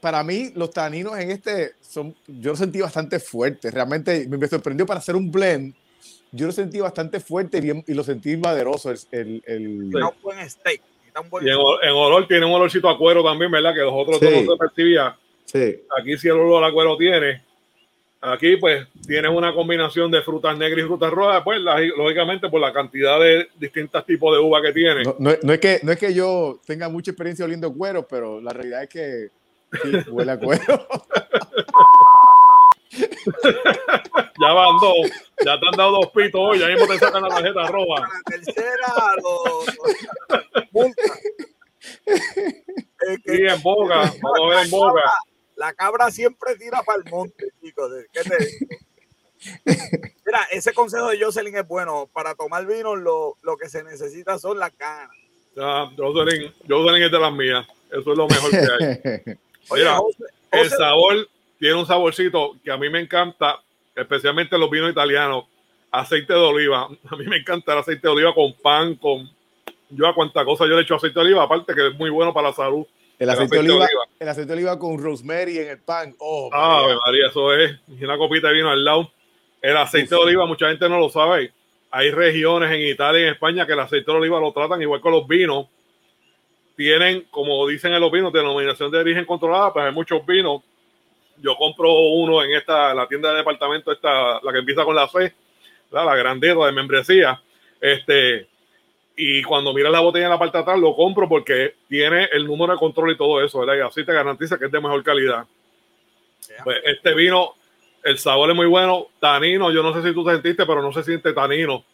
para 0.00 0.22
mí, 0.22 0.52
los 0.54 0.70
taninos 0.70 1.18
en 1.18 1.32
este 1.32 1.72
son. 1.80 2.14
Yo 2.28 2.52
lo 2.52 2.56
sentí 2.56 2.80
bastante 2.80 3.18
fuerte. 3.18 3.68
Realmente 3.68 4.28
me 4.28 4.46
sorprendió 4.46 4.86
para 4.86 5.00
hacer 5.00 5.16
un 5.16 5.28
blend. 5.28 5.74
Yo 6.30 6.46
lo 6.46 6.52
sentí 6.52 6.78
bastante 6.78 7.18
fuerte 7.18 7.58
y, 7.58 7.60
bien, 7.60 7.84
y 7.88 7.92
lo 7.92 8.04
sentí 8.04 8.36
maderoso. 8.36 8.92
El, 9.10 9.42
el, 9.44 9.92
un 9.92 10.10
buen 10.22 10.48
steak. 10.48 10.80
y 11.42 11.48
en, 11.48 11.92
olor 11.92 12.28
tiene 12.28 12.46
un 12.46 12.52
olorcito 12.52 12.88
a 12.88 12.96
cuero 12.96 13.24
también, 13.24 13.50
¿verdad? 13.50 13.74
Que 13.74 13.80
los 13.80 13.92
otros 13.92 14.22
no 14.22 14.28
se 14.28 14.56
percibía. 14.56 15.18
Sí. 15.44 15.82
Aquí 16.00 16.16
sí 16.16 16.28
el 16.28 16.34
olor 16.34 16.62
a 16.62 16.72
cuero 16.72 16.96
tiene. 16.96 17.42
Aquí 18.22 18.56
pues 18.58 18.86
tienes 19.06 19.30
una 19.30 19.54
combinación 19.54 20.10
de 20.10 20.20
frutas 20.20 20.56
negras 20.58 20.84
y 20.84 20.86
frutas 20.86 21.10
rojas, 21.10 21.40
pues 21.42 21.58
lógicamente 21.96 22.50
por 22.50 22.60
la 22.60 22.70
cantidad 22.70 23.18
de 23.18 23.48
distintos 23.56 24.04
tipos 24.04 24.36
de 24.36 24.42
uva 24.42 24.60
que 24.60 24.72
tiene. 24.72 25.04
No, 25.18 25.30
es 25.30 25.58
que, 25.58 25.80
no 25.82 25.92
es 25.92 25.98
que 25.98 26.12
yo 26.12 26.60
tenga 26.66 26.90
mucha 26.90 27.12
experiencia 27.12 27.46
oliendo 27.46 27.72
cuero, 27.72 28.06
pero 28.06 28.38
la 28.42 28.52
realidad 28.52 28.82
es 28.82 28.88
que 28.90 29.30
huele 30.10 30.32
a 30.32 30.38
cuero. 30.38 30.62
ya 32.92 34.52
van 34.52 34.76
dos, 34.82 35.10
ya 35.42 35.58
te 35.58 35.66
han 35.66 35.76
dado 35.78 35.92
dos 35.92 36.10
pitos 36.10 36.40
hoy, 36.42 36.58
ya 36.58 36.66
mismo 36.66 36.86
te 36.86 36.98
sacan 36.98 37.22
la 37.22 37.28
tarjeta 37.30 37.68
roja. 37.68 38.02
La 38.02 38.20
tercera, 38.36 38.92
Sí, 43.24 43.46
en 43.48 43.62
boca, 43.62 44.12
vamos 44.20 44.40
a 44.42 44.48
ver 44.56 44.64
en 44.66 44.70
boca 44.70 45.02
la 45.60 45.74
cabra 45.74 46.10
siempre 46.10 46.56
tira 46.56 46.82
para 46.82 47.02
el 47.04 47.10
monte, 47.10 47.52
chicos. 47.62 47.92
¿Qué 48.14 48.22
te 48.22 48.36
digo? 48.38 48.76
Mira, 50.24 50.40
ese 50.50 50.72
consejo 50.72 51.10
de 51.10 51.22
Jocelyn 51.22 51.54
es 51.54 51.68
bueno. 51.68 52.08
Para 52.14 52.34
tomar 52.34 52.66
vino, 52.66 52.96
lo, 52.96 53.36
lo 53.42 53.58
que 53.58 53.68
se 53.68 53.84
necesita 53.84 54.38
son 54.38 54.58
las 54.58 54.70
canas. 54.70 55.14
Ya, 55.54 55.90
Jocelyn, 55.98 56.50
Jocelyn 56.66 57.02
es 57.02 57.12
de 57.12 57.20
las 57.20 57.32
mías. 57.34 57.66
Eso 57.90 58.12
es 58.12 58.16
lo 58.16 58.26
mejor 58.26 58.50
que 58.50 58.56
hay. 58.56 59.36
Mira, 59.72 60.00
el 60.50 60.70
sabor 60.70 61.28
tiene 61.58 61.74
un 61.74 61.86
saborcito 61.86 62.56
que 62.64 62.72
a 62.72 62.78
mí 62.78 62.88
me 62.88 63.00
encanta, 63.00 63.60
especialmente 63.94 64.56
los 64.56 64.70
vinos 64.70 64.90
italianos. 64.90 65.44
Aceite 65.90 66.32
de 66.32 66.38
oliva. 66.38 66.88
A 67.10 67.16
mí 67.16 67.26
me 67.26 67.36
encanta 67.36 67.74
el 67.74 67.80
aceite 67.80 68.08
de 68.08 68.14
oliva 68.14 68.34
con 68.34 68.54
pan, 68.54 68.94
con. 68.94 69.30
Yo 69.90 70.06
a 70.06 70.14
cuánta 70.14 70.42
cosa 70.42 70.64
yo 70.66 70.76
le 70.76 70.82
echo 70.82 70.94
aceite 70.94 71.20
de 71.20 71.26
oliva, 71.26 71.42
aparte 71.42 71.74
que 71.74 71.88
es 71.88 71.94
muy 71.96 72.08
bueno 72.08 72.32
para 72.32 72.48
la 72.48 72.54
salud. 72.54 72.86
El 73.20 73.28
aceite, 73.28 73.56
de 73.56 73.60
oliva, 73.60 73.86
el 74.18 74.28
aceite 74.30 74.48
de 74.48 74.54
oliva 74.54 74.78
con 74.78 74.98
rosemary 74.98 75.58
en 75.58 75.68
el 75.68 75.78
pan. 75.78 76.14
Oh, 76.18 76.48
ah, 76.54 76.86
María. 77.04 77.26
eso 77.26 77.54
es. 77.54 77.78
Y 77.86 78.02
una 78.02 78.16
copita 78.16 78.48
de 78.48 78.54
vino 78.54 78.70
al 78.70 78.82
lado. 78.82 79.12
El 79.60 79.76
aceite 79.76 80.14
de 80.14 80.20
oliva, 80.22 80.46
mucha 80.46 80.70
gente 80.70 80.88
no 80.88 80.98
lo 80.98 81.10
sabe. 81.10 81.52
Hay 81.90 82.10
regiones 82.12 82.70
en 82.70 82.80
Italia 82.80 83.20
y 83.20 83.24
en 83.24 83.34
España 83.34 83.66
que 83.66 83.74
el 83.74 83.80
aceite 83.80 84.10
de 84.10 84.16
oliva 84.16 84.40
lo 84.40 84.52
tratan 84.52 84.80
igual 84.80 85.02
con 85.02 85.12
los 85.12 85.28
vinos. 85.28 85.66
Tienen, 86.76 87.26
como 87.30 87.68
dicen 87.68 87.92
en 87.92 88.00
los 88.00 88.10
vinos, 88.10 88.32
denominación 88.32 88.90
de 88.90 89.00
origen 89.00 89.26
controlada, 89.26 89.70
pues 89.70 89.84
hay 89.84 89.92
muchos 89.92 90.24
vinos. 90.24 90.62
Yo 91.42 91.56
compro 91.56 91.92
uno 91.92 92.42
en 92.42 92.52
esta, 92.54 92.94
la 92.94 93.06
tienda 93.06 93.32
de 93.32 93.36
departamento, 93.36 93.92
esta, 93.92 94.40
la 94.40 94.50
que 94.50 94.60
empieza 94.60 94.82
con 94.82 94.96
la 94.96 95.06
C, 95.06 95.34
la 95.90 96.16
grandeza 96.16 96.64
de 96.64 96.72
membresía. 96.72 97.42
Este, 97.78 98.48
y 99.22 99.42
cuando 99.42 99.74
miras 99.74 99.92
la 99.92 100.00
botella 100.00 100.24
en 100.24 100.30
la 100.30 100.38
parte 100.38 100.56
de 100.56 100.62
atrás 100.62 100.78
lo 100.78 100.96
compro 100.96 101.28
porque 101.28 101.74
tiene 101.88 102.24
el 102.32 102.46
número 102.46 102.72
de 102.72 102.78
control 102.78 103.12
y 103.12 103.18
todo 103.18 103.44
eso, 103.44 103.58
¿verdad? 103.60 103.74
Y 103.76 103.86
así 103.86 104.02
te 104.02 104.14
garantiza 104.14 104.58
que 104.58 104.64
es 104.64 104.72
de 104.72 104.80
mejor 104.80 105.04
calidad. 105.04 105.44
Pues 106.64 106.78
este 106.86 107.14
vino, 107.14 107.52
el 108.02 108.18
sabor 108.18 108.48
es 108.48 108.56
muy 108.56 108.66
bueno, 108.66 109.08
tanino, 109.20 109.70
yo 109.70 109.82
no 109.82 109.92
sé 109.92 110.08
si 110.08 110.14
tú 110.14 110.24
te 110.24 110.32
sentiste, 110.32 110.64
pero 110.64 110.80
no 110.80 110.90
se 110.90 111.02
siente 111.02 111.34
tanino. 111.34 111.84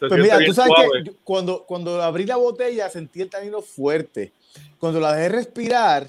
pues 0.00 0.12
mira, 0.20 0.44
tú 0.44 0.52
sabes 0.52 0.74
que 1.04 1.12
cuando, 1.22 1.62
cuando 1.62 2.02
abrí 2.02 2.26
la 2.26 2.36
botella 2.36 2.88
sentí 2.90 3.22
el 3.22 3.30
tanino 3.30 3.62
fuerte. 3.62 4.32
Cuando 4.80 4.98
la 4.98 5.14
dejé 5.14 5.28
respirar, 5.28 6.08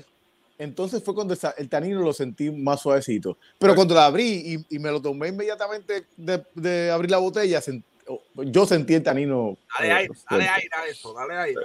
entonces 0.58 1.04
fue 1.04 1.14
cuando 1.14 1.36
el 1.58 1.70
tanino 1.70 2.02
lo 2.02 2.12
sentí 2.12 2.50
más 2.50 2.82
suavecito. 2.82 3.38
Pero 3.60 3.76
cuando 3.76 3.94
la 3.94 4.08
abrí 4.08 4.66
y, 4.68 4.80
me 4.80 4.90
lo 4.90 5.00
tomé 5.00 5.28
inmediatamente 5.28 6.08
de, 6.18 6.44
de 6.56 6.90
abrir 6.90 7.12
la 7.12 7.20
botella, 7.20 7.62
sentí 7.62 7.86
yo 8.36 8.66
sentí 8.66 8.94
el 8.94 9.04
tanino. 9.04 9.58
Dale 9.78 9.94
aire, 9.94 10.14
eh, 10.14 10.24
dale 10.30 10.48
aire 10.48 10.70
a 10.74 10.88
eso, 10.88 11.14
dale 11.14 11.36
aire. 11.38 11.62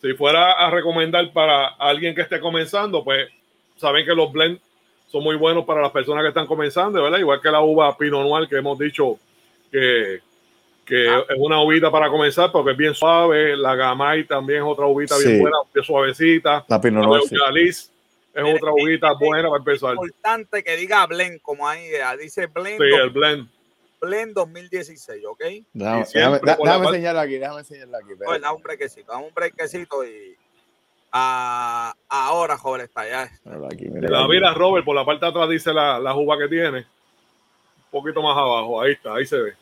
Si 0.00 0.12
fuera 0.14 0.52
a 0.52 0.70
recomendar 0.70 1.32
para 1.32 1.68
alguien 1.68 2.14
que 2.14 2.22
esté 2.22 2.40
comenzando, 2.40 3.04
pues 3.04 3.28
saben 3.76 4.04
que 4.04 4.14
los 4.14 4.32
blends 4.32 4.60
son 5.08 5.22
muy 5.22 5.36
buenos 5.36 5.64
para 5.64 5.80
las 5.80 5.92
personas 5.92 6.22
que 6.22 6.28
están 6.28 6.46
comenzando, 6.46 7.02
¿verdad? 7.02 7.18
Igual 7.18 7.40
que 7.40 7.50
la 7.50 7.60
uva 7.60 7.96
Pinot 7.96 8.22
Noir 8.22 8.48
que 8.48 8.56
hemos 8.56 8.78
dicho 8.78 9.18
que, 9.70 10.20
que 10.84 11.08
ah. 11.08 11.24
es 11.28 11.36
una 11.38 11.62
uvita 11.62 11.90
para 11.90 12.10
comenzar 12.10 12.50
porque 12.50 12.72
es 12.72 12.76
bien 12.76 12.94
suave. 12.94 13.56
La 13.56 13.76
Gamay 13.76 14.24
también 14.24 14.62
es 14.62 14.64
otra 14.66 14.86
uvita 14.86 15.16
bien 15.18 15.40
buena, 15.40 15.58
bien 15.72 15.84
suavecita. 15.84 16.64
La 16.68 16.80
Pinot 16.80 17.04
Noir. 17.04 17.22
es 17.68 17.90
otra 18.34 18.72
uvita 18.72 19.12
buena 19.12 19.48
para 19.48 19.58
empezar. 19.58 19.94
Es 19.94 20.08
importante 20.08 20.64
que 20.64 20.76
diga 20.76 21.06
blend, 21.06 21.40
como 21.40 21.68
ahí 21.68 21.86
dice 22.20 22.46
blend. 22.46 22.78
Sí, 22.78 22.94
el 23.00 23.10
blend 23.10 23.53
en 24.12 24.34
2016, 24.34 25.24
¿ok? 25.26 25.44
Déjame, 25.72 26.40
déjame, 26.42 26.86
enseñarlo 26.86 27.20
aquí, 27.20 27.38
déjame 27.38 27.60
enseñarlo 27.60 27.96
aquí. 27.96 28.14
Pues, 28.22 28.40
da 28.40 28.52
un 28.52 28.62
brequecito, 28.62 29.12
da 29.12 29.18
un 29.18 29.32
brequecito 29.32 30.04
y 30.04 30.36
a, 31.16 31.94
ahora, 32.08 32.58
joven, 32.58 32.82
está 32.82 33.08
ya. 33.08 33.30
la 33.44 34.26
mira, 34.26 34.52
Robert, 34.52 34.84
por 34.84 34.96
la 34.96 35.04
parte 35.04 35.24
de 35.24 35.30
atrás 35.30 35.48
dice 35.48 35.72
la, 35.72 35.98
la 36.00 36.14
uva 36.14 36.36
que 36.36 36.48
tiene. 36.48 36.78
Un 36.78 37.90
poquito 37.90 38.20
más 38.20 38.36
abajo, 38.36 38.82
ahí 38.82 38.92
está, 38.92 39.14
ahí 39.14 39.24
se 39.24 39.38
ve. 39.38 39.52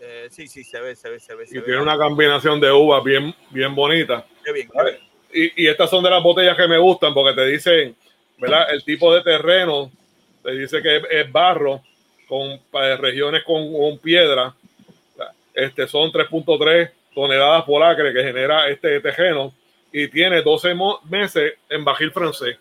Eh, 0.00 0.28
sí, 0.30 0.48
sí, 0.48 0.64
se 0.64 0.80
ve, 0.80 0.96
se 0.96 1.08
ve, 1.08 1.20
se 1.20 1.34
ve. 1.34 1.44
y 1.48 1.60
tiene 1.60 1.80
una 1.80 1.96
combinación 1.96 2.58
de 2.60 2.72
uvas 2.72 3.04
bien, 3.04 3.32
bien 3.50 3.74
bonita. 3.74 4.26
Qué 4.44 4.52
bien, 4.52 4.68
Y, 5.32 5.64
y, 5.64 5.68
estas 5.68 5.88
son 5.88 6.02
de 6.02 6.10
las 6.10 6.22
botellas 6.22 6.56
que 6.56 6.66
me 6.66 6.78
gustan 6.78 7.14
porque 7.14 7.34
te 7.34 7.46
dicen, 7.46 7.96
¿verdad? 8.38 8.72
El 8.72 8.82
tipo 8.82 9.14
de 9.14 9.22
terreno, 9.22 9.92
te 10.42 10.52
dice 10.52 10.82
que 10.82 11.02
es 11.10 11.30
barro 11.30 11.82
con 12.30 12.60
regiones 13.00 13.42
con, 13.42 13.98
piedra. 13.98 14.54
Este, 15.52 15.88
son 15.88 16.12
3.3 16.12 16.92
toneladas 17.12 17.64
por 17.64 17.82
acre 17.82 18.12
que 18.12 18.22
genera 18.22 18.68
este 18.68 19.00
tejeno 19.00 19.52
y 19.92 20.06
tiene 20.06 20.40
12 20.40 20.76
meses 21.10 21.54
en 21.68 21.84
bajil 21.84 22.12
francés. 22.12 22.56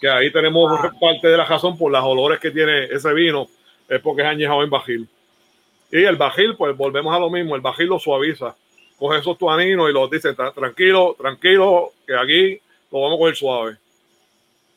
Que 0.00 0.08
ahí 0.08 0.32
tenemos 0.32 0.80
parte 0.98 1.28
de 1.28 1.36
la 1.36 1.44
razón 1.44 1.76
por 1.76 1.92
las 1.92 2.02
olores 2.02 2.40
que 2.40 2.50
tiene 2.50 2.84
ese 2.84 3.12
vino, 3.12 3.48
es 3.86 4.00
porque 4.00 4.22
es 4.22 4.28
añejado 4.28 4.62
en 4.62 4.70
bajil. 4.70 5.06
Y 5.90 6.04
el 6.04 6.16
bajil, 6.16 6.56
pues 6.56 6.74
volvemos 6.74 7.14
a 7.14 7.18
lo 7.18 7.28
mismo, 7.28 7.54
el 7.54 7.60
bajil 7.60 7.88
lo 7.88 7.98
suaviza. 7.98 8.56
Coge 8.98 9.18
esos 9.18 9.36
tuaninos 9.36 9.90
y 9.90 9.92
los 9.92 10.10
dice, 10.10 10.32
tranquilo, 10.32 11.14
tranquilo, 11.18 11.92
que 12.06 12.16
aquí 12.16 12.60
lo 12.90 13.02
vamos 13.02 13.16
a 13.16 13.18
coger 13.18 13.36
suave. 13.36 13.76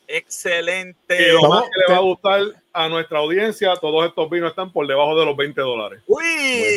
Excelente. 0.06 1.30
Y 1.30 1.32
lo 1.32 1.48
más 1.48 1.64
que 1.64 1.80
le 1.80 1.94
va 1.94 1.96
a 1.96 2.02
gustar 2.02 2.42
a 2.76 2.90
nuestra 2.90 3.20
audiencia, 3.20 3.74
todos 3.80 4.06
estos 4.06 4.28
vinos 4.28 4.50
están 4.50 4.70
por 4.70 4.86
debajo 4.86 5.18
de 5.18 5.24
los 5.24 5.34
20 5.34 5.58
dólares. 5.62 6.02
Uy. 6.06 6.22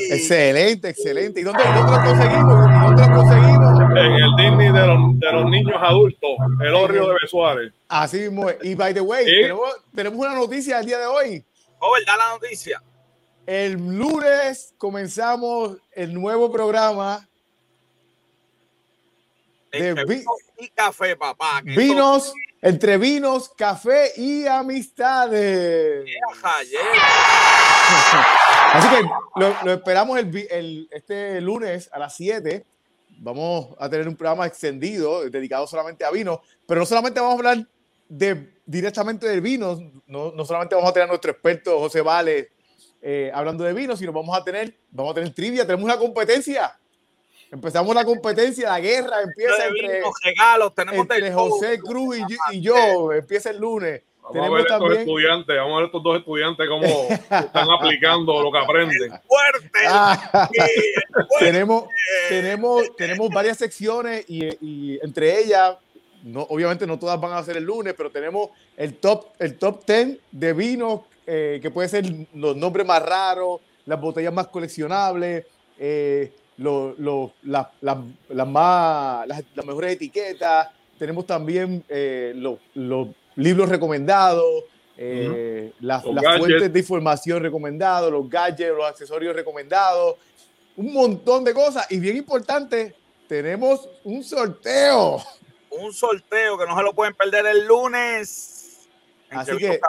excelente, 0.09 0.89
excelente. 0.89 1.41
¿Y 1.41 1.43
dónde, 1.43 1.61
dónde 1.61 1.91
los 1.91 1.99
conseguimos? 1.99 2.67
¿Y 2.67 2.83
dónde 2.85 3.01
los 3.01 3.17
conseguimos? 3.17 3.79
En 3.91 4.13
el 4.13 4.35
Disney 4.37 4.71
de 4.71 4.87
los, 4.87 5.19
de 5.19 5.31
los 5.33 5.49
niños 5.49 5.75
adultos, 5.77 6.29
el 6.61 6.73
Orrio 6.73 7.07
de 7.09 7.15
Besuárez. 7.21 7.73
Así 7.89 8.19
mismo. 8.19 8.47
Y 8.61 8.75
by 8.75 8.93
the 8.93 9.01
way, 9.01 9.25
tenemos, 9.25 9.69
tenemos, 9.93 10.19
una 10.19 10.35
noticia 10.35 10.79
el 10.79 10.85
día 10.85 10.99
de 10.99 11.05
hoy. 11.05 11.43
Oh, 11.79 11.91
¿verdad 11.91 12.13
la 12.17 12.29
noticia? 12.29 12.81
El 13.45 13.73
lunes 13.73 14.73
comenzamos 14.77 15.77
el 15.91 16.13
nuevo 16.13 16.49
programa 16.49 17.27
de 19.71 20.05
vino 20.05 20.31
y 20.57 20.69
café, 20.69 21.17
papá. 21.17 21.61
Vinos 21.63 22.33
entre 22.61 22.97
vinos, 22.97 23.49
café 23.49 24.11
y 24.17 24.45
amistades. 24.45 26.05
Así 28.73 28.87
que 28.89 29.01
lo, 29.35 29.73
esperamos 29.73 30.19
el, 30.19 30.87
este 30.91 31.41
lunes 31.41 31.89
a 31.91 31.99
las 31.99 32.15
7. 32.15 32.65
Vamos 33.21 33.75
a 33.79 33.89
tener 33.89 34.07
un 34.07 34.15
programa 34.15 34.45
extendido 34.45 35.29
dedicado 35.29 35.67
solamente 35.67 36.05
a 36.05 36.11
vino, 36.11 36.41
pero 36.65 36.79
no 36.79 36.85
solamente 36.85 37.19
vamos 37.19 37.35
a 37.35 37.37
hablar 37.37 37.67
de, 38.07 38.53
directamente 38.65 39.27
del 39.27 39.41
vino. 39.41 39.77
No, 40.07 40.31
no 40.31 40.45
solamente 40.45 40.75
vamos 40.75 40.89
a 40.89 40.93
tener 40.93 41.03
a 41.05 41.09
nuestro 41.09 41.31
experto 41.31 41.79
José 41.79 42.01
Vale 42.01 42.51
eh, 43.01 43.31
hablando 43.33 43.63
de 43.63 43.73
vino, 43.73 43.95
sino 43.95 44.11
vamos 44.11 44.37
a 44.37 44.43
tener, 44.43 44.75
vamos 44.91 45.11
a 45.11 45.15
tener 45.15 45.33
trivia, 45.33 45.65
tenemos 45.65 45.85
una 45.85 45.97
competencia. 45.97 46.78
Empezamos 47.51 47.95
la 47.95 48.05
competencia, 48.05 48.69
la 48.69 48.79
guerra 48.79 49.21
empieza 49.21 49.67
entre, 49.67 50.03
regalos, 50.23 50.75
tenemos 50.75 50.99
entre 50.99 51.31
José 51.31 51.79
Cruz 51.79 52.17
y 52.51 52.61
yo, 52.61 53.11
empieza 53.11 53.49
el 53.49 53.57
lunes. 53.57 54.03
Vamos 54.21 54.47
a 54.47 54.49
ver 54.51 54.61
estos 54.61 54.97
estudiantes, 54.97 55.57
vamos 55.57 55.73
a 55.73 55.77
ver 55.77 55.85
estos 55.87 56.03
dos 56.03 56.19
estudiantes 56.19 56.67
cómo 56.67 56.85
están 57.45 57.67
aplicando 57.71 58.43
lo 58.43 58.51
que 58.51 58.57
aprenden. 58.59 59.11
¡Fuerte! 59.27 59.79
Ah, 59.87 60.49
tenemos, 61.39 61.85
tenemos, 62.27 62.95
tenemos 62.95 63.29
varias 63.31 63.57
secciones 63.57 64.25
y, 64.27 64.45
y, 64.61 64.99
entre 65.01 65.39
ellas, 65.39 65.77
no, 66.23 66.41
obviamente 66.43 66.85
no 66.85 66.99
todas 66.99 67.19
van 67.19 67.33
a 67.33 67.43
ser 67.43 67.57
el 67.57 67.63
lunes, 67.63 67.95
pero 67.97 68.11
tenemos 68.11 68.49
el 68.77 68.95
top, 68.97 69.27
el 69.39 69.57
top 69.57 69.83
10 69.87 70.19
de 70.31 70.53
vinos 70.53 71.01
eh, 71.25 71.59
que 71.61 71.71
puede 71.71 71.89
ser 71.89 72.05
los 72.33 72.55
nombres 72.55 72.85
más 72.85 73.01
raros, 73.01 73.61
las 73.85 73.99
botellas 73.99 74.33
más 74.33 74.47
coleccionables, 74.47 75.45
eh, 75.77 76.31
lo, 76.59 76.93
lo, 76.97 77.33
la, 77.43 77.71
la, 77.81 78.45
más, 78.45 79.27
las, 79.27 79.65
mejores 79.65 79.93
etiquetas. 79.93 80.69
Tenemos 80.97 81.25
también 81.25 81.83
eh, 81.87 82.33
los, 82.35 82.59
libros 83.35 83.69
recomendados, 83.69 84.65
las, 85.79 86.03
fuentes 86.03 86.73
de 86.73 86.79
información 86.79 87.41
recomendados, 87.41 88.11
los 88.11 88.29
gadgets, 88.29 88.75
los 88.75 88.85
accesorios 88.85 89.33
recomendados, 89.33 90.17
un 90.75 90.93
montón 90.93 91.43
de 91.45 91.53
cosas. 91.53 91.89
Y 91.89 91.99
bien 91.99 92.17
importante, 92.17 92.93
tenemos 93.27 93.89
un 94.03 94.23
sorteo. 94.23 95.23
Un 95.71 95.93
sorteo 95.93 96.57
que 96.57 96.65
no 96.65 96.75
se 96.75 96.83
lo 96.83 96.93
pueden 96.93 97.13
perder 97.13 97.45
el 97.45 97.65
lunes. 97.65 98.87
Así 99.29 99.57
que 99.57 99.79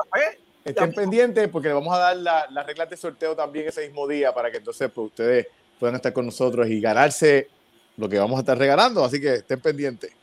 Estén 0.63 0.93
pendientes 0.93 1.49
porque 1.49 1.69
le 1.69 1.75
vamos 1.75 1.95
a 1.95 1.99
dar 1.99 2.17
las 2.17 2.51
la 2.53 2.63
reglas 2.63 2.91
de 2.91 2.97
sorteo 2.97 3.35
también 3.35 3.69
ese 3.69 3.87
mismo 3.87 4.07
día 4.07 4.33
para 4.35 4.51
que 4.51 4.59
entonces 4.59 4.91
pues, 4.95 5.07
ustedes 5.07 5.47
puedan 5.81 5.97
estar 5.97 6.13
con 6.13 6.27
nosotros 6.27 6.69
y 6.69 6.81
ganarse 6.81 7.49
lo 7.97 8.09
que 8.09 8.19
vamos 8.19 8.37
a 8.37 8.41
estar 8.41 8.57
regalando. 8.57 9.03
Así 9.03 9.21
que 9.21 9.35
estén 9.35 9.61
pendientes. 9.61 10.15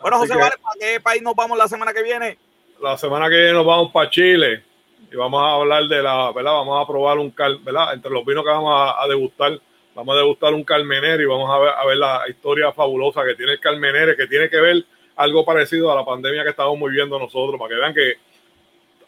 Bueno, 0.00 0.18
José, 0.18 0.34
¿para 0.34 0.56
qué 0.80 1.00
país 1.00 1.22
nos 1.22 1.36
vamos 1.36 1.56
la 1.56 1.68
semana 1.68 1.92
que 1.92 2.02
viene? 2.02 2.38
La 2.82 2.98
semana 2.98 3.28
que 3.28 3.36
viene 3.36 3.52
nos 3.52 3.66
vamos 3.66 3.92
para 3.92 4.10
Chile 4.10 4.64
y 5.10 5.16
vamos 5.16 5.40
a 5.42 5.54
hablar 5.54 5.84
de 5.84 6.02
la, 6.02 6.32
¿verdad? 6.32 6.52
Vamos 6.52 6.82
a 6.82 6.86
probar 6.86 7.18
un 7.18 7.30
cal, 7.30 7.58
¿verdad? 7.58 7.94
Entre 7.94 8.10
los 8.10 8.24
vinos 8.24 8.44
que 8.44 8.50
vamos 8.50 8.94
a, 8.98 9.06
degustar, 9.08 9.60
vamos 9.94 10.14
a 10.14 10.18
degustar 10.18 10.54
un 10.54 10.64
Carmenere 10.64 11.22
y 11.22 11.26
vamos 11.26 11.50
a 11.50 11.58
ver, 11.58 11.70
a 11.76 11.86
ver 11.86 11.96
la 11.96 12.22
historia 12.28 12.72
fabulosa 12.72 13.24
que 13.24 13.34
tiene 13.34 13.52
el 13.52 13.60
Carmenere, 13.60 14.16
que 14.16 14.26
tiene 14.26 14.50
que 14.50 14.60
ver 14.60 14.84
algo 15.16 15.44
parecido 15.44 15.90
a 15.92 15.94
la 15.94 16.04
pandemia 16.04 16.42
que 16.42 16.50
estamos 16.50 16.78
viviendo 16.78 17.18
nosotros, 17.18 17.58
para 17.58 17.68
que 17.70 17.80
vean 17.80 17.94
que 17.94 18.14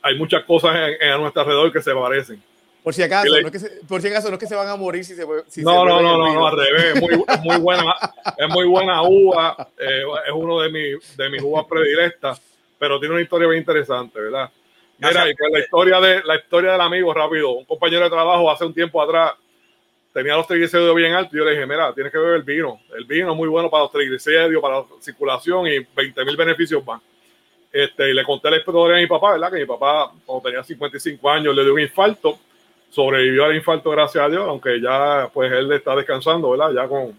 hay 0.03 0.17
muchas 0.17 0.45
cosas 0.45 0.75
en, 1.01 1.11
a 1.11 1.19
nuestro 1.19 1.43
alrededor 1.43 1.73
que 1.73 1.83
se 1.83 1.95
parecen. 1.95 2.43
Por 2.83 2.95
si 2.95 3.03
acaso, 3.03 3.29
no 3.29 3.47
es 3.47 3.53
que 3.53 3.59
se, 3.59 3.69
por 3.87 4.01
si 4.01 4.09
acaso 4.09 4.29
no 4.29 4.35
es 4.35 4.41
que 4.41 4.47
se 4.47 4.55
van 4.55 4.69
a 4.69 4.77
morir 4.77 5.05
si 5.05 5.15
se 5.15 5.27
si 5.49 5.63
No, 5.63 5.85
no, 5.85 6.01
no, 6.01 6.17
no, 6.17 6.33
no, 6.33 6.47
al 6.47 6.57
revés, 6.57 6.95
es 6.95 7.01
muy, 7.01 7.25
muy 7.43 7.57
buena, 7.59 7.95
es 8.39 8.49
muy 8.49 8.67
buena 8.67 9.03
uva, 9.03 9.69
eh, 9.79 10.05
es 10.27 10.33
uno 10.33 10.61
de, 10.61 10.71
mis 10.71 11.17
de 11.17 11.29
mis 11.29 11.43
uvas 11.43 11.67
predilectas, 11.69 12.41
pero 12.79 12.99
tiene 12.99 13.15
una 13.15 13.23
historia 13.23 13.49
bien 13.49 13.61
interesante, 13.61 14.21
¿verdad? 14.21 14.51
Mira, 14.99 15.29
y 15.29 15.35
pues 15.35 15.53
la 15.53 15.61
historia 15.61 16.01
de 16.01 16.23
la 16.25 16.37
historia 16.37 16.73
del 16.73 16.81
amigo 16.81 17.13
rápido, 17.15 17.51
un 17.51 17.65
compañero 17.65 18.05
de 18.05 18.11
trabajo 18.11 18.51
hace 18.51 18.65
un 18.65 18.75
tiempo 18.75 19.01
atrás 19.03 19.33
tenía 20.13 20.37
los 20.37 20.47
triglicéridos 20.47 20.97
bien 20.97 21.13
altos 21.13 21.35
y 21.35 21.39
yo 21.39 21.45
le 21.45 21.53
dije, 21.53 21.67
mira, 21.67 21.93
tienes 21.95 22.13
que 22.13 22.19
beber 22.19 22.37
el 22.37 22.43
vino, 22.43 22.81
el 22.97 23.05
vino 23.05 23.31
es 23.31 23.37
muy 23.37 23.49
bueno 23.49 23.71
para 23.71 23.85
los 23.85 23.93
triglicéridos, 23.93 24.61
para 24.61 24.79
la 24.79 24.85
circulación 25.01 25.67
y 25.67 25.79
20 25.95 26.25
mil 26.25 26.37
beneficios 26.37 26.85
más. 26.85 27.01
Este, 27.71 28.11
y 28.11 28.15
le 28.15 28.25
conté 28.25 28.51
la 28.51 28.57
historia 28.57 28.97
a 28.97 28.99
mi 28.99 29.07
papá, 29.07 29.33
¿verdad? 29.33 29.53
Que 29.53 29.61
mi 29.61 29.67
papá, 29.67 30.11
cuando 30.25 30.43
tenía 30.43 30.65
55 30.65 31.31
años, 31.31 31.55
le 31.55 31.63
dio 31.63 31.75
un 31.75 31.81
infarto. 31.81 32.39
Sobrevivió 32.91 33.45
al 33.45 33.57
infarto, 33.57 33.91
gracias 33.91 34.25
a 34.25 34.29
Dios, 34.29 34.45
aunque 34.49 34.81
ya, 34.81 35.31
pues, 35.33 35.53
él 35.53 35.71
está 35.73 35.95
descansando, 35.95 36.51
¿verdad? 36.51 36.73
Ya 36.73 36.89
con, 36.89 37.19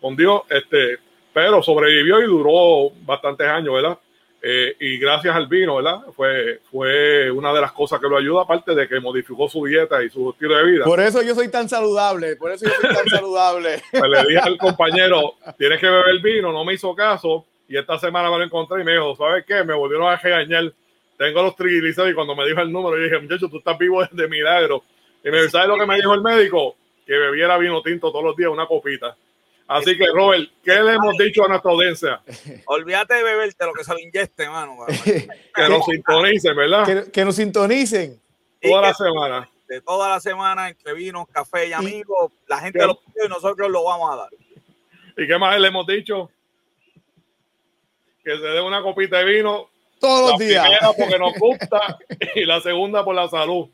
con 0.00 0.16
Dios. 0.16 0.42
Este, 0.50 0.98
pero 1.32 1.62
sobrevivió 1.62 2.20
y 2.20 2.26
duró 2.26 2.90
bastantes 3.04 3.46
años, 3.46 3.74
¿verdad? 3.74 3.98
Eh, 4.46 4.76
y 4.78 4.98
gracias 4.98 5.34
al 5.34 5.46
vino, 5.46 5.76
¿verdad? 5.76 6.00
Fue, 6.14 6.60
fue 6.70 7.30
una 7.30 7.50
de 7.54 7.62
las 7.62 7.72
cosas 7.72 7.98
que 7.98 8.06
lo 8.06 8.18
ayuda, 8.18 8.42
aparte 8.42 8.74
de 8.74 8.86
que 8.86 9.00
modificó 9.00 9.48
su 9.48 9.64
dieta 9.64 10.02
y 10.04 10.10
su 10.10 10.30
estilo 10.30 10.54
de 10.54 10.64
vida. 10.64 10.84
Por 10.84 11.00
eso 11.00 11.22
yo 11.22 11.34
soy 11.34 11.48
tan 11.48 11.66
saludable, 11.66 12.36
por 12.36 12.52
eso 12.52 12.66
yo 12.66 12.72
soy 12.78 12.94
tan 12.94 13.08
saludable. 13.08 13.80
Pues 13.90 14.02
le 14.02 14.24
dije 14.26 14.40
al 14.40 14.58
compañero, 14.58 15.36
tienes 15.56 15.80
que 15.80 15.88
beber 15.88 16.20
vino, 16.20 16.52
no 16.52 16.62
me 16.62 16.74
hizo 16.74 16.94
caso, 16.94 17.46
y 17.66 17.78
esta 17.78 17.98
semana 17.98 18.30
me 18.30 18.36
lo 18.36 18.44
encontré 18.44 18.82
y 18.82 18.84
me 18.84 18.92
dijo, 18.92 19.16
¿sabes 19.16 19.46
qué? 19.46 19.64
Me 19.64 19.72
volvieron 19.72 20.08
a 20.08 20.16
regañar. 20.16 20.70
Tengo 21.16 21.42
los 21.42 21.56
triglicéridos 21.56 22.12
y 22.12 22.14
cuando 22.14 22.36
me 22.36 22.46
dijo 22.46 22.60
el 22.60 22.70
número, 22.70 22.98
yo 22.98 23.04
dije, 23.04 23.18
muchacho, 23.20 23.48
tú 23.48 23.58
estás 23.58 23.78
vivo 23.78 24.04
de 24.10 24.28
milagro. 24.28 24.82
Y 25.24 25.30
me 25.30 25.48
¿sabes 25.48 25.68
lo 25.68 25.78
que 25.78 25.86
me 25.86 25.96
dijo 25.96 26.14
el 26.14 26.20
médico? 26.20 26.76
Que 27.06 27.14
bebiera 27.14 27.58
vino 27.58 27.82
tinto 27.82 28.10
todos 28.10 28.24
los 28.24 28.36
días, 28.36 28.50
una 28.50 28.66
copita. 28.66 29.16
Así 29.66 29.96
que, 29.96 30.04
Robert, 30.12 30.50
¿qué 30.62 30.74
le 30.82 30.92
hemos 30.92 31.16
dicho 31.16 31.44
a 31.44 31.48
nuestra 31.48 31.70
audiencia? 31.70 32.22
Olvídate 32.66 33.14
de 33.14 33.22
beberte 33.22 33.64
lo 33.64 33.72
que 33.72 33.82
se 33.82 33.92
lo 33.92 33.98
inyecte, 33.98 34.48
mano. 34.48 34.76
que 35.54 35.68
nos 35.68 35.86
sintonicen, 35.86 36.54
¿verdad? 36.54 37.10
Que, 37.10 37.24
nos 37.24 37.36
sintonicen. 37.36 38.20
Toda 38.60 38.82
la 38.82 38.94
semana. 38.94 39.50
De 39.66 39.80
toda 39.80 40.10
la 40.10 40.20
semana, 40.20 40.68
entre 40.68 40.92
vinos, 40.92 41.26
café 41.32 41.68
y 41.68 41.72
amigos, 41.72 42.32
la 42.46 42.58
gente 42.58 42.86
lo 42.86 43.00
pide 43.00 43.24
y 43.24 43.28
nosotros 43.28 43.70
lo 43.70 43.84
vamos 43.84 44.12
a 44.12 44.16
dar. 44.16 44.30
¿Y 45.16 45.26
qué 45.26 45.38
más 45.38 45.58
le 45.58 45.68
hemos 45.68 45.86
dicho? 45.86 46.30
que 48.24 48.38
se 48.38 48.42
dé 48.42 48.60
una 48.60 48.82
copita 48.82 49.18
de 49.18 49.24
vino 49.26 49.68
todos 50.00 50.30
los 50.30 50.38
días. 50.40 50.64
La 50.64 50.70
primera 50.70 50.92
porque 50.92 51.18
nos 51.18 51.34
gusta 51.38 51.98
y 52.34 52.44
la 52.44 52.60
segunda 52.60 53.04
por 53.04 53.14
la 53.14 53.28
salud. 53.28 53.68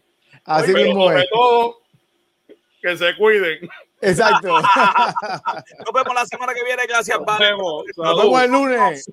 Así 0.50 0.72
mismo 0.72 1.04
sobre 1.04 1.28
todo, 1.30 1.78
que 2.82 2.96
se 2.96 3.16
cuiden. 3.16 3.68
Exacto. 4.00 4.48
Nos 4.58 5.92
vemos 5.94 6.14
la 6.14 6.26
semana 6.26 6.52
que 6.52 6.64
viene. 6.64 6.86
Gracias, 6.88 7.20
Nos 7.20 7.38
vemos, 7.38 7.84
Nos 7.96 8.16
vemos 8.16 8.42
el 8.42 8.50
lunes. 8.50 9.10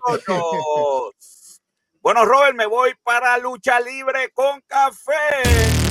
Bueno, 2.01 2.25
Robert, 2.25 2.55
me 2.55 2.65
voy 2.65 2.93
para 3.03 3.37
lucha 3.37 3.79
libre 3.79 4.31
con 4.33 4.61
café. 4.61 5.86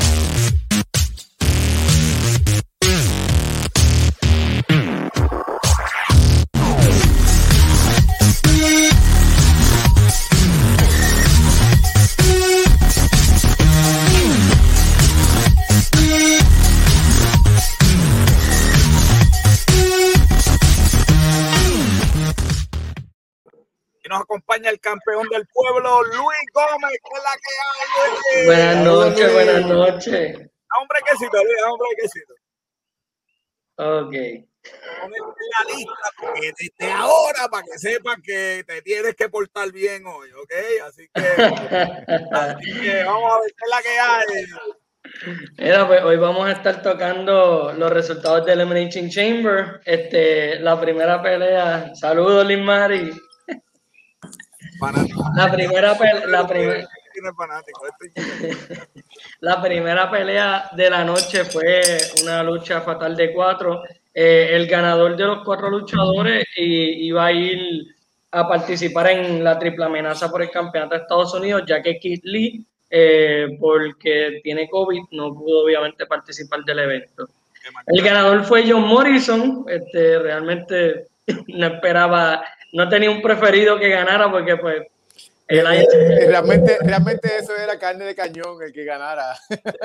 Nos 24.09 24.21
acompaña 24.21 24.71
el 24.71 24.81
campeón 24.81 25.27
del 25.29 25.47
pueblo, 25.47 26.03
Luis 26.05 26.39
Gómez, 26.53 26.99
que 27.03 27.17
es 27.17 27.23
la 27.23 27.37
que 27.37 28.39
hay. 28.39 28.47
Buenas 28.47 28.85
noches, 28.85 29.33
buenas 29.33 29.67
noches. 29.67 30.37
Hombre 30.79 30.99
quesito, 31.07 31.45
Luis, 31.45 31.63
hombre 31.69 31.89
quesito. 32.01 32.35
Ok. 33.79 34.13
la 34.13 35.75
lista, 35.75 36.11
porque 36.19 36.53
desde 36.59 36.93
ahora, 36.93 37.49
para 37.51 37.63
que 37.65 37.79
sepan 37.79 38.23
que 38.23 38.65
te 38.67 38.83
tienes 38.83 39.15
que 39.15 39.29
portar 39.29 39.71
bien 39.71 40.07
hoy, 40.07 40.31
¿ok? 40.33 40.53
Así 40.87 41.09
que, 41.13 41.21
así 42.33 42.81
que 42.81 43.05
vamos 43.05 43.33
a 43.33 43.41
ver 43.41 43.51
qué 43.51 43.65
es 43.65 43.71
la 43.71 43.83
que 43.83 43.99
hay. 43.99 44.47
Mira, 45.59 45.87
pues 45.87 46.03
hoy 46.03 46.17
vamos 46.17 46.47
a 46.47 46.53
estar 46.53 46.83
tocando 46.83 47.73
los 47.73 47.93
resultados 47.93 48.45
del 48.45 48.61
Elimination 48.61 49.09
Chamber. 49.09 49.81
Este, 49.85 50.59
la 50.61 50.81
primera 50.81 51.23
pelea. 51.23 51.95
Saludos, 51.95 52.47
Liz 52.47 52.59
Mari. 52.59 53.13
La 55.37 55.51
primera, 55.51 55.97
la, 56.27 56.47
primera 56.47 56.89
la 59.41 59.63
primera 59.63 60.11
pelea 60.11 60.71
de 60.73 60.91
la 60.91 61.05
noche 61.05 61.45
fue 61.45 61.81
una 62.23 62.43
lucha 62.43 62.81
fatal 62.81 63.17
de 63.17 63.33
cuatro. 63.33 63.83
Eh, 64.13 64.51
el 64.53 64.67
ganador 64.67 65.17
de 65.17 65.25
los 65.25 65.45
cuatro 65.45 65.71
luchadores 65.71 66.45
iba 66.57 67.27
a 67.27 67.33
ir 67.33 67.95
a 68.31 68.49
participar 68.49 69.11
en 69.11 69.43
la 69.43 69.59
triple 69.59 69.85
amenaza 69.85 70.31
por 70.31 70.43
el 70.43 70.51
campeonato 70.51 70.95
de 70.95 71.03
Estados 71.03 71.35
Unidos, 71.35 71.63
ya 71.67 71.83
que 71.83 71.99
Kit 71.99 72.25
Lee, 72.25 72.67
eh, 72.91 73.57
porque 73.61 74.41
tiene 74.43 74.69
COVID, 74.69 75.03
no 75.13 75.35
pudo 75.35 75.65
obviamente 75.65 76.07
participar 76.07 76.65
del 76.65 76.81
evento. 76.81 77.29
El 77.87 78.03
ganador 78.03 78.45
fue 78.45 78.65
John 78.69 78.87
Morrison, 78.87 79.65
este, 79.69 80.19
realmente 80.19 81.07
no 81.49 81.67
esperaba 81.67 82.45
no 82.73 82.89
tenía 82.89 83.11
un 83.11 83.23
preferido 83.23 83.79
que 83.79 83.89
ganara 83.89 84.31
porque 84.31 84.57
pues 84.57 84.83
eh, 85.49 85.63
eh, 85.63 86.27
realmente, 86.27 86.77
realmente 86.81 87.37
eso 87.37 87.55
era 87.57 87.79
carne 87.79 88.05
de 88.05 88.17
cañón 88.17 88.61
el 88.63 88.73
que 88.73 88.85
ganara. 88.85 89.39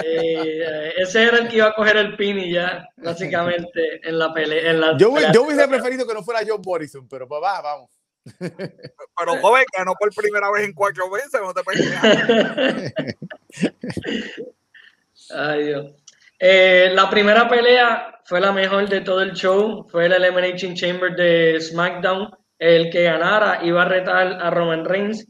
Eh, 0.04 0.94
ese 0.98 1.24
era 1.24 1.38
el 1.38 1.48
que 1.48 1.58
iba 1.58 1.68
a 1.68 1.76
coger 1.76 1.98
el 1.98 2.16
pin 2.16 2.40
y 2.40 2.54
ya, 2.54 2.88
básicamente, 2.98 4.02
en 4.04 4.18
la 4.18 4.34
pelea. 4.34 4.98
yo, 4.98 5.14
yo 5.32 5.44
hubiese 5.44 5.68
preferido 5.68 6.08
que 6.08 6.16
no 6.16 6.24
fuera 6.24 6.42
John 6.48 6.62
Morrison, 6.66 7.08
pero 7.08 7.28
pues 7.28 7.42
va, 7.44 7.62
vamos. 7.62 7.92
Pero 8.40 9.38
joven, 9.42 9.64
no 9.86 9.94
por 9.94 10.14
primera 10.14 10.52
vez 10.52 10.66
en 10.66 10.74
cuatro 10.74 11.10
veces, 11.10 11.40
no 11.42 11.54
te 11.54 11.64
puedes 11.64 11.82
Ay, 15.34 15.66
Dios. 15.66 15.96
Eh, 16.40 16.92
la 16.94 17.10
primera 17.10 17.48
pelea 17.48 18.20
fue 18.26 18.42
la 18.42 18.52
mejor 18.52 18.90
de 18.90 19.02
todo 19.02 19.22
el 19.22 19.34
show. 19.34 19.88
Fue 19.90 20.08
el 20.08 20.14
Elimination 20.14 20.74
Chamber 20.74 21.16
de 21.16 21.60
SmackDown. 21.62 22.30
El 22.62 22.92
que 22.92 23.02
ganara 23.02 23.62
iba 23.64 23.82
a 23.82 23.86
retar 23.86 24.38
a 24.40 24.52
Roman 24.52 24.86
Reigns. 24.86 25.28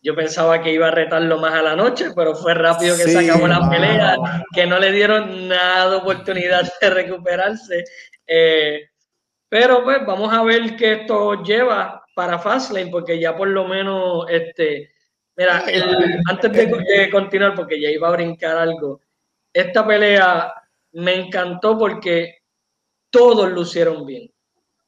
Yo 0.00 0.14
pensaba 0.14 0.62
que 0.62 0.72
iba 0.72 0.86
a 0.86 0.92
retarlo 0.92 1.40
más 1.40 1.52
a 1.52 1.62
la 1.62 1.74
noche, 1.74 2.12
pero 2.14 2.36
fue 2.36 2.54
rápido 2.54 2.96
que 2.96 3.02
se 3.02 3.18
acabó 3.18 3.48
la 3.48 3.68
pelea, 3.68 4.16
que 4.54 4.68
no 4.68 4.78
le 4.78 4.92
dieron 4.92 5.48
nada 5.48 5.90
de 5.90 5.96
oportunidad 5.96 6.72
de 6.80 6.90
recuperarse. 6.90 7.82
Eh, 8.24 8.88
pero 9.48 9.82
pues 9.82 10.06
vamos 10.06 10.32
a 10.32 10.44
ver 10.44 10.76
qué 10.76 10.92
esto 10.92 11.42
lleva 11.42 12.04
para 12.14 12.38
Fastlane, 12.38 12.88
porque 12.88 13.18
ya 13.18 13.36
por 13.36 13.48
lo 13.48 13.66
menos, 13.66 14.26
este, 14.30 14.92
mira, 15.34 15.64
antes 16.28 16.52
de, 16.52 17.10
continuar, 17.10 17.56
porque 17.56 17.80
ya 17.80 17.90
iba 17.90 18.06
a 18.06 18.12
brincar 18.12 18.56
algo, 18.56 19.00
esta 19.52 19.84
pelea 19.84 20.54
me 20.92 21.14
encantó 21.14 21.76
porque 21.76 22.42
todos 23.10 23.50
lucieron 23.50 24.06
bien. 24.06 24.30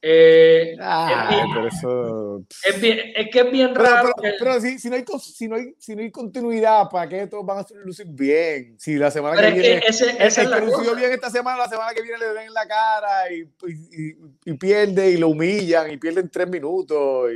Eh, 0.05 0.75
ah, 0.81 1.29
es, 1.31 2.81
bien, 2.81 2.99
es, 3.15 3.29
que 3.29 3.39
es 3.39 3.51
bien 3.51 3.73
raro. 3.73 4.11
Pero, 4.21 4.59
si, 4.59 4.89
no 4.89 4.95
hay, 4.97 5.05
si, 5.21 5.47
no 5.47 5.55
hay, 5.55 5.73
si 5.79 5.95
no 5.95 6.01
hay 6.01 6.11
continuidad, 6.11 6.89
¿para 6.89 7.07
qué 7.07 7.25
todos 7.27 7.45
van 7.45 7.59
a 7.59 7.65
lucir 7.85 8.07
bien? 8.09 8.75
Si 8.77 8.95
la 8.95 9.09
semana 9.09 9.41
que 9.41 9.51
viene. 9.51 9.81
ese, 9.87 10.13
ese 10.19 10.41
el, 10.41 10.51
que 10.51 10.59
lució 10.59 10.93
bien 10.93 11.13
esta 11.13 11.29
semana, 11.29 11.59
la 11.59 11.69
semana 11.69 11.93
que 11.93 12.01
viene 12.01 12.17
le 12.17 12.33
den 12.33 12.53
la 12.53 12.67
cara 12.67 13.31
y, 13.31 13.43
y, 13.43 14.17
y, 14.43 14.53
pierde 14.55 15.11
y 15.11 15.15
lo 15.15 15.29
humillan 15.29 15.89
y 15.89 15.95
pierden 15.95 16.29
tres 16.29 16.49
minutos. 16.49 17.31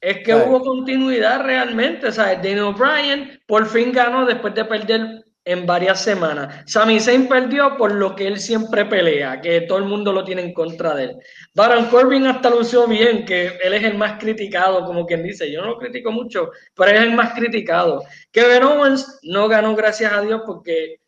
Es 0.00 0.18
que 0.24 0.34
hubo 0.34 0.62
continuidad 0.62 1.44
realmente. 1.44 2.10
¿sabes? 2.10 2.38
Daniel 2.38 2.74
O'Brien 2.74 3.40
por 3.46 3.68
fin 3.68 3.92
ganó 3.92 4.26
después 4.26 4.52
de 4.56 4.64
perder 4.64 5.19
en 5.50 5.66
varias 5.66 6.02
semanas. 6.02 6.62
Sami 6.66 7.00
Zayn 7.00 7.28
perdió 7.28 7.76
por 7.76 7.92
lo 7.92 8.14
que 8.14 8.26
él 8.26 8.38
siempre 8.38 8.84
pelea, 8.84 9.40
que 9.40 9.62
todo 9.62 9.78
el 9.78 9.84
mundo 9.84 10.12
lo 10.12 10.22
tiene 10.22 10.42
en 10.42 10.54
contra 10.54 10.94
de 10.94 11.04
él. 11.04 11.16
Baron 11.54 11.86
Corbin 11.86 12.26
hasta 12.26 12.50
lució 12.50 12.86
bien, 12.86 13.24
que 13.24 13.58
él 13.62 13.74
es 13.74 13.82
el 13.82 13.98
más 13.98 14.20
criticado, 14.20 14.84
como 14.84 15.04
quien 15.06 15.24
dice. 15.24 15.50
Yo 15.50 15.62
no 15.62 15.68
lo 15.70 15.78
critico 15.78 16.12
mucho, 16.12 16.50
pero 16.74 16.92
es 16.92 17.00
el 17.00 17.12
más 17.12 17.32
criticado. 17.32 18.04
Kevin 18.30 18.62
Owens 18.62 19.18
no 19.22 19.48
ganó, 19.48 19.74
gracias 19.74 20.12
a 20.12 20.20
Dios, 20.20 20.42
porque 20.46 21.00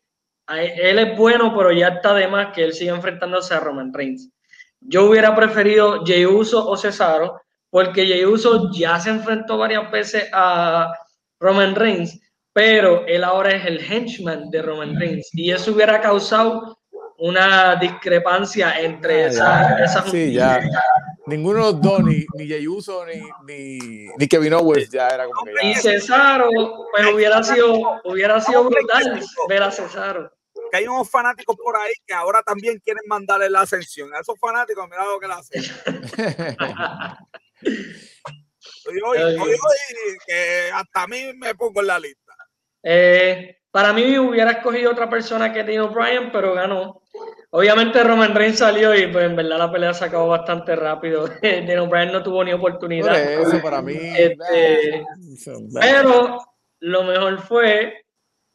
él 0.49 0.99
es 0.99 1.17
bueno, 1.17 1.55
pero 1.55 1.71
ya 1.71 1.87
está 1.87 2.13
de 2.13 2.27
más 2.27 2.53
que 2.53 2.65
él 2.65 2.73
siga 2.73 2.95
enfrentándose 2.95 3.53
a 3.53 3.61
Roman 3.61 3.93
Reigns. 3.93 4.29
Yo 4.81 5.05
hubiera 5.05 5.33
preferido 5.33 6.03
Jey 6.05 6.25
Uso 6.25 6.67
o 6.67 6.75
Cesaro, 6.75 7.39
porque 7.69 8.05
Jey 8.05 8.25
Uso 8.25 8.69
ya 8.73 8.99
se 8.99 9.09
enfrentó 9.09 9.57
varias 9.57 9.89
veces 9.89 10.29
a 10.33 10.93
Roman 11.39 11.75
Reigns 11.75 12.19
pero 12.53 13.05
él 13.07 13.23
ahora 13.23 13.55
es 13.55 13.65
el 13.65 13.79
henchman 13.79 14.51
de 14.51 14.61
Roman 14.61 14.99
Reigns 14.99 15.29
y 15.33 15.51
eso 15.51 15.73
hubiera 15.73 15.99
causado 15.99 16.77
una 17.17 17.75
discrepancia 17.75 18.79
entre 18.79 19.25
ah, 19.39 19.77
esas 19.83 20.09
sí, 20.09 20.33
ya. 20.33 20.61
Ninguno 21.25 21.59
de 21.59 21.71
los 21.71 21.81
dos, 21.81 22.03
ni, 22.03 22.25
ni 22.35 22.47
Jey 22.47 22.67
Uso 22.67 23.05
ni, 23.05 23.21
ni, 23.45 24.07
ni, 24.17 24.27
Kevin 24.27 24.53
Owens, 24.53 24.89
ya 24.89 25.07
era 25.07 25.25
como 25.25 25.45
que 25.45 25.53
ya. 25.53 25.69
Y 25.69 25.75
Cesaro, 25.75 26.49
pues 26.91 27.13
hubiera 27.13 27.41
sido, 27.41 28.01
hubiera 28.03 28.41
sido 28.41 28.65
brutal 28.65 29.23
ver 29.47 29.63
a 29.63 29.71
Cesaro. 29.71 30.29
Que 30.69 30.77
hay 30.77 30.87
unos 30.87 31.09
fanáticos 31.09 31.55
por 31.55 31.77
ahí 31.77 31.93
que 32.05 32.13
ahora 32.13 32.43
también 32.43 32.79
quieren 32.83 33.03
mandarle 33.07 33.49
la 33.49 33.61
ascensión. 33.61 34.13
A 34.13 34.19
esos 34.19 34.35
fanáticos, 34.39 34.85
mira 34.89 35.05
lo 35.05 35.19
que 35.19 35.27
le 35.27 35.33
hacen. 35.33 35.63
hoy, 39.05 39.17
que 40.27 40.71
hasta 40.73 41.03
a 41.03 41.07
mí 41.07 41.31
me 41.35 41.55
pongo 41.55 41.81
en 41.81 41.87
la 41.87 41.99
lista. 41.99 42.22
Eh, 42.83 43.57
para 43.71 43.93
mí 43.93 44.19
hubiera 44.19 44.51
escogido 44.51 44.91
otra 44.91 45.09
persona 45.09 45.51
que 45.51 45.63
Dino 45.63 45.89
Bryan, 45.89 46.31
pero 46.31 46.53
ganó. 46.53 47.01
Obviamente 47.49 48.03
Roman 48.03 48.35
Reigns 48.35 48.59
salió 48.59 48.93
y 48.93 49.07
pues 49.07 49.25
en 49.25 49.35
verdad 49.35 49.57
la 49.57 49.71
pelea 49.71 49.93
se 49.93 50.05
acabó 50.05 50.27
bastante 50.27 50.75
rápido. 50.75 51.27
Dino 51.41 51.87
Bryan 51.87 52.11
no 52.11 52.23
tuvo 52.23 52.43
ni 52.43 52.53
oportunidad. 52.53 53.19
eso 53.19 53.61
para 53.61 53.81
mí. 53.81 53.93
Este, 53.95 55.03
pero 55.79 56.37
lo 56.79 57.03
mejor 57.03 57.39
fue 57.41 58.05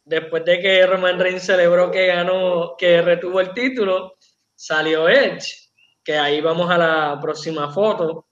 después 0.05 0.45
de 0.45 0.61
que 0.61 0.87
Roman 0.87 1.18
Reigns 1.18 1.43
celebró 1.43 1.91
que 1.91 2.07
ganó, 2.07 2.74
que 2.79 3.03
retuvo 3.03 3.41
el 3.41 3.53
título, 3.53 4.16
salió 4.55 5.09
Edge, 5.09 5.70
que 6.03 6.16
ahí 6.16 6.41
vamos 6.41 6.70
a 6.70 6.79
la 6.79 7.18
próxima 7.20 7.72
foto. 7.72 8.29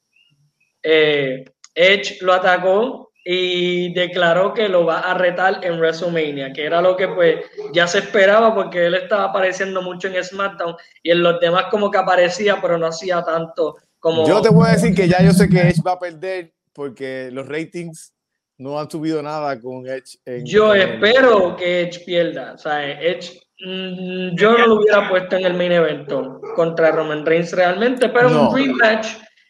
Eh, 0.82 1.44
Edge 1.74 2.18
lo 2.20 2.32
atacó 2.32 3.12
y 3.28 3.92
declaró 3.92 4.54
que 4.54 4.68
lo 4.68 4.86
va 4.86 5.00
a 5.00 5.14
retar 5.14 5.58
en 5.64 5.80
WrestleMania, 5.80 6.52
que 6.52 6.64
era 6.64 6.80
lo 6.80 6.96
que 6.96 7.08
pues 7.08 7.40
ya 7.74 7.88
se 7.88 7.98
esperaba 7.98 8.54
porque 8.54 8.86
él 8.86 8.94
estaba 8.94 9.24
apareciendo 9.24 9.82
mucho 9.82 10.06
en 10.06 10.22
SmackDown 10.22 10.76
y 11.02 11.10
en 11.10 11.24
los 11.24 11.40
demás 11.40 11.64
como 11.68 11.90
que 11.90 11.98
aparecía, 11.98 12.60
pero 12.62 12.78
no 12.78 12.86
hacía 12.86 13.24
tanto 13.24 13.78
como... 13.98 14.28
Yo 14.28 14.40
te 14.40 14.48
voy 14.48 14.68
a 14.68 14.74
decir 14.74 14.94
que 14.94 15.08
ya 15.08 15.20
yo 15.24 15.32
sé 15.32 15.48
que 15.48 15.58
Edge 15.58 15.82
va 15.84 15.92
a 15.92 15.98
perder 15.98 16.52
porque 16.72 17.28
los 17.32 17.48
ratings 17.48 18.14
no 18.58 18.78
han 18.78 18.88
subido 18.88 19.20
nada 19.20 19.60
con 19.60 19.84
Edge. 19.88 20.20
yo 20.44 20.72
espero 20.72 21.56
que 21.56 21.80
Edge 21.80 22.04
pierda, 22.06 22.52
o 22.52 22.58
sea, 22.58 22.88
Edge 22.88 23.40
mm, 23.58 24.36
yo 24.36 24.56
no 24.56 24.66
lo 24.68 24.74
hubiera 24.76 25.08
puesto 25.08 25.34
en 25.34 25.46
el 25.46 25.54
main 25.54 25.72
evento 25.72 26.40
contra 26.54 26.92
Roman 26.92 27.26
Reigns 27.26 27.50
realmente, 27.50 28.08
pero 28.08 28.28
un 28.28 28.56
rematch 28.56 29.08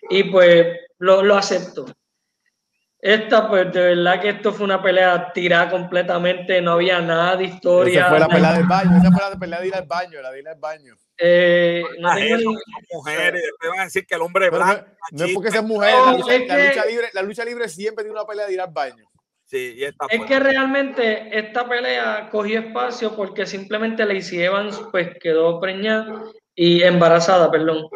y 0.09 0.25
pues 0.25 0.67
lo, 0.99 1.23
lo 1.23 1.37
acepto. 1.37 1.85
Esta, 3.07 3.49
pues 3.49 3.73
de 3.73 3.95
verdad 3.95 4.21
que 4.21 4.31
esto 4.31 4.53
fue 4.53 4.65
una 4.65 4.83
pelea 4.83 5.33
tirada 5.33 5.71
completamente, 5.71 6.61
no 6.61 6.73
había 6.73 7.01
nada 7.01 7.37
de 7.37 7.45
historia. 7.45 8.01
Esa 8.01 8.09
fue 8.09 8.19
la 8.19 8.27
pelea 8.27 8.53
del 8.55 8.67
baño, 8.67 8.97
esa 8.97 9.13
fue 9.13 9.31
la 9.31 9.39
pelea 9.39 9.61
de 9.61 9.69
ir 9.69 9.75
al 9.77 9.87
baño, 9.87 10.21
la 10.21 10.33
de 10.33 10.41
ir 10.41 10.49
al 10.49 10.59
baño. 10.59 10.97
Eh, 11.17 11.85
no 12.01 12.09
mujeres, 12.93 13.43
después 13.43 13.71
van 13.71 13.79
a 13.79 13.85
decir 13.85 14.05
que 14.09 14.17
el 14.17 14.23
hombre 14.23 14.51
blanco. 14.51 14.87
No, 15.13 15.25
es 15.25 15.35
porque 15.35 15.53
sean 15.53 15.69
mujeres, 15.69 16.01
la, 16.49 16.67
lucha, 16.67 16.85
libre, 16.85 17.09
la 17.13 17.23
lucha 17.23 17.45
libre 17.45 17.69
siempre 17.69 18.03
tiene 18.03 18.19
una 18.19 18.27
pelea 18.27 18.45
de 18.45 18.55
ir 18.55 18.61
al 18.61 18.73
baño. 18.73 19.05
Sí, 19.45 19.75
y 19.77 19.85
esta 19.85 20.07
es 20.11 20.25
que 20.25 20.41
realmente 20.41 21.39
esta 21.39 21.69
pelea 21.69 22.29
cogió 22.33 22.59
espacio 22.59 23.15
porque 23.15 23.47
simplemente 23.47 24.05
Lacey 24.05 24.43
Evans 24.43 24.81
pues 24.91 25.11
quedó 25.21 25.61
preñada 25.61 26.25
y 26.57 26.83
embarazada, 26.83 27.53
perdón 27.53 27.89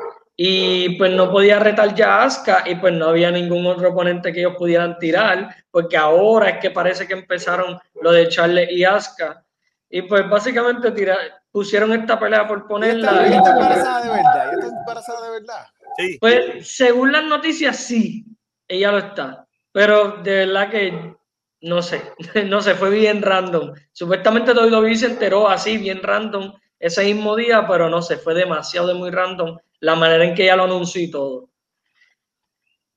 y 0.43 0.97
pues 0.97 1.13
no 1.13 1.31
podía 1.31 1.59
retar 1.59 1.95
ya 1.95 2.15
a 2.15 2.25
Asuka 2.25 2.65
y 2.65 2.75
pues 2.77 2.95
no 2.95 3.09
había 3.09 3.31
ningún 3.31 3.67
otro 3.67 3.91
oponente 3.91 4.33
que 4.33 4.41
ellos 4.41 4.55
pudieran 4.57 4.99
tirar, 4.99 5.55
porque 5.71 5.99
ahora 5.99 6.49
es 6.49 6.61
que 6.63 6.71
parece 6.71 7.07
que 7.07 7.13
empezaron 7.13 7.79
lo 8.01 8.11
de 8.11 8.27
Charles 8.29 8.71
y 8.71 8.83
Asuka. 8.83 9.45
Y 9.91 10.01
pues 10.01 10.27
básicamente 10.31 10.93
tira, 10.93 11.19
pusieron 11.53 11.93
esta 11.93 12.19
pelea 12.19 12.49
por 12.49 12.67
ponerla. 12.67 13.29
¿Y 13.29 13.35
está, 13.35 13.51
embarazada 13.53 14.01
de 14.01 14.09
verdad? 14.09 14.55
está 14.55 14.79
embarazada 14.79 15.25
de 15.27 15.31
verdad? 15.31 15.67
Sí. 15.99 16.17
Pues 16.19 16.75
según 16.75 17.13
las 17.13 17.25
noticias 17.25 17.77
sí, 17.77 18.25
ella 18.67 18.93
lo 18.93 18.99
está. 18.99 19.47
Pero 19.73 20.23
de 20.23 20.47
verdad 20.47 20.71
que 20.71 21.17
no 21.61 21.83
sé, 21.83 22.01
no 22.47 22.63
sé, 22.63 22.77
fue 22.77 22.89
bien 22.89 23.21
random. 23.21 23.75
Supuestamente 23.93 24.53
WWE 24.53 24.97
se 24.97 25.05
enteró 25.05 25.51
así, 25.51 25.77
bien 25.77 26.03
random, 26.03 26.51
ese 26.81 27.05
mismo 27.05 27.37
día, 27.37 27.67
pero 27.69 27.89
no 27.89 28.03
sé, 28.03 28.17
fue 28.17 28.35
demasiado 28.35 28.89
de 28.89 28.95
muy 28.95 29.11
random 29.11 29.59
la 29.81 29.95
manera 29.95 30.25
en 30.25 30.35
que 30.35 30.45
ella 30.45 30.57
lo 30.57 30.65
anunció 30.65 31.03
y 31.03 31.11
todo. 31.11 31.51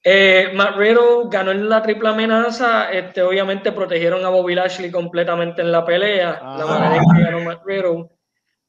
Eh, 0.05 0.51
Matt 0.53 0.75
Riddle 0.75 1.29
ganó 1.29 1.51
en 1.51 1.69
la 1.69 1.81
triple 1.81 2.09
amenaza. 2.09 2.91
Este, 2.91 3.21
obviamente 3.21 3.71
protegieron 3.71 4.25
a 4.25 4.29
Bobby 4.29 4.55
Lashley 4.55 4.91
completamente 4.91 5.61
en 5.61 5.71
la 5.71 5.85
pelea. 5.85 6.41
La 6.57 6.65
manera 6.65 6.97
en 6.97 7.15
que 7.15 7.23
ganó 7.23 7.39
Matt 7.41 7.61
Riddle. 7.65 8.09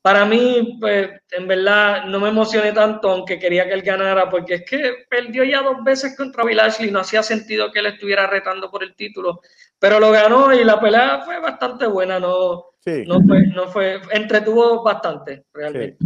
Para 0.04 0.26
mí, 0.26 0.76
pues, 0.78 1.08
en 1.30 1.48
verdad, 1.48 2.04
no 2.04 2.20
me 2.20 2.28
emocioné 2.28 2.72
tanto, 2.72 3.08
aunque 3.08 3.38
quería 3.38 3.66
que 3.66 3.72
él 3.72 3.80
ganara, 3.80 4.28
porque 4.28 4.56
es 4.56 4.64
que 4.68 5.06
perdió 5.08 5.44
ya 5.44 5.62
dos 5.62 5.82
veces 5.82 6.14
contra 6.14 6.42
Bobby 6.42 6.54
Lashley. 6.54 6.90
No 6.90 7.00
hacía 7.00 7.22
sentido 7.22 7.72
que 7.72 7.78
él 7.78 7.86
estuviera 7.86 8.26
retando 8.26 8.70
por 8.70 8.82
el 8.82 8.94
título. 8.94 9.40
Pero 9.78 9.98
lo 9.98 10.10
ganó 10.10 10.52
y 10.52 10.62
la 10.62 10.78
pelea 10.78 11.22
fue 11.24 11.40
bastante 11.40 11.86
buena. 11.86 12.20
No, 12.20 12.72
no, 12.84 13.20
fue, 13.26 13.46
no 13.46 13.68
fue, 13.68 13.98
entretuvo 14.10 14.82
bastante, 14.82 15.46
realmente. 15.54 15.96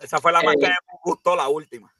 Esa 0.00 0.18
fue 0.18 0.32
la 0.32 0.40
más 0.40 0.56
que 0.58 0.64
eh, 0.64 0.70
me 0.70 0.98
gustó, 1.04 1.36
la 1.36 1.46
última. 1.46 1.94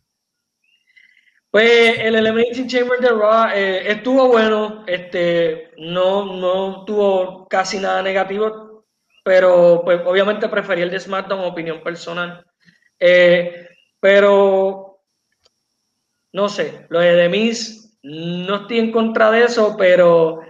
Pues 1.51 1.99
el 1.99 2.15
Elimination 2.15 2.67
Chamber 2.67 2.99
de 2.99 3.11
Raw 3.11 3.51
eh, 3.55 3.93
estuvo 3.93 4.29
bueno, 4.29 4.85
este, 4.87 5.73
no, 5.77 6.35
no 6.35 6.87
tuvo 6.87 7.47
casi 7.47 7.79
nada 7.79 8.01
negativo, 8.01 8.72
pero 9.23 9.83
pues 9.85 10.01
obviamente 10.05 10.49
preferí 10.49 10.83
el 10.83 10.91
de 10.91 11.01
SmackDown, 11.01 11.45
opinión 11.45 11.83
personal. 11.83 12.45
Eh, 12.99 13.69
pero 14.01 15.01
no 16.33 16.49
sé, 16.49 16.87
lo 16.89 17.01
de 17.01 17.15
Demis, 17.15 17.99
no 18.03 18.63
estoy 18.63 18.79
en 18.79 18.93
contra 18.93 19.31
de 19.31 19.45
eso, 19.45 19.77
pero. 19.77 20.41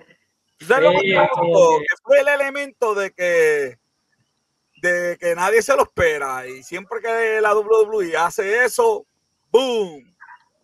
fue 2.04 2.20
el 2.20 2.28
elemento 2.28 2.94
de 2.94 3.10
que 3.12 3.78
de 4.82 5.16
que 5.18 5.34
nadie 5.36 5.62
se 5.62 5.76
lo 5.76 5.84
espera 5.84 6.46
y 6.46 6.62
siempre 6.64 7.00
que 7.00 7.40
la 7.40 7.54
WWE 7.54 8.16
hace 8.16 8.64
eso, 8.64 9.06
¡boom! 9.50 10.12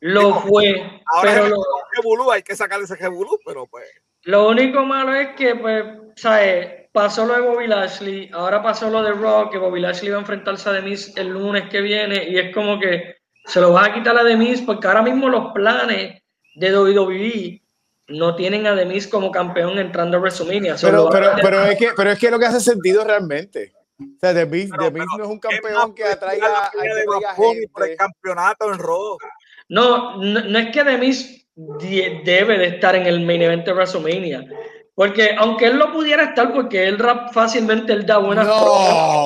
Lo 0.01 0.41
fue. 0.41 1.03
Ahora 1.07 1.43
pero 1.43 2.17
lo, 2.17 2.31
hay 2.31 2.43
que 2.43 2.57
sacar 2.57 2.81
ese 2.81 2.97
Jebulú, 2.97 3.39
pero 3.45 3.67
pues. 3.67 3.89
Lo 4.23 4.49
único 4.49 4.85
malo 4.85 5.15
es 5.15 5.35
que, 5.37 5.55
pues, 5.55 5.85
¿sabes? 6.17 6.78
Pasó 6.99 7.25
lo 7.25 7.37
de 7.37 7.43
Bobby 7.43 7.69
Lashley, 7.69 8.29
ahora 8.33 8.61
pasó 8.61 8.91
lo 8.91 9.05
de 9.05 9.13
Rock, 9.13 9.53
que 9.53 9.59
Bobby 9.59 9.79
Lashley 9.79 10.11
va 10.11 10.17
a 10.17 10.21
enfrentarse 10.23 10.69
a 10.69 10.73
Demis 10.73 11.17
el 11.17 11.29
lunes 11.29 11.69
que 11.71 11.81
viene, 11.81 12.29
y 12.29 12.37
es 12.39 12.53
como 12.53 12.81
que 12.81 13.15
se 13.45 13.61
lo 13.61 13.73
va 13.73 13.85
a 13.85 13.95
quitar 13.95 14.19
a 14.19 14.25
Demis, 14.25 14.63
porque 14.63 14.89
ahora 14.89 15.03
mismo 15.03 15.29
los 15.29 15.53
planes 15.53 16.21
de 16.57 16.77
WWE 16.77 17.63
no 18.09 18.35
tienen 18.35 18.67
a 18.67 18.75
Demis 18.75 19.07
como 19.07 19.31
campeón 19.31 19.79
entrando 19.79 20.17
a 20.17 20.21
WrestleMania. 20.21 20.75
Pero, 20.81 21.09
pero, 21.09 21.31
pero, 21.41 21.65
es 21.67 21.79
que, 21.79 21.91
pero 21.97 22.11
es 22.11 22.19
que 22.19 22.33
lo 22.33 22.39
que 22.41 22.47
hace 22.47 22.59
sentido 22.59 23.05
realmente. 23.05 23.73
O 24.01 24.19
sea, 24.21 24.35
Demis, 24.35 24.69
no 24.71 24.87
es 24.89 25.29
un 25.29 25.39
campeón 25.39 25.95
que 25.95 26.03
atraiga, 26.03 26.65
a 26.65 27.35
gente. 27.37 27.69
por 27.73 27.89
el 27.89 27.97
campeonato 27.97 28.73
en 28.73 28.79
Raw. 28.81 29.19
No, 29.69 30.17
no, 30.17 30.59
es 30.59 30.71
que 30.73 30.83
Demis 30.83 31.47
debe 31.55 32.59
de 32.59 32.67
estar 32.67 32.97
en 32.97 33.07
el 33.07 33.25
main 33.25 33.43
event 33.43 33.65
de 33.65 33.73
WrestleMania. 33.73 34.45
Porque 34.99 35.37
aunque 35.39 35.67
él 35.67 35.77
lo 35.77 35.93
pudiera 35.93 36.25
estar, 36.25 36.53
porque 36.53 36.89
él 36.89 36.99
rap 36.99 37.33
fácilmente 37.33 37.93
él 37.93 38.05
da 38.05 38.19
buenas 38.19 38.49
no, 38.49 39.25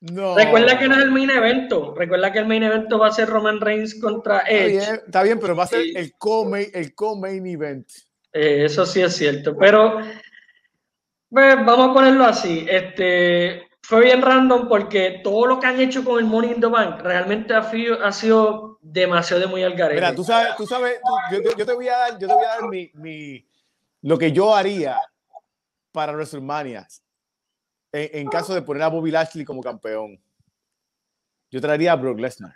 no, 0.00 0.34
Recuerda 0.34 0.78
que 0.78 0.88
no 0.88 0.96
es 0.96 1.02
el 1.02 1.10
main 1.10 1.28
evento. 1.28 1.94
Recuerda 1.94 2.32
que 2.32 2.38
el 2.38 2.46
main 2.46 2.62
evento 2.62 2.98
va 2.98 3.08
a 3.08 3.12
ser 3.12 3.28
Roman 3.28 3.60
Reigns 3.60 4.00
contra 4.00 4.44
Edge. 4.48 4.78
Está 4.78 4.92
bien, 4.92 5.02
está 5.04 5.22
bien 5.22 5.38
pero 5.38 5.54
va 5.54 5.64
a 5.64 5.66
ser 5.66 5.84
el 5.94 6.14
co-main 6.16 6.70
el 6.72 6.94
co 6.94 7.16
-main 7.16 7.46
event. 7.46 7.86
Eh, 8.32 8.64
eso 8.64 8.86
sí 8.86 9.02
es 9.02 9.14
cierto. 9.14 9.54
Pero 9.58 9.98
pues, 11.28 11.56
vamos 11.56 11.90
a 11.90 11.92
ponerlo 11.92 12.24
así. 12.24 12.64
Este, 12.66 13.68
fue 13.82 14.04
bien 14.04 14.22
random 14.22 14.68
porque 14.70 15.20
todo 15.22 15.44
lo 15.44 15.60
que 15.60 15.66
han 15.66 15.78
hecho 15.78 16.02
con 16.02 16.18
el 16.18 16.24
Money 16.24 16.52
in 16.52 16.60
the 16.62 16.66
Bank 16.66 17.02
realmente 17.02 17.52
ha, 17.52 17.70
ha 18.02 18.12
sido 18.12 18.78
demasiado 18.80 19.42
de 19.42 19.48
muy 19.48 19.62
al 19.62 19.74
Mira, 19.74 20.14
tú 20.14 20.24
sabes, 20.24 20.56
tú 20.56 20.66
sabes 20.66 20.98
yo, 21.30 21.66
te 21.66 21.74
voy 21.74 21.88
a 21.88 21.98
dar, 21.98 22.18
yo 22.18 22.26
te 22.26 22.34
voy 22.34 22.44
a 22.44 22.48
dar 22.48 22.68
mi, 22.70 22.90
mi, 22.94 23.51
lo 24.02 24.18
que 24.18 24.32
yo 24.32 24.54
haría 24.54 24.98
para 25.92 26.12
WrestleMania 26.12 26.86
en, 27.92 28.20
en, 28.20 28.28
caso 28.28 28.54
de 28.54 28.62
poner 28.62 28.82
a 28.82 28.88
Bobby 28.88 29.10
Lashley 29.10 29.44
como 29.44 29.62
campeón. 29.62 30.20
Yo 31.50 31.60
traería 31.60 31.92
a 31.92 31.96
Brock 31.96 32.18
Lesnar. 32.18 32.54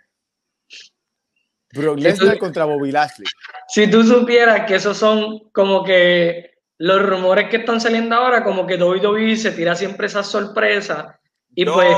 Brock 1.72 1.98
Lesnar 1.98 2.38
contra 2.38 2.64
Bobby 2.64 2.90
Lashley. 2.90 3.26
Si 3.68 3.90
tú 3.90 4.02
supieras 4.02 4.66
que 4.66 4.76
esos 4.76 4.96
son 4.96 5.50
como 5.50 5.84
que 5.84 6.56
los 6.78 7.02
rumores 7.02 7.48
que 7.48 7.58
están 7.58 7.80
saliendo 7.80 8.14
ahora, 8.16 8.44
como 8.44 8.66
que 8.66 8.76
WWE 8.76 9.36
se 9.36 9.52
tira 9.52 9.74
siempre 9.74 10.06
esas 10.06 10.26
sorpresas. 10.26 11.06
Y 11.54 11.64
pues 11.64 11.96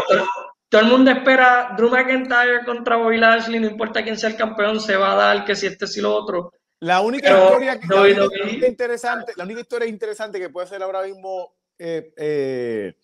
todo, 0.68 0.82
el 0.82 0.88
mundo 0.88 1.11
espera 1.11 1.74
Drew 1.76 1.90
McIntyre 1.90 2.64
contra 2.64 2.96
Bobby 2.96 3.18
Lashley, 3.18 3.61
no 3.61 3.66
importa 3.66 4.03
quién 4.03 4.16
sea 4.16 4.30
el 4.30 4.36
campeón, 4.36 4.80
se 4.80 4.96
va 4.96 5.12
a 5.12 5.16
dar 5.16 5.44
que 5.44 5.57
si 5.57 5.66
este 5.66 5.86
si 5.86 6.01
lo 6.01 6.14
otro. 6.14 6.53
La 6.81 7.01
única, 7.01 7.31
historia, 7.31 7.81
la 7.89 8.26
única 8.45 8.68
interesante, 8.68 9.33
la 9.37 9.45
única 9.45 9.61
historia 9.61 9.89
interesante 9.89 10.39
que 10.39 10.49
puede 10.49 10.68
ser 10.68 10.83
ahora 10.83 11.03
mismo 11.03 11.55
eh, 11.76 12.12
eh, 12.16 12.95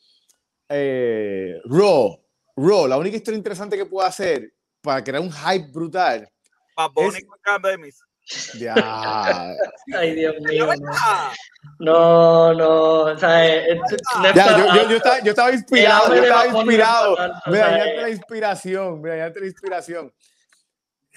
eh, 0.68 1.60
Raw, 1.64 2.20
Raw, 2.56 2.86
la 2.86 2.98
única 2.98 3.16
historia 3.16 3.38
interesante 3.38 3.76
que 3.76 3.86
puede 3.86 4.06
hacer 4.08 4.54
para 4.80 5.02
crear 5.02 5.22
un 5.22 5.32
hype 5.32 5.72
brutal. 5.72 6.28
Es, 8.26 8.52
ya. 8.54 8.74
Ay, 9.98 10.14
Dios 10.14 10.34
mío. 10.40 10.68
No, 11.78 12.54
no. 12.54 13.00
O 13.02 13.18
sea, 13.18 13.46
eh, 13.46 13.78
ya, 14.34 14.56
yo, 14.56 14.66
yo, 14.66 14.88
yo, 14.88 14.96
estaba, 14.96 15.20
yo, 15.20 15.30
estaba, 15.30 15.52
inspirado, 15.52 16.14
yo 16.14 16.22
estaba 16.22 16.46
inspirado. 16.46 17.16
Me 17.46 17.58
dañaste 17.58 18.02
la 18.02 18.10
inspiración, 18.10 19.00
me 19.02 19.08
dañaste 19.10 19.40
la 19.40 19.46
inspiración. 19.46 20.12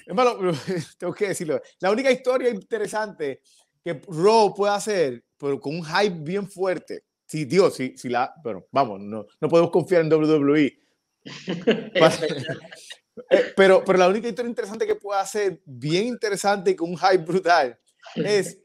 Hermano, 0.08 0.38
tengo 0.97 1.14
que 1.14 1.28
decirlo. 1.28 1.62
La 1.80 1.91
única 1.91 2.10
historia 2.10 2.49
interesante 2.49 3.41
que 3.84 4.01
Raw 4.08 4.53
puede 4.55 4.74
hacer, 4.74 5.24
pero 5.38 5.60
con 5.60 5.76
un 5.76 5.84
hype 5.84 6.18
bien 6.22 6.49
fuerte. 6.49 7.03
Sí, 7.26 7.43
Dios, 7.43 7.76
sí, 7.76 7.93
sí 7.97 8.08
la. 8.08 8.34
Bueno, 8.41 8.66
vamos, 8.72 9.01
no, 9.01 9.26
no 9.41 9.49
podemos 9.49 9.70
confiar 9.70 10.01
en 10.01 10.14
WWE. 10.14 10.80
Eh, 13.32 13.51
pero, 13.55 13.84
pero 13.84 13.97
la 13.97 14.08
única 14.08 14.28
historia 14.28 14.47
interesante 14.47 14.86
que 14.86 14.93
puede 14.93 15.20
hacer, 15.20 15.60
bien 15.66 16.05
interesante 16.05 16.70
y 16.70 16.76
con 16.76 16.91
un 16.91 16.97
hype 16.97 17.24
brutal, 17.24 17.76
es 18.16 18.60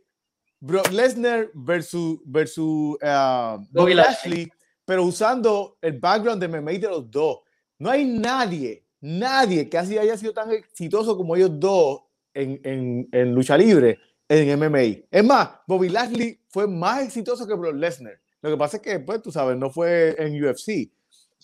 Brock 0.61 0.91
Lesnar 0.91 1.51
versus, 1.55 2.21
versus 2.25 2.97
uh, 3.03 3.65
Bobby 3.71 3.95
Lashley, 3.95 4.53
pero 4.85 5.05
usando 5.05 5.79
el 5.81 5.99
background 5.99 6.41
de 6.41 6.49
MMA 6.49 6.73
de 6.73 6.89
los 6.89 7.11
dos. 7.11 7.39
No 7.79 7.91
hay 7.91 8.05
nadie 8.05 8.82
nadie 9.03 9.69
que 9.69 9.77
así 9.77 9.99
haya 9.99 10.17
sido 10.17 10.33
tan 10.33 10.51
exitoso 10.51 11.17
como 11.17 11.37
ellos 11.37 11.51
dos 11.61 12.01
en, 12.33 12.59
en, 12.65 13.09
en, 13.13 13.35
lucha 13.35 13.59
libre 13.59 13.99
en 14.29 14.59
MMA. 14.59 15.05
Es 15.11 15.25
más, 15.25 15.51
Bobby 15.67 15.91
Lashley 15.91 16.41
fue 16.49 16.67
más 16.67 17.03
exitoso 17.03 17.47
que 17.47 17.55
Brock 17.55 17.75
Lesnar. 17.75 18.19
Lo 18.41 18.51
que 18.51 18.57
pasa 18.57 18.79
es 18.79 18.83
que 18.83 18.99
después, 18.99 19.21
tú 19.21 19.31
sabes, 19.31 19.57
no 19.59 19.71
fue 19.71 20.17
en 20.19 20.43
UFC. 20.43 20.91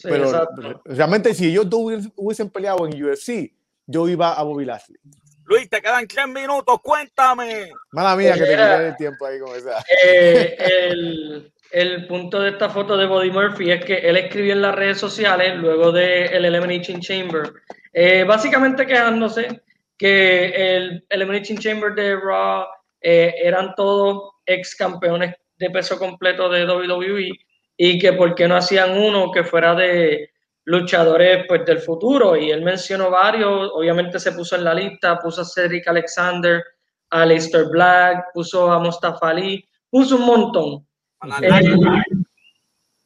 pero 0.03 0.49
realmente 0.85 1.35
si 1.35 1.49
ellos 1.49 1.69
dos 1.69 2.11
hubiesen 2.17 2.49
peleado 2.49 2.87
en 2.87 3.05
UFC, 3.05 3.53
yo 3.87 4.09
iba 4.09 4.33
a 4.33 4.43
Bobby 4.43 4.65
Lashley. 4.65 4.99
Luis, 5.45 5.69
te 5.71 5.81
quedan 5.81 6.07
tres 6.07 6.29
minutos, 6.29 6.79
cuéntame. 6.83 7.71
Mala 7.93 8.15
mía 8.17 8.35
que 8.35 8.41
te 8.41 8.47
quedé 8.49 8.89
el 8.89 8.97
tiempo 8.97 9.25
ahí 9.25 9.41
con 9.41 9.57
esa. 9.57 9.83
Eh, 10.05 10.57
el, 10.59 11.53
el 11.71 12.07
punto 12.07 12.41
de 12.41 12.51
esta 12.51 12.69
foto 12.71 12.97
de 12.97 13.07
Body 13.07 13.31
Murphy 13.31 13.71
es 13.71 13.85
que 13.85 13.99
él 13.99 14.17
escribió 14.17 14.53
en 14.53 14.63
las 14.63 14.75
redes 14.75 14.99
sociales 14.99 15.57
luego 15.57 15.93
del 15.93 16.33
el 16.33 16.45
Elimination 16.45 17.01
Chamber, 17.01 17.53
eh, 17.93 18.25
básicamente 18.25 18.87
quejándose 18.87 19.63
que 19.97 20.77
el 20.77 21.05
Elimination 21.09 21.59
Chamber 21.59 21.95
de 21.95 22.17
Raw 22.17 22.65
eh, 23.01 23.35
eran 23.43 23.75
todos 23.75 24.33
ex 24.47 24.75
campeones 24.77 25.35
de 25.59 25.71
peso 25.71 25.99
completo 25.99 26.49
de 26.49 26.65
WWE 26.65 27.33
y 27.77 27.99
que 27.99 28.13
por 28.13 28.35
qué 28.35 28.49
no 28.49 28.57
hacían 28.57 28.97
uno 28.97 29.31
que 29.31 29.45
fuera 29.45 29.75
de 29.75 30.31
luchadores 30.65 31.45
pues 31.49 31.65
del 31.65 31.79
futuro. 31.79 32.37
Y 32.37 32.51
él 32.51 32.63
mencionó 32.63 33.11
varios, 33.11 33.71
obviamente 33.75 34.19
se 34.19 34.33
puso 34.33 34.57
en 34.57 34.65
la 34.65 34.75
lista, 34.75 35.19
puso 35.19 35.43
a 35.43 35.45
Cedric 35.45 35.87
Alexander, 35.89 36.63
a 37.11 37.27
Leicester 37.27 37.67
Black, 37.71 38.27
puso 38.33 38.71
a 38.71 38.79
Mustafa 38.79 39.31
Ali, 39.31 39.65
puso 39.91 40.17
un 40.17 40.27
montón 40.27 40.88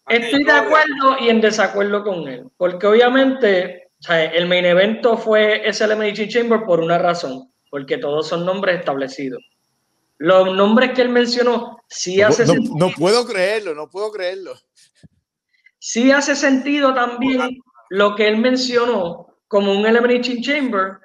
estoy 0.08 0.44
de 0.44 0.52
acuerdo 0.52 1.16
y 1.20 1.28
en 1.28 1.40
desacuerdo 1.40 2.04
con 2.04 2.28
él, 2.28 2.44
porque 2.56 2.86
obviamente 2.86 3.90
el 4.08 4.48
main 4.48 4.64
evento 4.64 5.16
fue 5.16 5.66
ese 5.68 5.84
Elimination 5.84 6.28
Chamber 6.28 6.64
por 6.64 6.80
una 6.80 6.98
razón, 6.98 7.52
porque 7.70 7.98
todos 7.98 8.28
son 8.28 8.44
nombres 8.44 8.80
establecidos. 8.80 9.42
Los 10.18 10.54
nombres 10.54 10.92
que 10.92 11.02
él 11.02 11.08
mencionó 11.08 11.78
sí 11.88 12.22
hace 12.22 12.46
no, 12.46 12.52
sentido. 12.52 12.74
No 12.78 12.90
puedo 12.90 13.26
creerlo, 13.26 13.74
no 13.74 13.88
puedo 13.88 14.10
creerlo. 14.12 14.54
Sí 15.78 16.12
hace 16.12 16.36
sentido 16.36 16.94
también 16.94 17.58
lo 17.90 18.14
que 18.14 18.28
él 18.28 18.38
mencionó 18.38 19.38
como 19.48 19.72
un 19.72 19.84
Elimination 19.84 20.40
Chamber, 20.40 20.98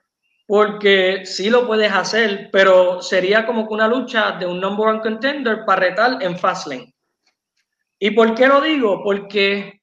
porque 0.45 1.25
sí 1.25 1.49
lo 1.49 1.67
puedes 1.67 1.91
hacer, 1.91 2.49
pero 2.51 3.01
sería 3.01 3.45
como 3.45 3.67
que 3.67 3.73
una 3.73 3.87
lucha 3.87 4.33
de 4.33 4.45
un 4.45 4.61
number 4.61 4.87
one 4.87 5.01
contender 5.01 5.65
para 5.65 5.81
retar 5.81 6.21
en 6.21 6.37
Fastlane. 6.37 6.93
¿Y 7.99 8.11
por 8.11 8.35
qué 8.35 8.47
lo 8.47 8.61
digo? 8.61 9.01
Porque 9.03 9.81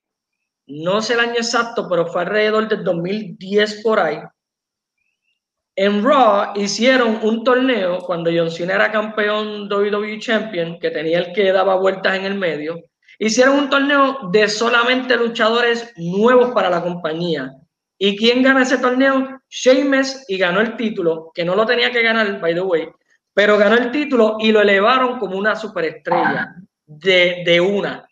no 0.67 1.03
sé 1.03 1.15
el 1.15 1.21
año 1.21 1.37
exacto, 1.37 1.89
pero 1.89 2.07
fue 2.07 2.23
alrededor 2.23 2.69
del 2.69 2.85
2010 2.85 3.83
por 3.83 3.99
ahí. 3.99 4.19
En 5.77 6.05
Raw 6.05 6.53
hicieron 6.55 7.19
un 7.23 7.43
torneo 7.43 7.99
cuando 7.99 8.31
John 8.35 8.51
Cena 8.51 8.75
era 8.75 8.93
campeón 8.93 9.69
WWE 9.69 10.21
Champion, 10.21 10.79
que 10.79 10.91
tenía 10.91 11.19
el 11.19 11.33
que 11.33 11.53
daba 11.53 11.75
vueltas 11.75 12.17
en 12.17 12.25
el 12.27 12.37
medio. 12.37 12.77
Hicieron 13.19 13.59
un 13.59 13.71
torneo 13.71 14.31
de 14.31 14.49
solamente 14.49 15.17
luchadores 15.17 15.93
nuevos 15.97 16.53
para 16.53 16.71
la 16.71 16.83
compañía. 16.83 17.51
¿Y 17.99 18.17
quién 18.17 18.43
gana 18.43 18.63
ese 18.63 18.79
torneo? 18.79 19.41
Sheamus 19.49 20.25
y 20.29 20.39
ganó 20.39 20.61
el 20.61 20.77
título, 20.77 21.33
que 21.35 21.45
no 21.45 21.57
lo 21.57 21.67
tenía 21.67 21.91
que 21.91 22.03
ganar, 22.03 22.41
by 22.41 22.55
the 22.55 22.61
way, 22.61 22.89
pero 23.33 23.59
ganó 23.59 23.77
el 23.77 23.91
título 23.91 24.37
y 24.39 24.53
lo 24.53 24.61
elevaron 24.61 25.19
como 25.19 25.37
una 25.37 25.57
superestrella 25.57 26.55
de, 26.87 27.43
de 27.45 27.61
una, 27.61 28.09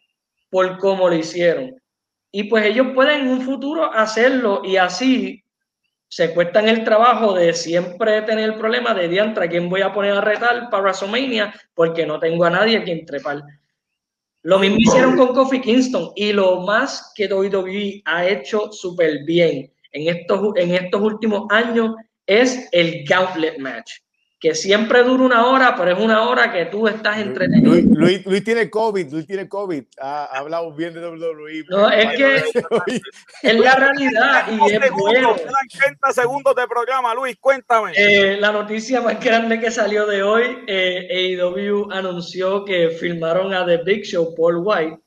por 0.50 0.78
cómo 0.78 1.08
lo 1.08 1.14
hicieron. 1.14 1.74
Y 2.30 2.44
pues 2.44 2.64
ellos 2.64 2.88
pueden 2.94 3.22
en 3.22 3.28
un 3.28 3.42
futuro 3.42 3.92
hacerlo 3.92 4.62
y 4.64 4.76
así 4.76 5.42
se 6.08 6.34
cuestan 6.34 6.68
el 6.68 6.84
trabajo 6.84 7.32
de 7.32 7.54
siempre 7.54 8.20
tener 8.22 8.50
el 8.50 8.58
problema 8.58 8.92
de 8.92 9.08
diantra, 9.08 9.48
¿quién 9.48 9.70
voy 9.70 9.80
a 9.80 9.94
poner 9.94 10.12
a 10.12 10.20
retar 10.20 10.68
para 10.68 10.82
WrestleMania? 10.82 11.54
Porque 11.74 12.04
no 12.04 12.20
tengo 12.20 12.44
a 12.44 12.50
nadie 12.50 12.82
quien 12.84 13.06
trepar. 13.06 13.42
Lo 14.42 14.58
mismo 14.58 14.76
hicieron 14.78 15.16
con 15.16 15.34
Kofi 15.34 15.60
Kingston 15.60 16.12
y 16.14 16.32
lo 16.32 16.60
más 16.62 17.12
que 17.14 17.32
WWE 17.32 18.02
ha 18.04 18.26
hecho 18.26 18.70
súper 18.72 19.24
bien 19.24 19.72
en 19.92 20.14
estos, 20.14 20.56
en 20.56 20.74
estos 20.74 21.00
últimos 21.00 21.46
años 21.50 21.94
es 22.26 22.68
el 22.72 23.04
Gauntlet 23.04 23.58
Match 23.58 23.92
que 24.42 24.56
siempre 24.56 25.04
dura 25.04 25.22
una 25.22 25.46
hora, 25.46 25.76
pero 25.76 25.92
es 25.92 25.98
una 26.00 26.28
hora 26.28 26.52
que 26.52 26.66
tú 26.66 26.88
estás 26.88 27.18
entretenido. 27.18 27.76
Luis, 27.94 28.26
Luis, 28.26 28.42
tiene 28.42 28.68
COVID, 28.68 29.12
Luis 29.12 29.24
tiene 29.24 29.48
COVID. 29.48 29.84
Ha, 30.00 30.24
hablado 30.36 30.72
bien 30.72 30.92
de 30.92 31.00
WWE. 31.00 31.64
No, 31.68 31.88
es 31.88 32.16
que 32.16 32.42
es 33.42 33.54
la 33.60 33.76
realidad 33.76 34.48
y 34.50 34.72
es 34.72 34.90
bueno. 34.90 35.36
Quedan 35.36 35.68
30 35.78 36.12
segundos 36.12 36.56
de 36.56 36.66
programa, 36.66 37.14
Luis, 37.14 37.36
cuéntame. 37.40 37.92
Eh, 37.94 38.36
la 38.40 38.50
noticia 38.50 39.00
más 39.00 39.24
grande 39.24 39.60
que 39.60 39.70
salió 39.70 40.06
de 40.06 40.24
hoy, 40.24 40.64
eh, 40.66 41.38
AEW 41.38 41.92
anunció 41.92 42.64
que 42.64 42.90
filmaron 42.90 43.54
a 43.54 43.64
The 43.64 43.76
Big 43.84 44.02
Show, 44.02 44.34
Paul 44.34 44.56
White. 44.64 44.98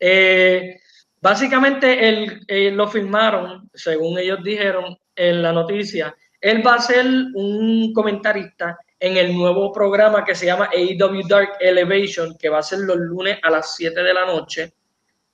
Eh, 0.00 0.76
básicamente 1.18 2.10
él, 2.10 2.76
lo 2.76 2.86
filmaron, 2.88 3.70
según 3.72 4.18
ellos 4.18 4.40
dijeron 4.44 4.98
en 5.16 5.42
la 5.42 5.54
noticia, 5.54 6.14
él 6.42 6.66
va 6.66 6.74
a 6.74 6.80
ser 6.80 7.06
un 7.06 7.92
comentarista 7.94 8.76
en 8.98 9.16
el 9.16 9.32
nuevo 9.32 9.72
programa 9.72 10.24
que 10.24 10.34
se 10.34 10.46
llama 10.46 10.70
AEW 10.72 11.26
Dark 11.28 11.52
Elevation, 11.60 12.36
que 12.36 12.48
va 12.48 12.58
a 12.58 12.62
ser 12.62 12.80
los 12.80 12.96
lunes 12.96 13.38
a 13.42 13.50
las 13.50 13.76
7 13.76 14.02
de 14.02 14.12
la 14.12 14.26
noche, 14.26 14.72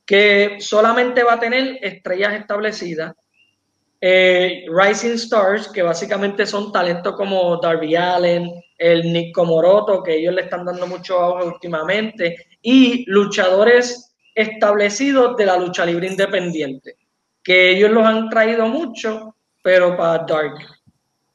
que 0.04 0.58
solamente 0.60 1.22
va 1.22 1.34
a 1.34 1.40
tener 1.40 1.78
estrellas 1.82 2.34
establecidas, 2.34 3.14
eh, 4.00 4.66
Rising 4.68 5.14
Stars, 5.14 5.68
que 5.68 5.82
básicamente 5.82 6.46
son 6.46 6.70
talentos 6.70 7.16
como 7.16 7.56
Darby 7.56 7.96
Allen, 7.96 8.50
el 8.76 9.12
Nick 9.12 9.34
Comoroto, 9.34 10.02
que 10.02 10.16
ellos 10.16 10.34
le 10.34 10.42
están 10.42 10.64
dando 10.64 10.86
mucho 10.86 11.18
auge 11.18 11.46
últimamente, 11.46 12.48
y 12.62 13.04
luchadores 13.10 14.14
establecidos 14.34 15.36
de 15.36 15.46
la 15.46 15.56
lucha 15.56 15.84
libre 15.86 16.06
independiente, 16.06 16.96
que 17.42 17.70
ellos 17.70 17.90
los 17.90 18.04
han 18.04 18.28
traído 18.28 18.66
mucho, 18.66 19.34
pero 19.62 19.96
para 19.96 20.24
Dark. 20.24 20.77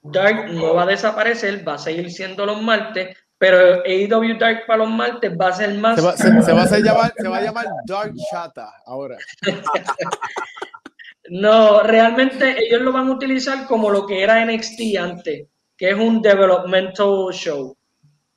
Dark 0.03 0.51
no 0.51 0.75
va 0.75 0.83
a 0.83 0.87
desaparecer, 0.87 1.65
va 1.67 1.75
a 1.75 1.77
seguir 1.77 2.11
siendo 2.11 2.45
los 2.45 2.61
martes, 2.61 3.17
pero 3.37 3.81
AEW 3.85 4.37
Dark 4.37 4.65
para 4.67 4.79
los 4.79 4.89
martes 4.89 5.31
va 5.39 5.47
a 5.47 5.53
ser 5.53 5.73
más. 5.75 5.95
Se 5.95 6.05
va, 6.05 6.17
se, 6.17 6.53
va 6.53 6.63
a, 6.63 6.79
llamar, 6.79 7.13
se 7.15 7.27
va 7.27 7.37
a 7.37 7.41
llamar 7.41 7.65
Dark 7.85 8.13
Chata 8.29 8.73
ahora. 8.85 9.17
no, 11.29 11.83
realmente 11.83 12.65
ellos 12.65 12.81
lo 12.81 12.91
van 12.91 13.07
a 13.07 13.11
utilizar 13.11 13.65
como 13.65 13.89
lo 13.89 14.05
que 14.05 14.21
era 14.21 14.45
NXT 14.45 14.97
antes, 14.99 15.47
que 15.77 15.89
es 15.89 15.95
un 15.95 16.21
developmental 16.21 17.31
show. 17.31 17.75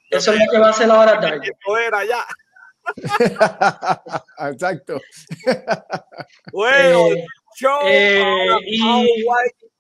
Eso 0.09 0.33
es 0.33 0.39
lo 0.39 0.53
que 0.53 0.59
va 0.59 0.69
a 0.69 0.71
hacer 0.71 0.89
ahora 0.89 1.21
Dark. 1.21 1.43
Era 1.87 2.05
ya. 2.05 2.25
Exacto. 4.51 5.01
bueno, 6.53 7.09
eh, 7.09 7.27
show 7.57 7.81
eh, 7.85 8.57
y, 8.65 9.25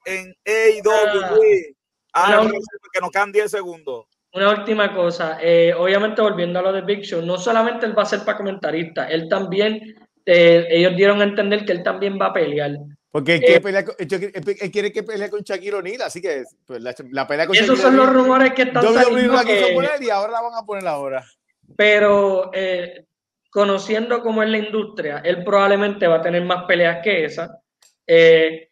en 0.07 0.35
AEW. 0.45 1.77
Ah, 2.15 2.49
que 2.93 3.01
nos 3.01 3.11
quedan 3.11 3.33
10 3.33 3.51
segundos. 3.51 4.07
Una 4.33 4.51
última 4.51 4.95
cosa, 4.95 5.39
eh, 5.41 5.75
obviamente 5.75 6.21
volviendo 6.23 6.59
a 6.59 6.63
lo 6.63 6.73
de 6.73 6.83
Big 6.83 7.03
Show, 7.03 7.23
no 7.23 7.39
solamente 7.39 7.87
él 7.87 7.99
va 7.99 8.03
a 8.03 8.07
ser 8.07 8.21
para 8.21 8.39
comentarista, 8.39 9.07
él 9.09 9.29
también, 9.29 9.95
eh, 10.27 10.67
ellos 10.71 10.95
dieron 10.95 11.21
a 11.21 11.25
entender 11.25 11.65
que 11.65 11.73
él 11.73 11.83
también 11.83 12.19
va 12.21 12.27
a 12.27 12.33
pelear. 12.33 12.73
Porque 13.11 13.37
él, 13.37 13.41
quiere, 13.41 13.61
pelear 13.63 13.85
con, 13.85 13.95
él 13.99 14.71
quiere 14.71 14.93
que 14.93 15.03
pelee 15.03 15.31
con 15.31 15.41
Shaquille 15.41 15.77
O'Neal, 15.77 16.03
así 16.03 16.21
que 16.21 16.45
pues, 16.67 16.83
la, 16.83 17.27
pelea 17.27 17.47
con 17.47 17.57
Esos 17.57 17.79
son 17.79 17.97
los 17.97 18.13
rumores 18.13 18.53
que 18.53 18.63
están 18.65 18.83
saliendo. 18.83 19.43
Que, 19.43 20.05
y 20.05 20.11
ahora 20.11 20.33
la 20.33 20.43
van 20.43 20.55
a 20.55 20.67
poner 20.67 20.87
ahora. 20.87 21.25
Pero 21.75 22.51
eh, 22.53 23.07
conociendo 23.49 24.21
cómo 24.21 24.43
es 24.43 24.51
la 24.51 24.59
industria, 24.59 25.23
él 25.25 25.43
probablemente 25.45 26.07
va 26.07 26.17
a 26.17 26.23
tener 26.23 26.45
más 26.45 26.65
peleas 26.65 26.99
que 27.03 27.25
esa. 27.25 27.59
Eh, 28.07 28.69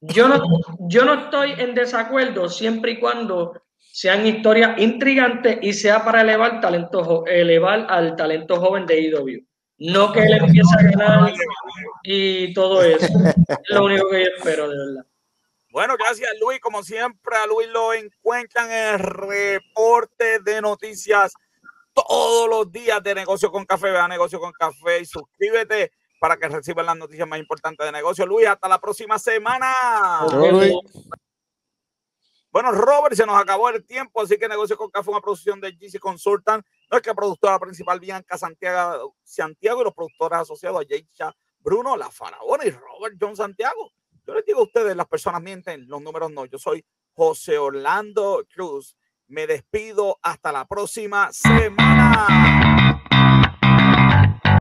yo 0.00 0.28
no, 0.28 0.42
yo 0.80 1.04
no 1.04 1.14
estoy 1.14 1.52
en 1.58 1.74
desacuerdo 1.74 2.48
siempre 2.48 2.92
y 2.92 3.00
cuando 3.00 3.60
sean 3.78 4.26
historias 4.26 4.78
intrigantes 4.78 5.58
y 5.62 5.72
sea 5.72 6.04
para 6.04 6.22
elevar, 6.22 6.60
talento, 6.60 7.26
elevar 7.26 7.86
al 7.88 8.16
talento 8.16 8.60
joven 8.60 8.86
de 8.86 9.00
IW. 9.00 9.46
No 9.78 10.12
que 10.12 10.20
él 10.20 10.32
empiece 10.32 10.68
a 10.78 10.82
ganar 10.82 11.32
y 12.02 12.52
todo 12.54 12.82
eso. 12.82 13.06
Es 13.06 13.70
lo 13.70 13.84
único 13.84 14.08
que 14.10 14.24
yo 14.24 14.30
espero, 14.36 14.68
de 14.68 14.76
verdad. 14.76 15.06
Bueno, 15.70 15.96
gracias 15.98 16.30
Luis. 16.40 16.60
Como 16.60 16.82
siempre, 16.82 17.36
a 17.36 17.46
Luis 17.46 17.68
lo 17.68 17.94
encuentran 17.94 18.70
en 18.70 18.94
el 18.94 18.98
reporte 18.98 20.40
de 20.40 20.60
noticias 20.60 21.32
todos 21.94 22.48
los 22.48 22.70
días 22.70 23.02
de 23.02 23.14
Negocio 23.14 23.50
con 23.50 23.64
Café. 23.64 23.90
Vea 23.90 24.08
Negocio 24.08 24.40
con 24.40 24.52
Café 24.52 25.00
y 25.00 25.04
suscríbete 25.04 25.92
para 26.20 26.36
que 26.36 26.48
reciban 26.48 26.86
las 26.86 26.96
noticias 26.96 27.26
más 27.26 27.38
importantes 27.38 27.84
de 27.84 27.90
negocio. 27.90 28.26
Luis, 28.26 28.46
hasta 28.46 28.68
la 28.68 28.78
próxima 28.78 29.18
semana. 29.18 29.74
Bueno, 32.52 32.72
Robert, 32.72 33.14
se 33.16 33.24
nos 33.24 33.40
acabó 33.40 33.70
el 33.70 33.84
tiempo, 33.86 34.20
así 34.20 34.36
que 34.36 34.48
Negocio 34.48 34.76
con 34.76 34.90
Café, 34.90 35.10
una 35.10 35.20
producción 35.20 35.60
de 35.60 35.72
GC 35.72 35.98
Consultant, 35.98 36.66
nuestra 36.90 37.14
productora 37.14 37.58
principal 37.58 38.00
Bianca 38.00 38.36
Santiago, 38.36 39.16
Santiago 39.22 39.80
y 39.80 39.84
los 39.84 39.94
productores 39.94 40.40
asociados 40.40 40.82
a 40.82 40.86
Jaycha 40.86 41.34
Bruno, 41.60 41.96
La 41.96 42.10
Faraona 42.10 42.66
y 42.66 42.70
Robert 42.70 43.16
John 43.18 43.36
Santiago. 43.36 43.92
Yo 44.26 44.34
les 44.34 44.44
digo 44.44 44.60
a 44.60 44.64
ustedes, 44.64 44.96
las 44.96 45.06
personas 45.06 45.40
mienten, 45.40 45.88
los 45.88 46.02
números 46.02 46.30
no. 46.32 46.44
Yo 46.44 46.58
soy 46.58 46.84
José 47.14 47.56
Orlando 47.56 48.44
Cruz. 48.52 48.96
Me 49.28 49.46
despido 49.46 50.18
hasta 50.20 50.52
la 50.52 50.66
próxima 50.66 51.32
semana. 51.32 52.79